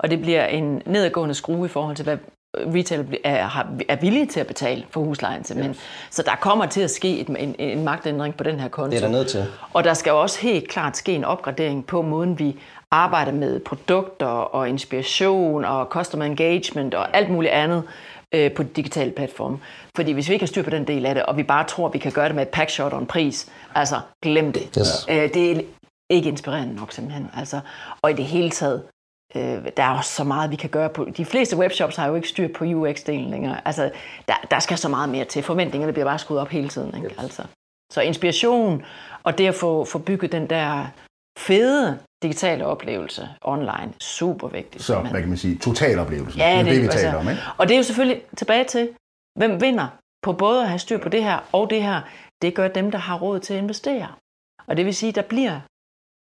Og 0.00 0.10
det 0.10 0.20
bliver 0.20 0.46
en 0.46 0.82
nedadgående 0.86 1.34
skrue 1.34 1.66
i 1.66 1.68
forhold 1.68 1.96
til, 1.96 2.04
hvad 2.04 2.16
retail 2.56 3.18
er, 3.24 3.66
er 3.88 3.96
villige 3.96 4.26
til 4.26 4.40
at 4.40 4.46
betale 4.46 4.84
for 4.90 5.00
huslejen 5.00 5.44
simpelthen. 5.44 5.76
Så 6.10 6.22
der 6.22 6.36
kommer 6.40 6.66
til 6.66 6.80
at 6.80 6.90
ske 6.90 7.20
et, 7.20 7.28
en, 7.28 7.54
en 7.58 7.84
magtændring 7.84 8.36
på 8.36 8.44
den 8.44 8.60
her 8.60 8.68
konto. 8.68 8.90
Det 8.90 8.96
er 8.96 9.06
der 9.06 9.12
nødt 9.12 9.28
til. 9.28 9.46
Og 9.72 9.84
der 9.84 9.94
skal 9.94 10.12
også 10.12 10.40
helt 10.40 10.68
klart 10.68 10.96
ske 10.96 11.12
en 11.12 11.24
opgradering 11.24 11.86
på 11.86 12.02
måden, 12.02 12.38
vi 12.38 12.56
arbejder 12.90 13.32
med 13.32 13.60
produkter 13.60 14.26
og 14.26 14.68
inspiration 14.68 15.64
og 15.64 15.86
customer 15.86 16.24
engagement 16.24 16.94
og 16.94 17.16
alt 17.16 17.30
muligt 17.30 17.52
andet 17.52 17.82
øh, 18.34 18.52
på 18.52 18.62
de 18.62 18.68
digitale 18.68 19.10
platforme. 19.10 19.58
Fordi 19.96 20.12
hvis 20.12 20.28
vi 20.28 20.32
ikke 20.32 20.42
har 20.42 20.46
styr 20.46 20.62
på 20.62 20.70
den 20.70 20.86
del 20.86 21.06
af 21.06 21.14
det, 21.14 21.22
og 21.22 21.36
vi 21.36 21.42
bare 21.42 21.64
tror, 21.64 21.86
at 21.86 21.94
vi 21.94 21.98
kan 21.98 22.12
gøre 22.12 22.28
det 22.28 22.34
med 22.34 22.42
et 22.42 22.48
packshot 22.48 22.92
og 22.92 23.00
en 23.00 23.06
pris, 23.06 23.52
altså 23.74 24.00
glem 24.22 24.52
det. 24.52 24.62
Yes. 24.78 25.06
Øh, 25.08 25.34
det 25.34 25.50
er 25.50 25.62
ikke 26.10 26.28
inspirerende 26.28 26.74
nok 26.74 26.92
simpelthen. 26.92 27.30
Altså, 27.36 27.60
og 28.02 28.10
i 28.10 28.14
det 28.14 28.24
hele 28.24 28.50
taget, 28.50 28.82
øh, 29.36 29.64
der 29.76 29.82
er 29.82 29.96
også 29.96 30.10
så 30.10 30.24
meget, 30.24 30.50
vi 30.50 30.56
kan 30.56 30.70
gøre 30.70 30.88
på. 30.88 31.04
De 31.16 31.24
fleste 31.24 31.56
webshops 31.56 31.96
har 31.96 32.08
jo 32.08 32.14
ikke 32.14 32.28
styr 32.28 32.48
på 32.48 32.64
UX-delen 32.64 33.30
længere. 33.30 33.60
Altså, 33.64 33.90
der, 34.28 34.34
der 34.50 34.58
skal 34.58 34.78
så 34.78 34.88
meget 34.88 35.08
mere 35.08 35.24
til. 35.24 35.42
Forventningerne 35.42 35.92
bliver 35.92 36.06
bare 36.06 36.18
skruet 36.18 36.40
op 36.40 36.48
hele 36.48 36.68
tiden. 36.68 36.96
Ikke? 36.96 37.14
Altså. 37.18 37.42
Så 37.92 38.00
inspiration 38.00 38.84
og 39.22 39.38
det 39.38 39.46
at 39.46 39.54
få, 39.54 39.84
få 39.84 39.98
bygget 39.98 40.32
den 40.32 40.50
der 40.50 40.86
fede 41.46 41.98
digitale 42.22 42.66
oplevelse 42.66 43.28
online, 43.42 43.92
super 44.00 44.48
vigtigt. 44.48 44.82
Så, 44.82 44.86
simpelthen. 44.86 45.12
hvad 45.12 45.20
kan 45.22 45.28
man 45.28 45.38
sige, 45.38 45.58
totaloplevelsen. 45.58 46.40
Ja, 46.40 46.50
det 46.50 46.58
er 46.58 46.62
det, 46.64 46.72
vi 46.80 46.84
altså, 46.84 46.98
taler 46.98 47.14
om, 47.18 47.28
ikke? 47.28 47.42
Og 47.58 47.68
det 47.68 47.74
er 47.74 47.78
jo 47.78 47.82
selvfølgelig 47.82 48.22
tilbage 48.36 48.64
til, 48.64 48.88
hvem 49.38 49.60
vinder 49.60 49.86
på 50.22 50.32
både 50.32 50.62
at 50.62 50.68
have 50.68 50.78
styr 50.78 50.98
på 50.98 51.08
det 51.08 51.24
her 51.24 51.38
og 51.52 51.70
det 51.70 51.82
her. 51.82 52.00
Det 52.42 52.54
gør 52.54 52.68
dem, 52.68 52.90
der 52.90 52.98
har 52.98 53.18
råd 53.18 53.40
til 53.40 53.54
at 53.54 53.62
investere. 53.62 54.06
Og 54.66 54.76
det 54.76 54.84
vil 54.86 54.94
sige, 54.94 55.12
der 55.12 55.22
bliver 55.22 55.60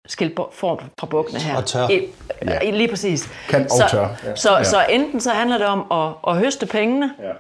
skilt 0.08 0.40
form 0.52 0.80
fra 1.00 1.08
bukkene 1.08 1.40
her. 1.40 1.58
Og 1.58 1.66
tør. 1.66 1.90
I, 1.90 2.08
Ja. 2.46 2.54
ja. 2.66 2.70
Lige 2.72 2.88
præcis. 2.90 3.30
Kan 3.50 3.62
og 3.64 3.70
så, 3.70 3.88
tør. 3.92 4.08
Så, 4.36 4.52
Ja. 4.52 4.58
ja. 4.58 4.64
så 4.64 4.86
enten 4.90 5.20
så 5.20 5.32
handler 5.32 5.58
det 5.58 5.68
om 5.68 5.92
at, 5.92 6.14
at 6.34 6.38
høste 6.38 6.66
pengene 6.66 7.14
Ja. 7.20 7.32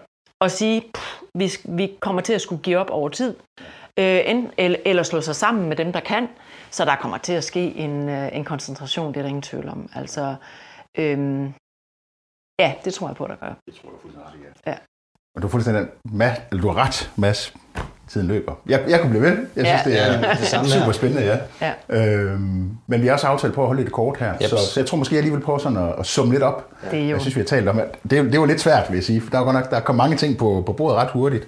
og 0.41 0.51
sige, 0.51 0.81
pff, 0.93 1.19
vi, 1.35 1.51
vi 1.65 1.93
kommer 2.01 2.21
til 2.21 2.33
at 2.33 2.41
skulle 2.41 2.61
give 2.61 2.77
op 2.77 2.89
over 2.89 3.09
tid, 3.09 3.35
øh, 3.99 4.19
enten, 4.25 4.51
eller, 4.57 4.79
eller 4.85 5.03
slå 5.03 5.21
sig 5.21 5.35
sammen 5.35 5.67
med 5.69 5.75
dem, 5.75 5.93
der 5.93 5.99
kan, 5.99 6.27
så 6.71 6.85
der 6.85 6.95
kommer 6.95 7.17
til 7.17 7.33
at 7.33 7.43
ske 7.43 7.75
en, 7.75 8.09
øh, 8.09 8.29
en 8.35 8.45
koncentration, 8.45 9.07
det 9.07 9.17
er 9.17 9.21
der 9.21 9.29
ingen 9.29 9.41
tvivl 9.41 9.69
om. 9.69 9.89
Altså, 9.95 10.35
øhm, 10.97 11.53
ja, 12.59 12.73
det 12.85 12.93
tror 12.93 13.07
jeg 13.07 13.15
på, 13.15 13.27
der 13.27 13.35
gør. 13.35 13.53
Ja. 14.67 14.75
Og 15.35 15.41
du 15.41 15.47
har 15.47 15.51
fuldstændig 15.51 15.87
Mads, 16.11 16.37
eller 16.51 16.61
du 16.61 16.67
har 16.69 16.85
ret, 16.85 17.11
Mads. 17.15 17.53
Tiden 18.09 18.27
løber. 18.27 18.55
Jeg, 18.67 18.83
jeg 18.89 18.99
kunne 19.01 19.09
blive 19.09 19.23
ved. 19.23 19.37
Jeg 19.55 19.65
synes, 19.65 19.67
Ja. 19.97 20.05
det 20.07 20.23
er 20.23 20.27
Ja, 20.29 20.33
det 20.35 20.47
samme 20.47 20.69
super 20.69 20.91
spændende, 20.91 21.23
ja. 21.25 21.37
Ja. 21.89 22.13
Øhm, 22.19 22.77
men 22.87 23.01
vi 23.01 23.07
har 23.07 23.13
også 23.13 23.27
aftalt 23.27 23.53
på 23.53 23.61
at 23.61 23.67
holde 23.67 23.81
lidt 23.81 23.93
kort 23.93 24.17
her, 24.17 24.33
Yep. 24.33 24.49
så, 24.49 24.57
så 24.57 24.79
jeg 24.79 24.87
tror 24.87 24.97
måske, 24.97 25.15
jeg 25.15 25.23
lige 25.23 25.33
vil 25.35 25.41
prøve 25.41 25.59
sådan 25.59 25.77
at, 25.77 25.95
at 25.99 26.05
summe 26.05 26.33
lidt 26.33 26.43
op. 26.43 26.71
Det 26.91 26.99
er 26.99 27.03
jo- 27.03 27.09
Jeg 27.09 27.21
synes, 27.21 27.35
vi 27.35 27.41
har 27.41 27.45
talt 27.45 27.67
om, 27.67 27.79
at 27.79 27.97
det, 28.03 28.31
det 28.31 28.39
var 28.39 28.45
lidt 28.45 28.61
svært, 28.61 28.89
vil 28.89 28.95
jeg 28.95 29.03
sige, 29.03 29.21
for 29.21 29.29
der 29.29 29.39
er 29.39 29.43
godt 29.43 29.53
nok, 29.55 29.69
der 29.71 29.79
kom 29.79 29.95
mange 29.95 30.17
ting 30.17 30.37
på, 30.37 30.63
på 30.65 30.73
bordet 30.73 30.97
ret 30.97 31.09
hurtigt. 31.11 31.47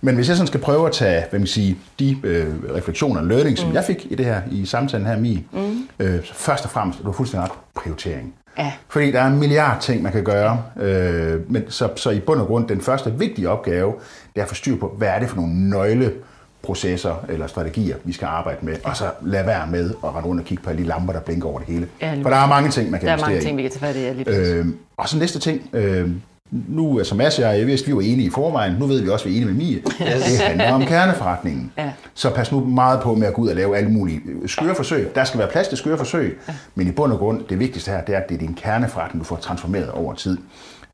Men 0.00 0.14
hvis 0.14 0.28
jeg 0.28 0.36
sådan 0.36 0.46
skal 0.46 0.60
prøve 0.60 0.86
at 0.86 0.92
tage, 0.92 1.24
hvad 1.30 1.40
man 1.40 1.46
sige, 1.46 1.78
de 1.98 2.16
øh, 2.24 2.46
refleksioner 2.74 3.20
og 3.20 3.26
learning, 3.26 3.58
som 3.58 3.72
jeg 3.74 3.84
fik 3.84 4.06
i 4.10 4.14
det 4.14 4.26
her, 4.26 4.40
i 4.50 4.66
samtalen 4.66 5.06
her, 5.06 5.16
Mi, 5.18 5.44
mm. 5.52 5.88
øh, 5.98 6.24
så 6.24 6.34
først 6.34 6.64
og 6.64 6.70
fremmest, 6.70 6.98
du 6.98 7.04
har 7.04 7.12
fuldstændig 7.12 7.50
ret, 7.50 7.58
prioritering. 7.74 8.34
Ja. 8.58 8.72
Fordi 8.88 9.10
der 9.10 9.20
er 9.20 9.26
en 9.26 9.38
milliard 9.38 9.80
ting, 9.80 10.02
man 10.02 10.12
kan 10.12 10.24
gøre. 10.24 10.62
Øh, 10.80 11.52
men 11.52 11.62
så, 11.68 11.88
så 11.96 12.10
i 12.10 12.20
bund 12.20 12.40
og 12.40 12.46
grund, 12.46 12.68
den 12.68 12.80
første 12.80 13.12
vigtige 13.18 13.48
opgave, 13.48 13.92
det 14.34 14.40
er 14.40 14.42
at 14.42 14.48
få 14.48 14.54
styr 14.54 14.76
på, 14.76 14.94
hvad 14.98 15.08
er 15.08 15.18
det 15.18 15.28
for 15.28 15.36
nogle 15.36 15.68
nøgleprocesser 15.70 17.24
eller 17.28 17.46
strategier, 17.46 17.96
vi 18.04 18.12
skal 18.12 18.26
arbejde 18.26 18.58
med, 18.62 18.76
og 18.84 18.96
så 18.96 19.04
lade 19.22 19.46
være 19.46 19.66
med 19.66 19.90
at 20.04 20.14
rende 20.14 20.28
rundt 20.28 20.40
og 20.40 20.46
kigge 20.46 20.62
på 20.62 20.70
alle 20.70 20.82
de 20.82 20.88
lamper, 20.88 21.12
der 21.12 21.20
blinker 21.20 21.48
over 21.48 21.58
det 21.58 21.68
hele. 21.68 21.88
Ja, 22.02 22.14
For 22.22 22.30
der 22.30 22.36
er 22.36 22.46
mange 22.46 22.70
ting, 22.70 22.90
man 22.90 23.00
kan 23.00 23.06
Der 23.06 23.12
er 23.12 23.16
investere 23.16 23.30
mange 23.30 23.42
i. 23.42 23.46
ting, 23.46 23.56
vi 23.56 23.62
kan 23.62 23.70
tage 23.70 24.14
fat 24.16 24.26
i. 24.26 24.30
ja. 24.32 24.54
Øh, 24.54 24.66
og 24.96 25.08
så 25.08 25.18
næste 25.18 25.38
ting. 25.38 25.70
Øh, 25.72 26.10
nu, 26.50 26.98
altså 26.98 27.14
Mads 27.14 27.38
og 27.38 27.44
jeg, 27.44 27.58
jeg 27.58 27.66
vidste, 27.66 27.86
vi 27.86 27.94
var 27.94 28.00
enige 28.00 28.26
i 28.26 28.30
forvejen. 28.30 28.76
Nu 28.78 28.86
ved 28.86 29.02
vi 29.02 29.08
også, 29.08 29.24
at 29.24 29.30
vi 29.30 29.36
er 29.38 29.42
enige 29.42 29.54
med 29.54 29.64
Mie. 29.64 29.82
Det 29.98 30.38
handler 30.40 30.72
om 30.72 30.82
kerneforretningen. 30.82 31.72
Ja. 31.78 31.92
Så 32.14 32.30
pas 32.34 32.52
nu 32.52 32.64
meget 32.64 33.00
på 33.00 33.14
med 33.14 33.26
at 33.26 33.34
gå 33.34 33.42
ud 33.42 33.48
og 33.48 33.56
lave 33.56 33.76
alle 33.76 33.90
mulige 33.90 34.20
skøreforsøg. 34.46 35.14
Der 35.14 35.24
skal 35.24 35.38
være 35.38 35.48
plads 35.48 35.68
til 35.68 35.78
skøreforsøg, 35.78 36.38
men 36.74 36.86
i 36.88 36.90
bund 36.90 37.12
og 37.12 37.18
grund, 37.18 37.44
det 37.48 37.58
vigtigste 37.58 37.90
her, 37.90 38.00
det 38.00 38.14
er, 38.14 38.18
at 38.18 38.28
det 38.28 38.34
er 38.34 38.38
din 38.38 38.54
kerneforretning, 38.54 39.20
du 39.20 39.28
får 39.28 39.36
transformeret 39.36 39.90
over 39.90 40.14
tid. 40.14 40.38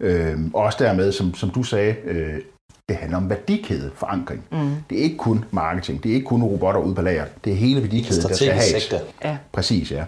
Øh, 0.01 0.39
og 0.55 0.63
også 0.63 0.79
dermed, 0.81 1.13
som, 1.13 1.35
som 1.35 1.51
du 1.51 1.63
sagde, 1.63 1.95
øh, 2.05 2.35
det 2.89 2.97
handler 2.97 3.17
om 3.17 3.31
værdikædeforankring. 3.31 4.43
Mm. 4.53 4.59
Det 4.91 4.99
er 4.99 5.03
ikke 5.03 5.17
kun 5.17 5.45
marketing, 5.51 6.03
det 6.03 6.11
er 6.11 6.15
ikke 6.15 6.27
kun 6.27 6.43
robotter 6.43 6.81
ude 6.81 6.95
på 6.95 7.03
lager. 7.03 7.25
Det 7.45 7.53
er 7.53 7.57
hele 7.57 7.81
værdikæden, 7.81 8.23
der 8.23 8.35
skal 8.35 8.53
have. 8.53 8.63
Ja. 9.25 9.37
Præcis, 9.53 9.93
ja. 9.93 10.05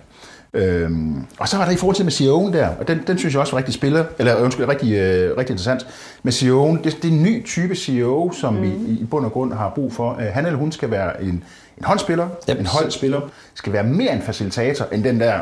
Øhm, 0.54 1.26
og 1.38 1.48
så 1.48 1.56
var 1.56 1.64
der 1.64 1.72
i 1.72 1.76
forhold 1.76 1.96
til 1.96 2.04
med 2.04 2.12
CEO'en 2.12 2.52
der, 2.52 2.68
og 2.68 2.88
den, 2.88 3.00
den 3.06 3.18
synes 3.18 3.34
jeg 3.34 3.40
også 3.40 3.52
var 3.52 3.58
rigtig 3.58 3.74
spiller, 3.74 4.04
eller 4.18 4.36
undskyld, 4.36 4.68
rigtig, 4.68 4.92
øh, 4.92 5.36
rigtig 5.38 5.52
interessant. 5.52 5.86
Med 6.22 6.32
CEO'en, 6.32 6.84
det, 6.84 6.96
det 7.02 7.08
er 7.08 7.12
en 7.12 7.22
ny 7.22 7.46
type 7.46 7.74
CEO, 7.76 8.32
som 8.32 8.54
mm. 8.54 8.62
vi 8.62 8.68
i 9.00 9.06
bund 9.10 9.24
og 9.24 9.32
grund 9.32 9.52
har 9.52 9.72
brug 9.74 9.92
for. 9.92 10.16
Øh, 10.20 10.26
han 10.26 10.46
eller 10.46 10.58
hun 10.58 10.72
skal 10.72 10.90
være 10.90 11.22
en, 11.22 11.44
en 11.78 11.84
håndspiller, 11.84 12.28
yep. 12.50 12.60
en 12.60 12.66
holdspiller, 12.66 13.20
skal 13.54 13.72
være 13.72 13.84
mere 13.84 14.12
en 14.12 14.22
facilitator 14.22 14.86
end 14.92 15.04
den 15.04 15.20
der 15.20 15.34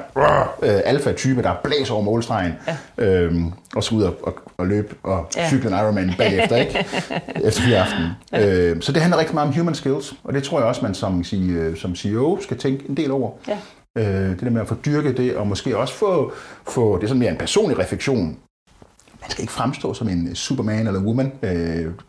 øh, 0.62 0.80
alfa-type, 0.84 1.42
der 1.42 1.52
blæser 1.64 1.94
over 1.94 2.02
målstregen, 2.02 2.52
ja. 2.98 3.04
øhm, 3.04 3.52
og 3.76 3.84
skal 3.84 3.96
ud 3.96 4.02
og, 4.02 4.14
og, 4.22 4.34
og 4.58 4.66
løbe 4.66 4.94
og 5.02 5.26
ja. 5.36 5.48
cykle 5.48 5.70
en 5.70 5.76
Ironman 5.76 6.12
bagefter, 6.18 6.56
ikke? 6.56 6.86
efter 7.46 7.62
fire 7.62 7.78
aften. 7.78 8.04
Ja. 8.32 8.48
Øh, 8.48 8.82
så 8.82 8.92
det 8.92 9.02
handler 9.02 9.18
rigtig 9.18 9.34
meget 9.34 9.48
om 9.48 9.54
human 9.54 9.74
skills, 9.74 10.14
og 10.24 10.32
det 10.32 10.42
tror 10.42 10.58
jeg 10.58 10.68
også, 10.68 10.82
man 10.82 10.94
som, 10.94 11.24
sige, 11.24 11.76
som 11.76 11.96
CEO 11.96 12.38
skal 12.40 12.58
tænke 12.58 12.84
en 12.88 12.96
del 12.96 13.10
over. 13.10 13.30
Ja. 13.48 13.58
Øh, 13.98 14.04
det 14.04 14.40
der 14.40 14.50
med 14.50 14.60
at 14.60 14.68
få 14.68 14.74
dyrket 14.74 15.16
det, 15.16 15.36
og 15.36 15.46
måske 15.46 15.76
også 15.76 15.94
få, 15.94 16.32
få 16.68 16.96
det 16.96 17.02
er 17.02 17.08
sådan 17.08 17.18
mere 17.18 17.30
en 17.30 17.36
personlig 17.36 17.78
refleksion. 17.78 18.38
Skal 19.32 19.42
ikke 19.42 19.52
fremstå 19.52 19.94
som 19.94 20.08
en 20.08 20.34
superman 20.34 20.86
eller 20.86 21.00
woman. 21.00 21.32
Øh, 21.42 21.50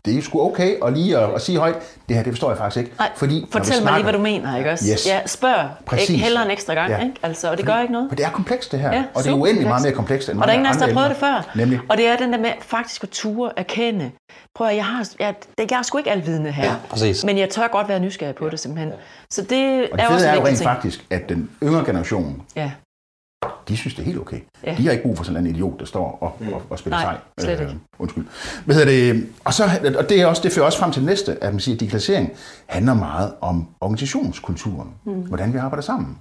det 0.06 0.18
er 0.18 0.22
sgu 0.22 0.42
okay 0.42 0.76
at 0.86 0.94
lige 0.94 1.18
at, 1.18 1.30
at 1.36 1.42
sige 1.42 1.58
højt, 1.58 1.76
det 2.10 2.16
her 2.16 2.24
det 2.24 2.32
forstår 2.32 2.50
jeg 2.50 2.58
faktisk 2.58 2.78
ikke. 2.78 2.92
Nej, 3.00 3.10
fordi, 3.16 3.46
fortæl 3.52 3.66
snakker, 3.66 3.84
mig 3.84 3.94
lige, 3.94 4.04
hvad 4.04 4.14
du 4.14 4.20
mener, 4.20 4.58
ikke 4.58 4.72
også? 4.72 4.86
Yes. 4.92 5.08
Ja, 5.08 5.20
spørg. 5.26 5.70
Præcis. 5.86 6.10
Ikke, 6.10 6.24
heller 6.24 6.42
en 6.42 6.52
ekstra 6.52 6.74
gang, 6.74 6.92
ja. 6.92 7.04
ikke? 7.04 7.16
Altså, 7.24 7.52
og 7.52 7.58
det 7.58 7.66
fordi, 7.66 7.74
gør 7.74 7.82
ikke 7.82 7.94
noget. 7.94 8.10
For 8.10 8.16
det 8.16 8.26
er 8.26 8.30
komplekst 8.30 8.72
det 8.72 8.80
her, 8.80 8.94
ja, 8.94 9.04
og 9.14 9.24
det 9.24 9.30
er 9.30 9.36
uendelig 9.36 9.68
meget 9.68 9.84
mere 9.84 9.94
komplekst 9.94 10.30
end 10.30 10.40
Og 10.40 10.44
der 10.44 10.50
er 10.50 10.54
ingen 10.54 10.66
af 10.66 10.72
os, 10.72 10.78
der 10.78 10.86
har 10.86 10.94
prøvet 10.94 11.10
det 11.10 11.18
før. 11.18 11.52
Nemlig. 11.56 11.80
Og 11.90 11.98
det 11.98 12.08
er 12.08 12.18
den 12.18 12.34
der 12.34 12.40
med 12.40 12.52
faktisk 12.62 13.04
at 13.04 13.10
ture, 13.10 13.52
erkende. 13.58 14.12
Prøv 14.56 14.68
at 14.68 14.76
jeg 14.76 14.86
har, 14.86 15.10
jeg, 15.20 15.36
jeg 15.58 15.78
er 15.80 15.82
sgu 15.82 15.98
ikke 15.98 16.12
alvidende 16.12 16.52
her. 16.52 16.66
Ja, 16.66 16.76
præcis. 16.90 17.24
Men 17.24 17.38
jeg 17.38 17.50
tør 17.50 17.68
godt 17.68 17.90
være 17.90 18.00
nysgerrig 18.00 18.36
på 18.36 18.50
det 18.50 18.60
simpelthen. 18.60 18.90
Ja. 18.90 18.96
Så 19.32 19.42
det, 19.42 19.90
og 19.92 19.98
det 19.98 20.06
er 20.06 20.10
også 20.10 20.28
er 20.28 20.36
jo 20.36 20.46
rent 20.46 20.58
ting. 20.58 20.70
faktisk, 20.70 21.06
at 21.10 21.30
den 21.30 21.50
yngre 21.64 21.86
generation, 21.86 22.42
ja 22.56 22.72
de 23.68 23.78
synes, 23.78 23.94
det 23.94 24.02
er 24.02 24.06
helt 24.06 24.20
okay. 24.20 24.40
Ja. 24.66 24.76
De 24.78 24.84
har 24.86 24.92
ikke 24.92 25.04
brug 25.04 25.18
for 25.18 25.24
sådan 25.24 25.46
en 25.46 25.56
idiot, 25.56 25.80
der 25.80 25.86
står 25.86 26.18
og, 26.22 26.54
og, 26.54 26.62
og 26.70 26.80
spiller 26.80 26.98
Nej, 26.98 27.18
sej. 27.38 27.46
slet 27.46 27.60
ikke. 27.60 27.72
Øh, 27.72 27.80
undskyld. 28.00 28.26
Hvad 28.66 28.76
hedder 28.76 29.14
det? 29.14 29.28
Og, 29.44 29.54
så, 29.54 29.64
og 29.98 30.10
det, 30.10 30.22
er 30.22 30.26
også, 30.26 30.42
det 30.44 30.52
fører 30.52 30.66
også 30.66 30.80
frem 30.80 30.92
til 30.92 31.04
næste, 31.04 31.44
at 31.44 31.54
man 31.54 31.60
siger, 31.60 31.76
at 31.76 31.80
digitalisering 31.80 32.32
handler 32.66 32.94
meget 32.94 33.34
om 33.42 33.68
organisationskulturen. 33.82 34.90
Mm. 35.06 35.14
Hvordan 35.14 35.54
vi 35.54 35.58
arbejder 35.58 35.84
sammen. 35.84 36.18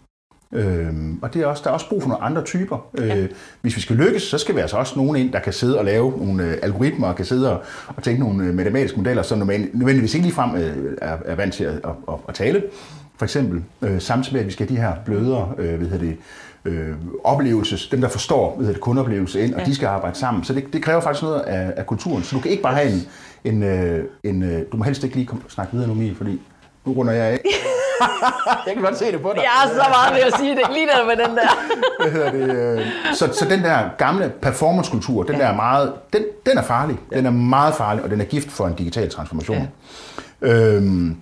Øhm, 0.54 1.18
og 1.22 1.34
det 1.34 1.42
er 1.42 1.46
også, 1.46 1.62
der 1.64 1.70
er 1.70 1.74
også 1.74 1.88
brug 1.88 2.02
for 2.02 2.08
nogle 2.08 2.24
andre 2.24 2.44
typer. 2.44 2.86
Ja. 2.98 3.16
Øh, 3.16 3.28
hvis 3.60 3.76
vi 3.76 3.80
skal 3.80 3.96
lykkes, 3.96 4.22
så 4.22 4.38
skal 4.38 4.54
vi 4.54 4.60
altså 4.60 4.76
også 4.76 4.96
nogen 4.96 5.16
ind, 5.16 5.32
der 5.32 5.40
kan 5.40 5.52
sidde 5.52 5.78
og 5.78 5.84
lave 5.84 6.10
nogle 6.18 6.44
øh, 6.44 6.58
algoritmer, 6.62 7.08
og 7.08 7.16
kan 7.16 7.24
sidde 7.24 7.52
og, 7.52 7.62
og 7.96 8.02
tænke 8.02 8.20
nogle 8.20 8.44
øh, 8.44 8.54
matematiske 8.54 8.96
modeller, 8.96 9.22
som 9.22 9.38
nødvendigvis 9.38 10.14
ikke 10.14 10.26
ligefrem 10.26 10.56
øh, 10.56 10.96
er, 11.02 11.16
er 11.24 11.34
vant 11.34 11.54
til 11.54 11.64
at, 11.64 11.74
at, 11.74 11.90
at, 12.08 12.14
at 12.28 12.34
tale. 12.34 12.62
For 13.16 13.24
eksempel, 13.24 13.62
øh, 13.82 14.00
samtidig 14.00 14.34
med, 14.34 14.40
at 14.40 14.46
vi 14.46 14.52
skal 14.52 14.68
have 14.68 14.76
de 14.76 14.82
her 14.82 14.94
blødere 15.04 15.52
øh, 15.58 15.78
hvad 15.78 15.88
hedder 15.88 16.04
det, 16.04 16.16
øh, 16.64 16.94
oplevelses, 17.24 17.86
dem 17.86 18.00
der 18.00 18.08
forstår 18.08 18.56
hvad 18.56 18.68
det, 18.68 18.80
kundeoplevelse 18.80 19.44
ind, 19.44 19.54
og 19.54 19.60
ja. 19.60 19.66
de 19.66 19.74
skal 19.74 19.86
arbejde 19.86 20.18
sammen. 20.18 20.44
Så 20.44 20.52
det, 20.52 20.72
det 20.72 20.82
kræver 20.82 21.00
faktisk 21.00 21.22
noget 21.22 21.40
af, 21.40 21.72
af 21.76 21.86
kulturen. 21.86 22.22
Så 22.22 22.36
du 22.36 22.40
kan 22.40 22.50
ikke 22.50 22.62
bare 22.62 22.74
have 22.74 22.90
en, 22.92 23.08
en, 23.44 23.62
øh, 23.62 24.04
en 24.24 24.42
øh, 24.42 24.62
du 24.72 24.76
må 24.76 24.84
helst 24.84 25.04
ikke 25.04 25.16
lige 25.16 25.26
komme, 25.26 25.42
snakke 25.48 25.72
videre 25.72 25.88
nu, 25.88 25.94
Mie, 25.94 26.14
fordi 26.14 26.40
nu 26.84 26.92
runder 26.92 27.12
jeg 27.12 27.24
af. 27.24 27.40
jeg 28.66 28.74
kan 28.74 28.82
godt 28.82 28.98
se 28.98 29.12
det 29.12 29.22
på 29.22 29.32
dig. 29.34 29.42
Jeg 29.42 29.50
har 29.50 29.68
så 29.68 29.88
meget 29.88 30.14
ved 30.14 30.32
at 30.32 30.38
sige 30.38 30.56
det, 30.56 30.62
lige 30.72 30.86
der 30.86 31.04
med 31.06 31.26
den 31.26 31.36
der. 31.36 31.48
Hvad 32.02 32.12
hedder 32.12 32.30
det? 32.32 32.78
Øh, 32.78 32.86
så, 33.14 33.32
så 33.32 33.46
den 33.50 33.62
der 33.62 33.88
gamle 33.98 34.32
performancekultur, 34.42 35.22
den 35.22 35.34
ja. 35.34 35.40
der 35.40 35.46
er 35.46 35.56
meget, 35.56 35.92
den, 36.12 36.22
den 36.46 36.58
er 36.58 36.62
farlig. 36.62 36.98
Ja. 37.12 37.16
Den 37.16 37.26
er 37.26 37.30
meget 37.30 37.74
farlig, 37.74 38.04
og 38.04 38.10
den 38.10 38.20
er 38.20 38.24
gift 38.24 38.50
for 38.52 38.66
en 38.66 38.74
digital 38.74 39.10
transformation. 39.10 39.68
Ja. 40.42 40.48
Øhm, 40.48 41.16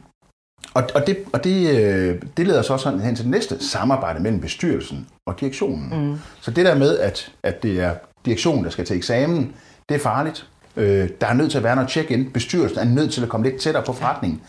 og, 0.74 0.82
og, 0.94 1.06
det, 1.06 1.18
og 1.32 1.44
det, 1.44 1.80
øh, 1.80 2.22
det 2.36 2.46
leder 2.46 2.62
så 2.62 2.72
også 2.72 2.96
hen 2.96 3.16
til 3.16 3.24
det 3.24 3.30
næste 3.30 3.64
samarbejde 3.64 4.20
mellem 4.20 4.40
bestyrelsen 4.40 5.06
og 5.26 5.40
direktionen. 5.40 6.10
Mm. 6.10 6.18
Så 6.40 6.50
det 6.50 6.66
der 6.66 6.74
med, 6.74 6.98
at, 6.98 7.32
at 7.42 7.62
det 7.62 7.80
er 7.80 7.94
direktionen, 8.24 8.64
der 8.64 8.70
skal 8.70 8.84
til 8.84 8.96
eksamen, 8.96 9.54
det 9.88 9.94
er 9.94 9.98
farligt. 9.98 10.46
Øh, 10.76 11.08
der 11.20 11.26
er 11.26 11.34
nødt 11.34 11.50
til 11.50 11.58
at 11.58 11.64
være 11.64 11.74
noget 11.74 11.90
check-in. 11.90 12.30
Bestyrelsen 12.30 12.78
er 12.78 12.84
nødt 12.84 13.12
til 13.12 13.22
at 13.22 13.28
komme 13.28 13.50
lidt 13.50 13.60
tættere 13.60 13.84
på 13.84 13.92
forretningen. 13.92 14.40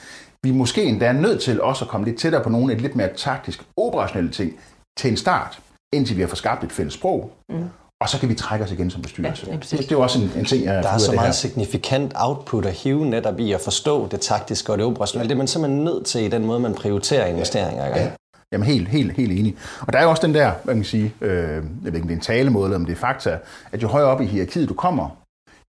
Vi 0.44 0.50
er 0.50 0.54
måske 0.54 0.84
endda 0.84 1.06
er 1.06 1.14
nødt 1.14 1.42
til 1.42 1.62
også 1.62 1.86
at 1.86 1.90
komme 1.92 2.06
lidt 2.06 2.20
tættere 2.20 2.44
på 2.44 2.50
nogle 2.50 2.72
af 2.72 2.78
de 2.78 2.82
lidt 2.82 2.96
mere 2.96 3.10
taktisk 3.18 3.64
operationelle 3.78 4.32
ting 4.32 4.54
til 4.98 5.12
en 5.12 5.18
start, 5.18 5.60
indtil 5.94 6.16
vi 6.16 6.22
har 6.22 6.28
fået 6.28 6.38
skabt 6.38 6.64
et 6.64 6.72
fælles 6.72 6.94
sprog. 6.94 7.34
Mm 7.50 7.70
og 8.02 8.10
så 8.10 8.20
kan 8.20 8.30
vi 8.30 8.34
trække 8.34 8.66
os 8.66 8.72
igen 8.72 8.90
som 8.90 9.02
bestyrelse. 9.02 9.48
Ja, 9.50 9.56
det, 9.56 9.72
det, 9.72 9.92
er 9.92 9.96
også 9.96 10.20
en, 10.20 10.32
en 10.38 10.46
ting, 10.46 10.66
jeg 10.66 10.84
Der 10.84 10.90
er 10.90 10.98
så 10.98 11.12
meget 11.12 11.28
her. 11.28 11.32
signifikant 11.32 12.12
output 12.16 12.66
at 12.66 12.74
hive 12.74 13.06
netop 13.06 13.40
i 13.40 13.52
at 13.52 13.62
forstå 13.62 14.08
det 14.08 14.22
taktiske 14.22 14.72
og 14.72 14.78
det 14.78 14.86
operationelle. 14.86 15.30
Det 15.30 15.36
er 15.36 15.38
man 15.38 15.48
simpelthen 15.48 15.84
nødt 15.84 16.06
til 16.06 16.22
i 16.24 16.28
den 16.28 16.46
måde, 16.46 16.60
man 16.60 16.74
prioriterer 16.74 17.26
investeringer. 17.26 17.86
Ja. 17.86 18.02
ja. 18.02 18.10
Jamen 18.52 18.68
helt, 18.68 18.88
helt, 18.88 19.12
helt 19.12 19.32
enig. 19.32 19.56
Og 19.80 19.94
der 19.94 20.00
er 20.00 20.04
jo 20.04 20.10
også 20.10 20.28
den 20.28 20.34
der, 20.36 20.52
hvad 20.64 20.76
man 20.76 20.84
kan 20.84 20.90
sige, 20.90 21.14
øh, 21.22 21.32
jeg 21.32 21.64
ved 21.82 21.86
ikke 21.86 22.02
om 22.02 22.08
det 22.08 22.12
er 22.12 22.18
en 22.18 22.22
talemåde, 22.22 22.66
eller 22.66 22.76
om 22.76 22.86
det 22.86 22.92
er 22.92 22.98
fakta, 22.98 23.38
at 23.72 23.84
jo 23.84 23.88
højere 23.88 24.08
op 24.08 24.22
i 24.22 24.26
hierarkiet 24.26 24.70
du 24.70 24.74
kommer, 24.74 25.21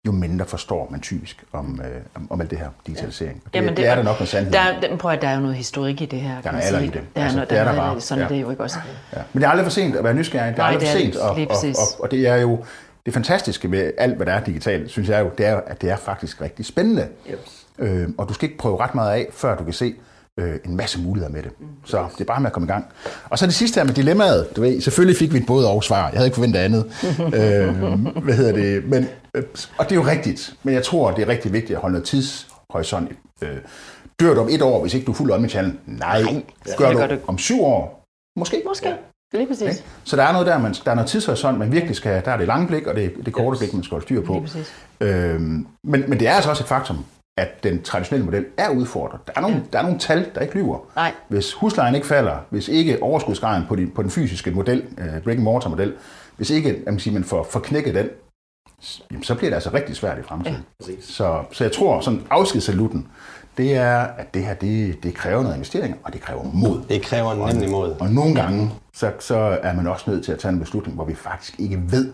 jo 0.06 0.12
mindre 0.12 0.46
forstår 0.46 0.88
man 0.90 1.00
typisk 1.00 1.44
om, 1.52 1.80
øh, 1.84 2.00
om, 2.14 2.32
om 2.32 2.40
alt 2.40 2.50
det 2.50 2.58
her 2.58 2.68
digitalisering. 2.86 3.42
Ja. 3.44 3.48
Det, 3.48 3.54
Jamen 3.54 3.68
det, 3.68 3.76
det 3.76 3.86
er 3.86 3.94
der 3.94 4.02
nok 4.02 4.16
noget 4.16 4.28
sandhed. 4.28 4.52
Der, 4.52 4.96
prøv 4.96 5.12
at 5.12 5.22
der 5.22 5.28
er 5.28 5.34
jo 5.34 5.40
noget 5.40 5.56
historik 5.56 6.00
i 6.00 6.06
det 6.06 6.20
her. 6.20 6.40
Der 6.42 6.48
er 6.48 6.52
noget 6.52 6.66
alder 6.66 6.80
i 6.80 6.86
det. 6.86 6.92
Der 6.92 7.00
er, 7.20 7.24
altså, 7.24 7.36
noget, 7.36 7.50
der, 7.50 7.60
er 7.60 7.64
der 7.64 7.76
bare. 7.76 8.00
Sådan 8.00 8.18
ja. 8.18 8.24
er 8.24 8.28
det 8.28 8.42
jo 8.42 8.50
ikke 8.50 8.62
også. 8.62 8.78
Ja. 9.16 9.22
Men 9.32 9.42
det 9.42 9.46
er 9.46 9.50
aldrig 9.50 9.66
for 9.66 9.70
sent 9.70 9.96
at 9.96 10.04
være 10.04 10.14
nysgerrig. 10.14 10.52
Det 10.52 10.58
er 10.58 10.62
Nej, 10.62 10.72
aldrig 10.72 10.88
for 10.88 10.98
sent. 10.98 11.16
Og, 11.16 11.30
og, 11.30 11.36
og, 11.78 12.02
og, 12.02 12.10
det 12.10 12.28
er 12.28 12.36
jo 12.36 12.64
det 13.06 13.14
fantastiske 13.14 13.70
ved 13.70 13.92
alt, 13.98 14.16
hvad 14.16 14.26
der 14.26 14.32
er 14.32 14.44
digitalt, 14.44 14.90
synes 14.90 15.08
jeg 15.08 15.20
jo, 15.20 15.30
det 15.38 15.46
er, 15.46 15.60
at 15.66 15.80
det 15.80 15.90
er 15.90 15.96
faktisk 15.96 16.40
rigtig 16.40 16.66
spændende. 16.66 17.08
Yep. 17.30 17.40
Øh, 17.78 18.08
og 18.18 18.28
du 18.28 18.34
skal 18.34 18.48
ikke 18.48 18.58
prøve 18.58 18.80
ret 18.80 18.94
meget 18.94 19.12
af, 19.12 19.26
før 19.32 19.56
du 19.56 19.64
kan 19.64 19.72
se 19.72 19.94
øh, 20.40 20.58
en 20.64 20.76
masse 20.76 21.00
muligheder 21.00 21.32
med 21.32 21.42
det. 21.42 21.60
Mm. 21.60 21.66
Så 21.84 22.06
det 22.12 22.20
er 22.20 22.24
bare 22.24 22.40
med 22.40 22.46
at 22.46 22.52
komme 22.52 22.66
i 22.66 22.72
gang. 22.72 22.84
Og 23.30 23.38
så 23.38 23.46
det 23.46 23.54
sidste 23.54 23.80
her 23.80 23.84
med 23.84 23.94
dilemmaet. 23.94 24.56
Du 24.56 24.60
ved, 24.60 24.80
selvfølgelig 24.80 25.18
fik 25.18 25.32
vi 25.32 25.38
et 25.38 25.46
både 25.46 25.70
og 25.70 25.84
svar. 25.84 26.08
Jeg 26.08 26.12
havde 26.12 26.26
ikke 26.26 26.34
forventet 26.34 26.60
andet. 26.60 26.84
øh, 27.38 27.74
hvad 28.24 28.34
hedder 28.34 28.52
det? 28.52 28.84
Men, 28.88 29.08
øh, 29.34 29.42
og 29.78 29.84
det 29.84 29.92
er 29.92 29.96
jo 29.96 30.06
rigtigt. 30.06 30.54
Men 30.62 30.74
jeg 30.74 30.82
tror, 30.84 31.10
det 31.10 31.22
er 31.22 31.28
rigtig 31.28 31.52
vigtigt 31.52 31.76
at 31.76 31.80
holde 31.80 31.92
noget 31.92 32.06
tidshorisont. 32.06 33.10
Øh, 33.42 33.56
dør 34.20 34.34
du 34.34 34.40
om 34.40 34.48
et 34.50 34.62
år, 34.62 34.80
hvis 34.80 34.94
ikke 34.94 35.06
du 35.06 35.12
er 35.12 35.16
fuld 35.16 35.30
omnichannel? 35.30 35.78
Nej. 35.86 36.22
Nej. 36.22 36.42
Gør 36.78 37.06
du 37.06 37.16
om 37.26 37.38
syv 37.38 37.62
år? 37.62 38.04
Måske. 38.38 38.62
Måske. 38.66 38.88
Ja. 38.88 38.94
Lige 39.34 39.46
præcis. 39.46 39.62
Okay? 39.62 39.76
Så 40.04 40.16
der 40.16 40.22
er 40.22 40.32
noget 40.32 40.46
der, 40.46 40.58
man, 40.58 40.74
der 40.84 40.90
er 40.90 40.94
noget 40.94 41.10
tidshorisont, 41.10 41.58
man 41.58 41.72
virkelig 41.72 41.96
skal, 41.96 42.24
der 42.24 42.30
er 42.30 42.36
det 42.36 42.46
lange 42.46 42.66
blik, 42.66 42.86
og 42.86 42.94
det, 42.94 43.12
det 43.24 43.32
korte 43.32 43.58
blik, 43.58 43.74
man 43.74 43.82
skal 43.82 43.94
holde 43.94 44.04
styr 44.04 44.22
på. 44.24 44.46
Øhm, 45.00 45.66
men, 45.84 46.04
men 46.08 46.20
det 46.20 46.28
er 46.28 46.32
altså 46.32 46.50
også 46.50 46.62
et 46.62 46.68
faktum, 46.68 47.04
at 47.36 47.62
den 47.62 47.82
traditionelle 47.82 48.24
model 48.24 48.46
er 48.56 48.70
udfordret. 48.70 49.20
Der 49.26 49.32
er 49.36 49.40
nogle, 49.40 49.56
ja. 49.56 49.62
der 49.72 49.78
er 49.78 49.82
nogle 49.82 49.98
tal, 49.98 50.30
der 50.34 50.40
ikke 50.40 50.54
lyver. 50.54 50.78
Nej. 50.96 51.12
Hvis 51.28 51.52
huslejen 51.52 51.94
ikke 51.94 52.06
falder, 52.06 52.36
hvis 52.50 52.68
ikke 52.68 53.02
overskudsgraden 53.02 53.64
på, 53.68 53.76
de, 53.76 53.86
på 53.86 54.02
den 54.02 54.10
fysiske 54.10 54.50
model, 54.50 54.84
uh, 54.98 55.22
brick 55.22 55.36
and 55.36 55.44
mortar 55.44 55.70
model, 55.70 55.94
hvis 56.36 56.50
ikke 56.50 56.82
man, 56.86 56.98
siger, 56.98 57.14
man 57.14 57.24
får, 57.24 57.46
får 57.50 57.60
knækket 57.60 57.94
den, 57.94 58.08
så 59.22 59.34
bliver 59.34 59.50
det 59.50 59.54
altså 59.54 59.70
rigtig 59.72 59.96
svært 59.96 60.18
i 60.18 60.22
fremtiden. 60.22 60.64
Ja. 60.88 60.94
Så, 61.00 61.44
så 61.52 61.64
jeg 61.64 61.72
tror, 61.72 62.00
sådan 62.00 62.22
afskedssaluten, 62.30 63.08
det 63.56 63.76
er, 63.76 63.98
at 63.98 64.34
det 64.34 64.44
her, 64.44 64.54
det, 64.54 65.02
det 65.02 65.14
kræver 65.14 65.42
noget 65.42 65.54
investering, 65.54 65.98
og 66.04 66.12
det 66.12 66.20
kræver 66.20 66.42
mod. 66.42 66.82
Det 66.88 67.02
kræver 67.02 67.52
nemlig 67.52 67.70
mod. 67.70 67.94
Og 68.00 68.10
nogle 68.10 68.34
gange, 68.34 68.70
så, 68.94 69.12
så 69.20 69.58
er 69.62 69.74
man 69.74 69.86
også 69.86 70.10
nødt 70.10 70.24
til 70.24 70.32
at 70.32 70.38
tage 70.38 70.52
en 70.52 70.60
beslutning, 70.60 70.94
hvor 70.94 71.04
vi 71.04 71.14
faktisk 71.14 71.60
ikke 71.60 71.82
ved, 71.90 72.12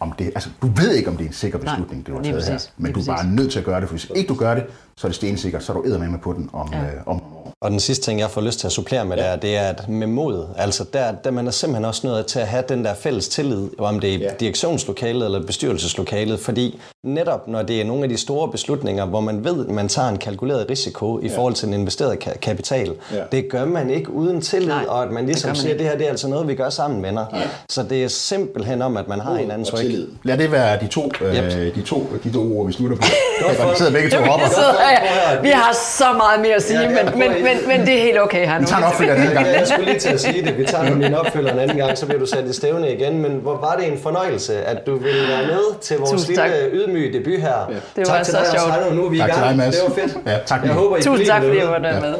om 0.00 0.12
det, 0.12 0.26
altså, 0.26 0.50
du 0.62 0.66
ved 0.66 0.94
ikke, 0.94 1.10
om 1.10 1.16
det 1.16 1.24
er 1.24 1.28
en 1.28 1.34
sikker 1.34 1.58
beslutning, 1.58 1.90
Nej, 1.90 1.98
det 1.98 2.06
du 2.06 2.14
har 2.14 2.22
taget 2.22 2.46
her, 2.46 2.58
men 2.76 2.92
du 2.92 3.00
er 3.00 3.04
bare 3.06 3.26
nødt 3.26 3.52
til 3.52 3.58
at 3.58 3.64
gøre 3.64 3.80
det, 3.80 3.88
for 3.88 3.94
hvis 3.94 4.10
ikke 4.14 4.28
du 4.28 4.34
gør 4.34 4.54
det, 4.54 4.64
så 4.96 5.06
er 5.06 5.08
det 5.08 5.16
stensikkert, 5.16 5.62
så 5.62 5.72
er 5.72 5.76
du 5.76 5.82
med 6.10 6.18
på 6.18 6.32
den 6.32 6.50
om, 6.52 6.72
ja. 6.72 6.84
øh, 6.84 6.92
om 7.06 7.22
og 7.60 7.70
den 7.70 7.80
sidste 7.80 8.04
ting, 8.04 8.20
jeg 8.20 8.30
får 8.30 8.40
lyst 8.40 8.58
til 8.58 8.66
at 8.66 8.72
supplere 8.72 9.04
med, 9.04 9.16
ja. 9.16 9.22
det, 9.22 9.30
er, 9.30 9.36
det 9.36 9.56
er 9.56 9.68
at 9.68 9.88
med 9.88 10.06
mod. 10.06 10.46
Altså 10.56 10.84
der, 10.92 11.12
der 11.12 11.30
man 11.30 11.46
er 11.46 11.50
simpelthen 11.50 11.84
også 11.84 12.06
nødt 12.06 12.26
til 12.26 12.38
at 12.38 12.46
have 12.46 12.64
den 12.68 12.84
der 12.84 12.94
fælles 12.94 13.28
tillid, 13.28 13.68
om 13.78 14.00
det 14.00 14.14
er 14.14 14.18
ja. 14.18 14.30
direktionslokalet 14.40 15.24
eller 15.24 15.42
bestyrelseslokalet, 15.42 16.40
fordi 16.40 16.80
netop 17.04 17.48
når 17.48 17.62
det 17.62 17.80
er 17.80 17.84
nogle 17.84 18.02
af 18.02 18.08
de 18.08 18.16
store 18.16 18.50
beslutninger, 18.50 19.04
hvor 19.06 19.20
man 19.20 19.44
ved, 19.44 19.66
at 19.66 19.74
man 19.74 19.88
tager 19.88 20.08
en 20.08 20.18
kalkuleret 20.18 20.70
risiko 20.70 21.20
i 21.20 21.26
ja. 21.26 21.36
forhold 21.36 21.54
til 21.54 21.68
en 21.68 21.74
investeret 21.74 22.18
kapital, 22.40 22.94
ja. 23.12 23.22
det 23.32 23.50
gør 23.50 23.64
man 23.64 23.90
ikke 23.90 24.10
uden 24.10 24.40
tillid, 24.40 24.68
Nej, 24.68 24.84
og 24.88 25.02
at 25.02 25.10
man 25.10 25.26
ligesom 25.26 25.48
man 25.48 25.56
siger, 25.56 25.72
at 25.72 25.78
det 25.78 25.86
her 25.88 25.96
det 25.96 26.06
er 26.06 26.10
altså 26.10 26.28
noget, 26.28 26.48
vi 26.48 26.54
gør 26.54 26.70
sammen, 26.70 27.02
venner. 27.02 27.26
Ja. 27.32 27.42
Så 27.68 27.82
det 27.82 28.04
er 28.04 28.08
simpelthen 28.08 28.82
om, 28.82 28.96
at 28.96 29.08
man 29.08 29.20
har 29.20 29.34
en 29.34 29.50
anden 29.50 29.64
tryk. 29.64 29.84
Lad 30.22 30.38
det 30.38 30.52
være 30.52 30.80
de 30.80 30.86
to, 30.86 31.10
øh, 31.20 31.34
yep. 31.34 31.74
de 31.74 31.82
to, 31.82 32.06
de 32.24 32.32
to 32.32 32.58
ord, 32.58 32.66
vi 32.66 32.72
slutter 32.72 32.96
på. 32.96 33.02
Vi 33.48 33.76
sidder 33.76 33.92
begge 33.92 34.10
to 34.10 34.16
op. 34.16 34.40
Vi 35.42 35.48
har 35.48 35.72
så 35.98 36.12
meget 36.16 36.40
mere 36.40 36.54
at 36.54 36.62
sige, 36.62 36.80
ja, 36.80 36.88
men, 36.88 37.18
men, 37.18 37.44
men, 37.48 37.68
men 37.68 37.86
det 37.86 37.98
er 37.98 38.02
helt 38.02 38.20
okay 38.20 38.46
her 38.46 38.54
nu. 38.54 38.60
Vi 38.60 38.66
tager 38.66 38.78
en 38.78 38.84
opfølger 38.84 39.14
en 39.14 39.20
anden 39.20 39.34
gang. 39.34 39.46
Jeg 39.62 39.66
skulle 39.66 39.84
lige 39.84 39.98
til 39.98 40.08
at 40.08 40.20
sige 40.20 40.42
det. 40.46 40.58
Vi 40.58 40.64
tager 40.64 40.84
en 40.84 41.14
opfølger 41.14 41.52
en 41.52 41.58
anden 41.58 41.76
gang, 41.76 41.98
så 41.98 42.06
bliver 42.06 42.20
du 42.20 42.26
sat 42.26 42.44
i 42.44 42.52
stævne 42.52 42.92
igen. 42.92 43.22
Men 43.22 43.32
hvor 43.32 43.56
var 43.56 43.76
det 43.80 43.92
en 43.92 43.98
fornøjelse, 43.98 44.54
at 44.56 44.86
du 44.86 44.96
ville 44.96 45.28
være 45.28 45.46
med 45.46 45.80
til 45.80 45.98
vores 45.98 46.10
Tusind 46.10 46.28
lille 46.28 46.42
tak. 46.42 46.72
ydmyge 46.72 47.18
debut 47.18 47.40
her. 47.40 47.48
Ja. 47.68 47.74
Det 47.74 47.82
var 47.96 48.04
tak 48.04 48.24
til 48.24 48.32
så 48.32 48.38
dig, 48.38 48.60
sjovt. 48.60 48.96
Nu 48.96 49.04
er 49.04 49.10
vi 49.10 49.16
i 49.16 49.18
gang. 49.18 49.32
Tak 49.32 49.38
til 49.40 49.48
dig, 49.48 49.56
Mads. 49.56 49.76
Det 49.76 49.84
var 49.88 50.02
fedt. 50.02 50.16
Ja, 50.26 50.38
tak. 50.46 50.64
Jeg 50.64 50.72
håber, 50.72 50.96
I 50.96 51.02
Tusind 51.02 51.26
tak, 51.26 51.42
fordi 51.42 51.58
jeg 51.58 51.68
var 51.68 51.78
der 51.78 52.00
med. 52.00 52.14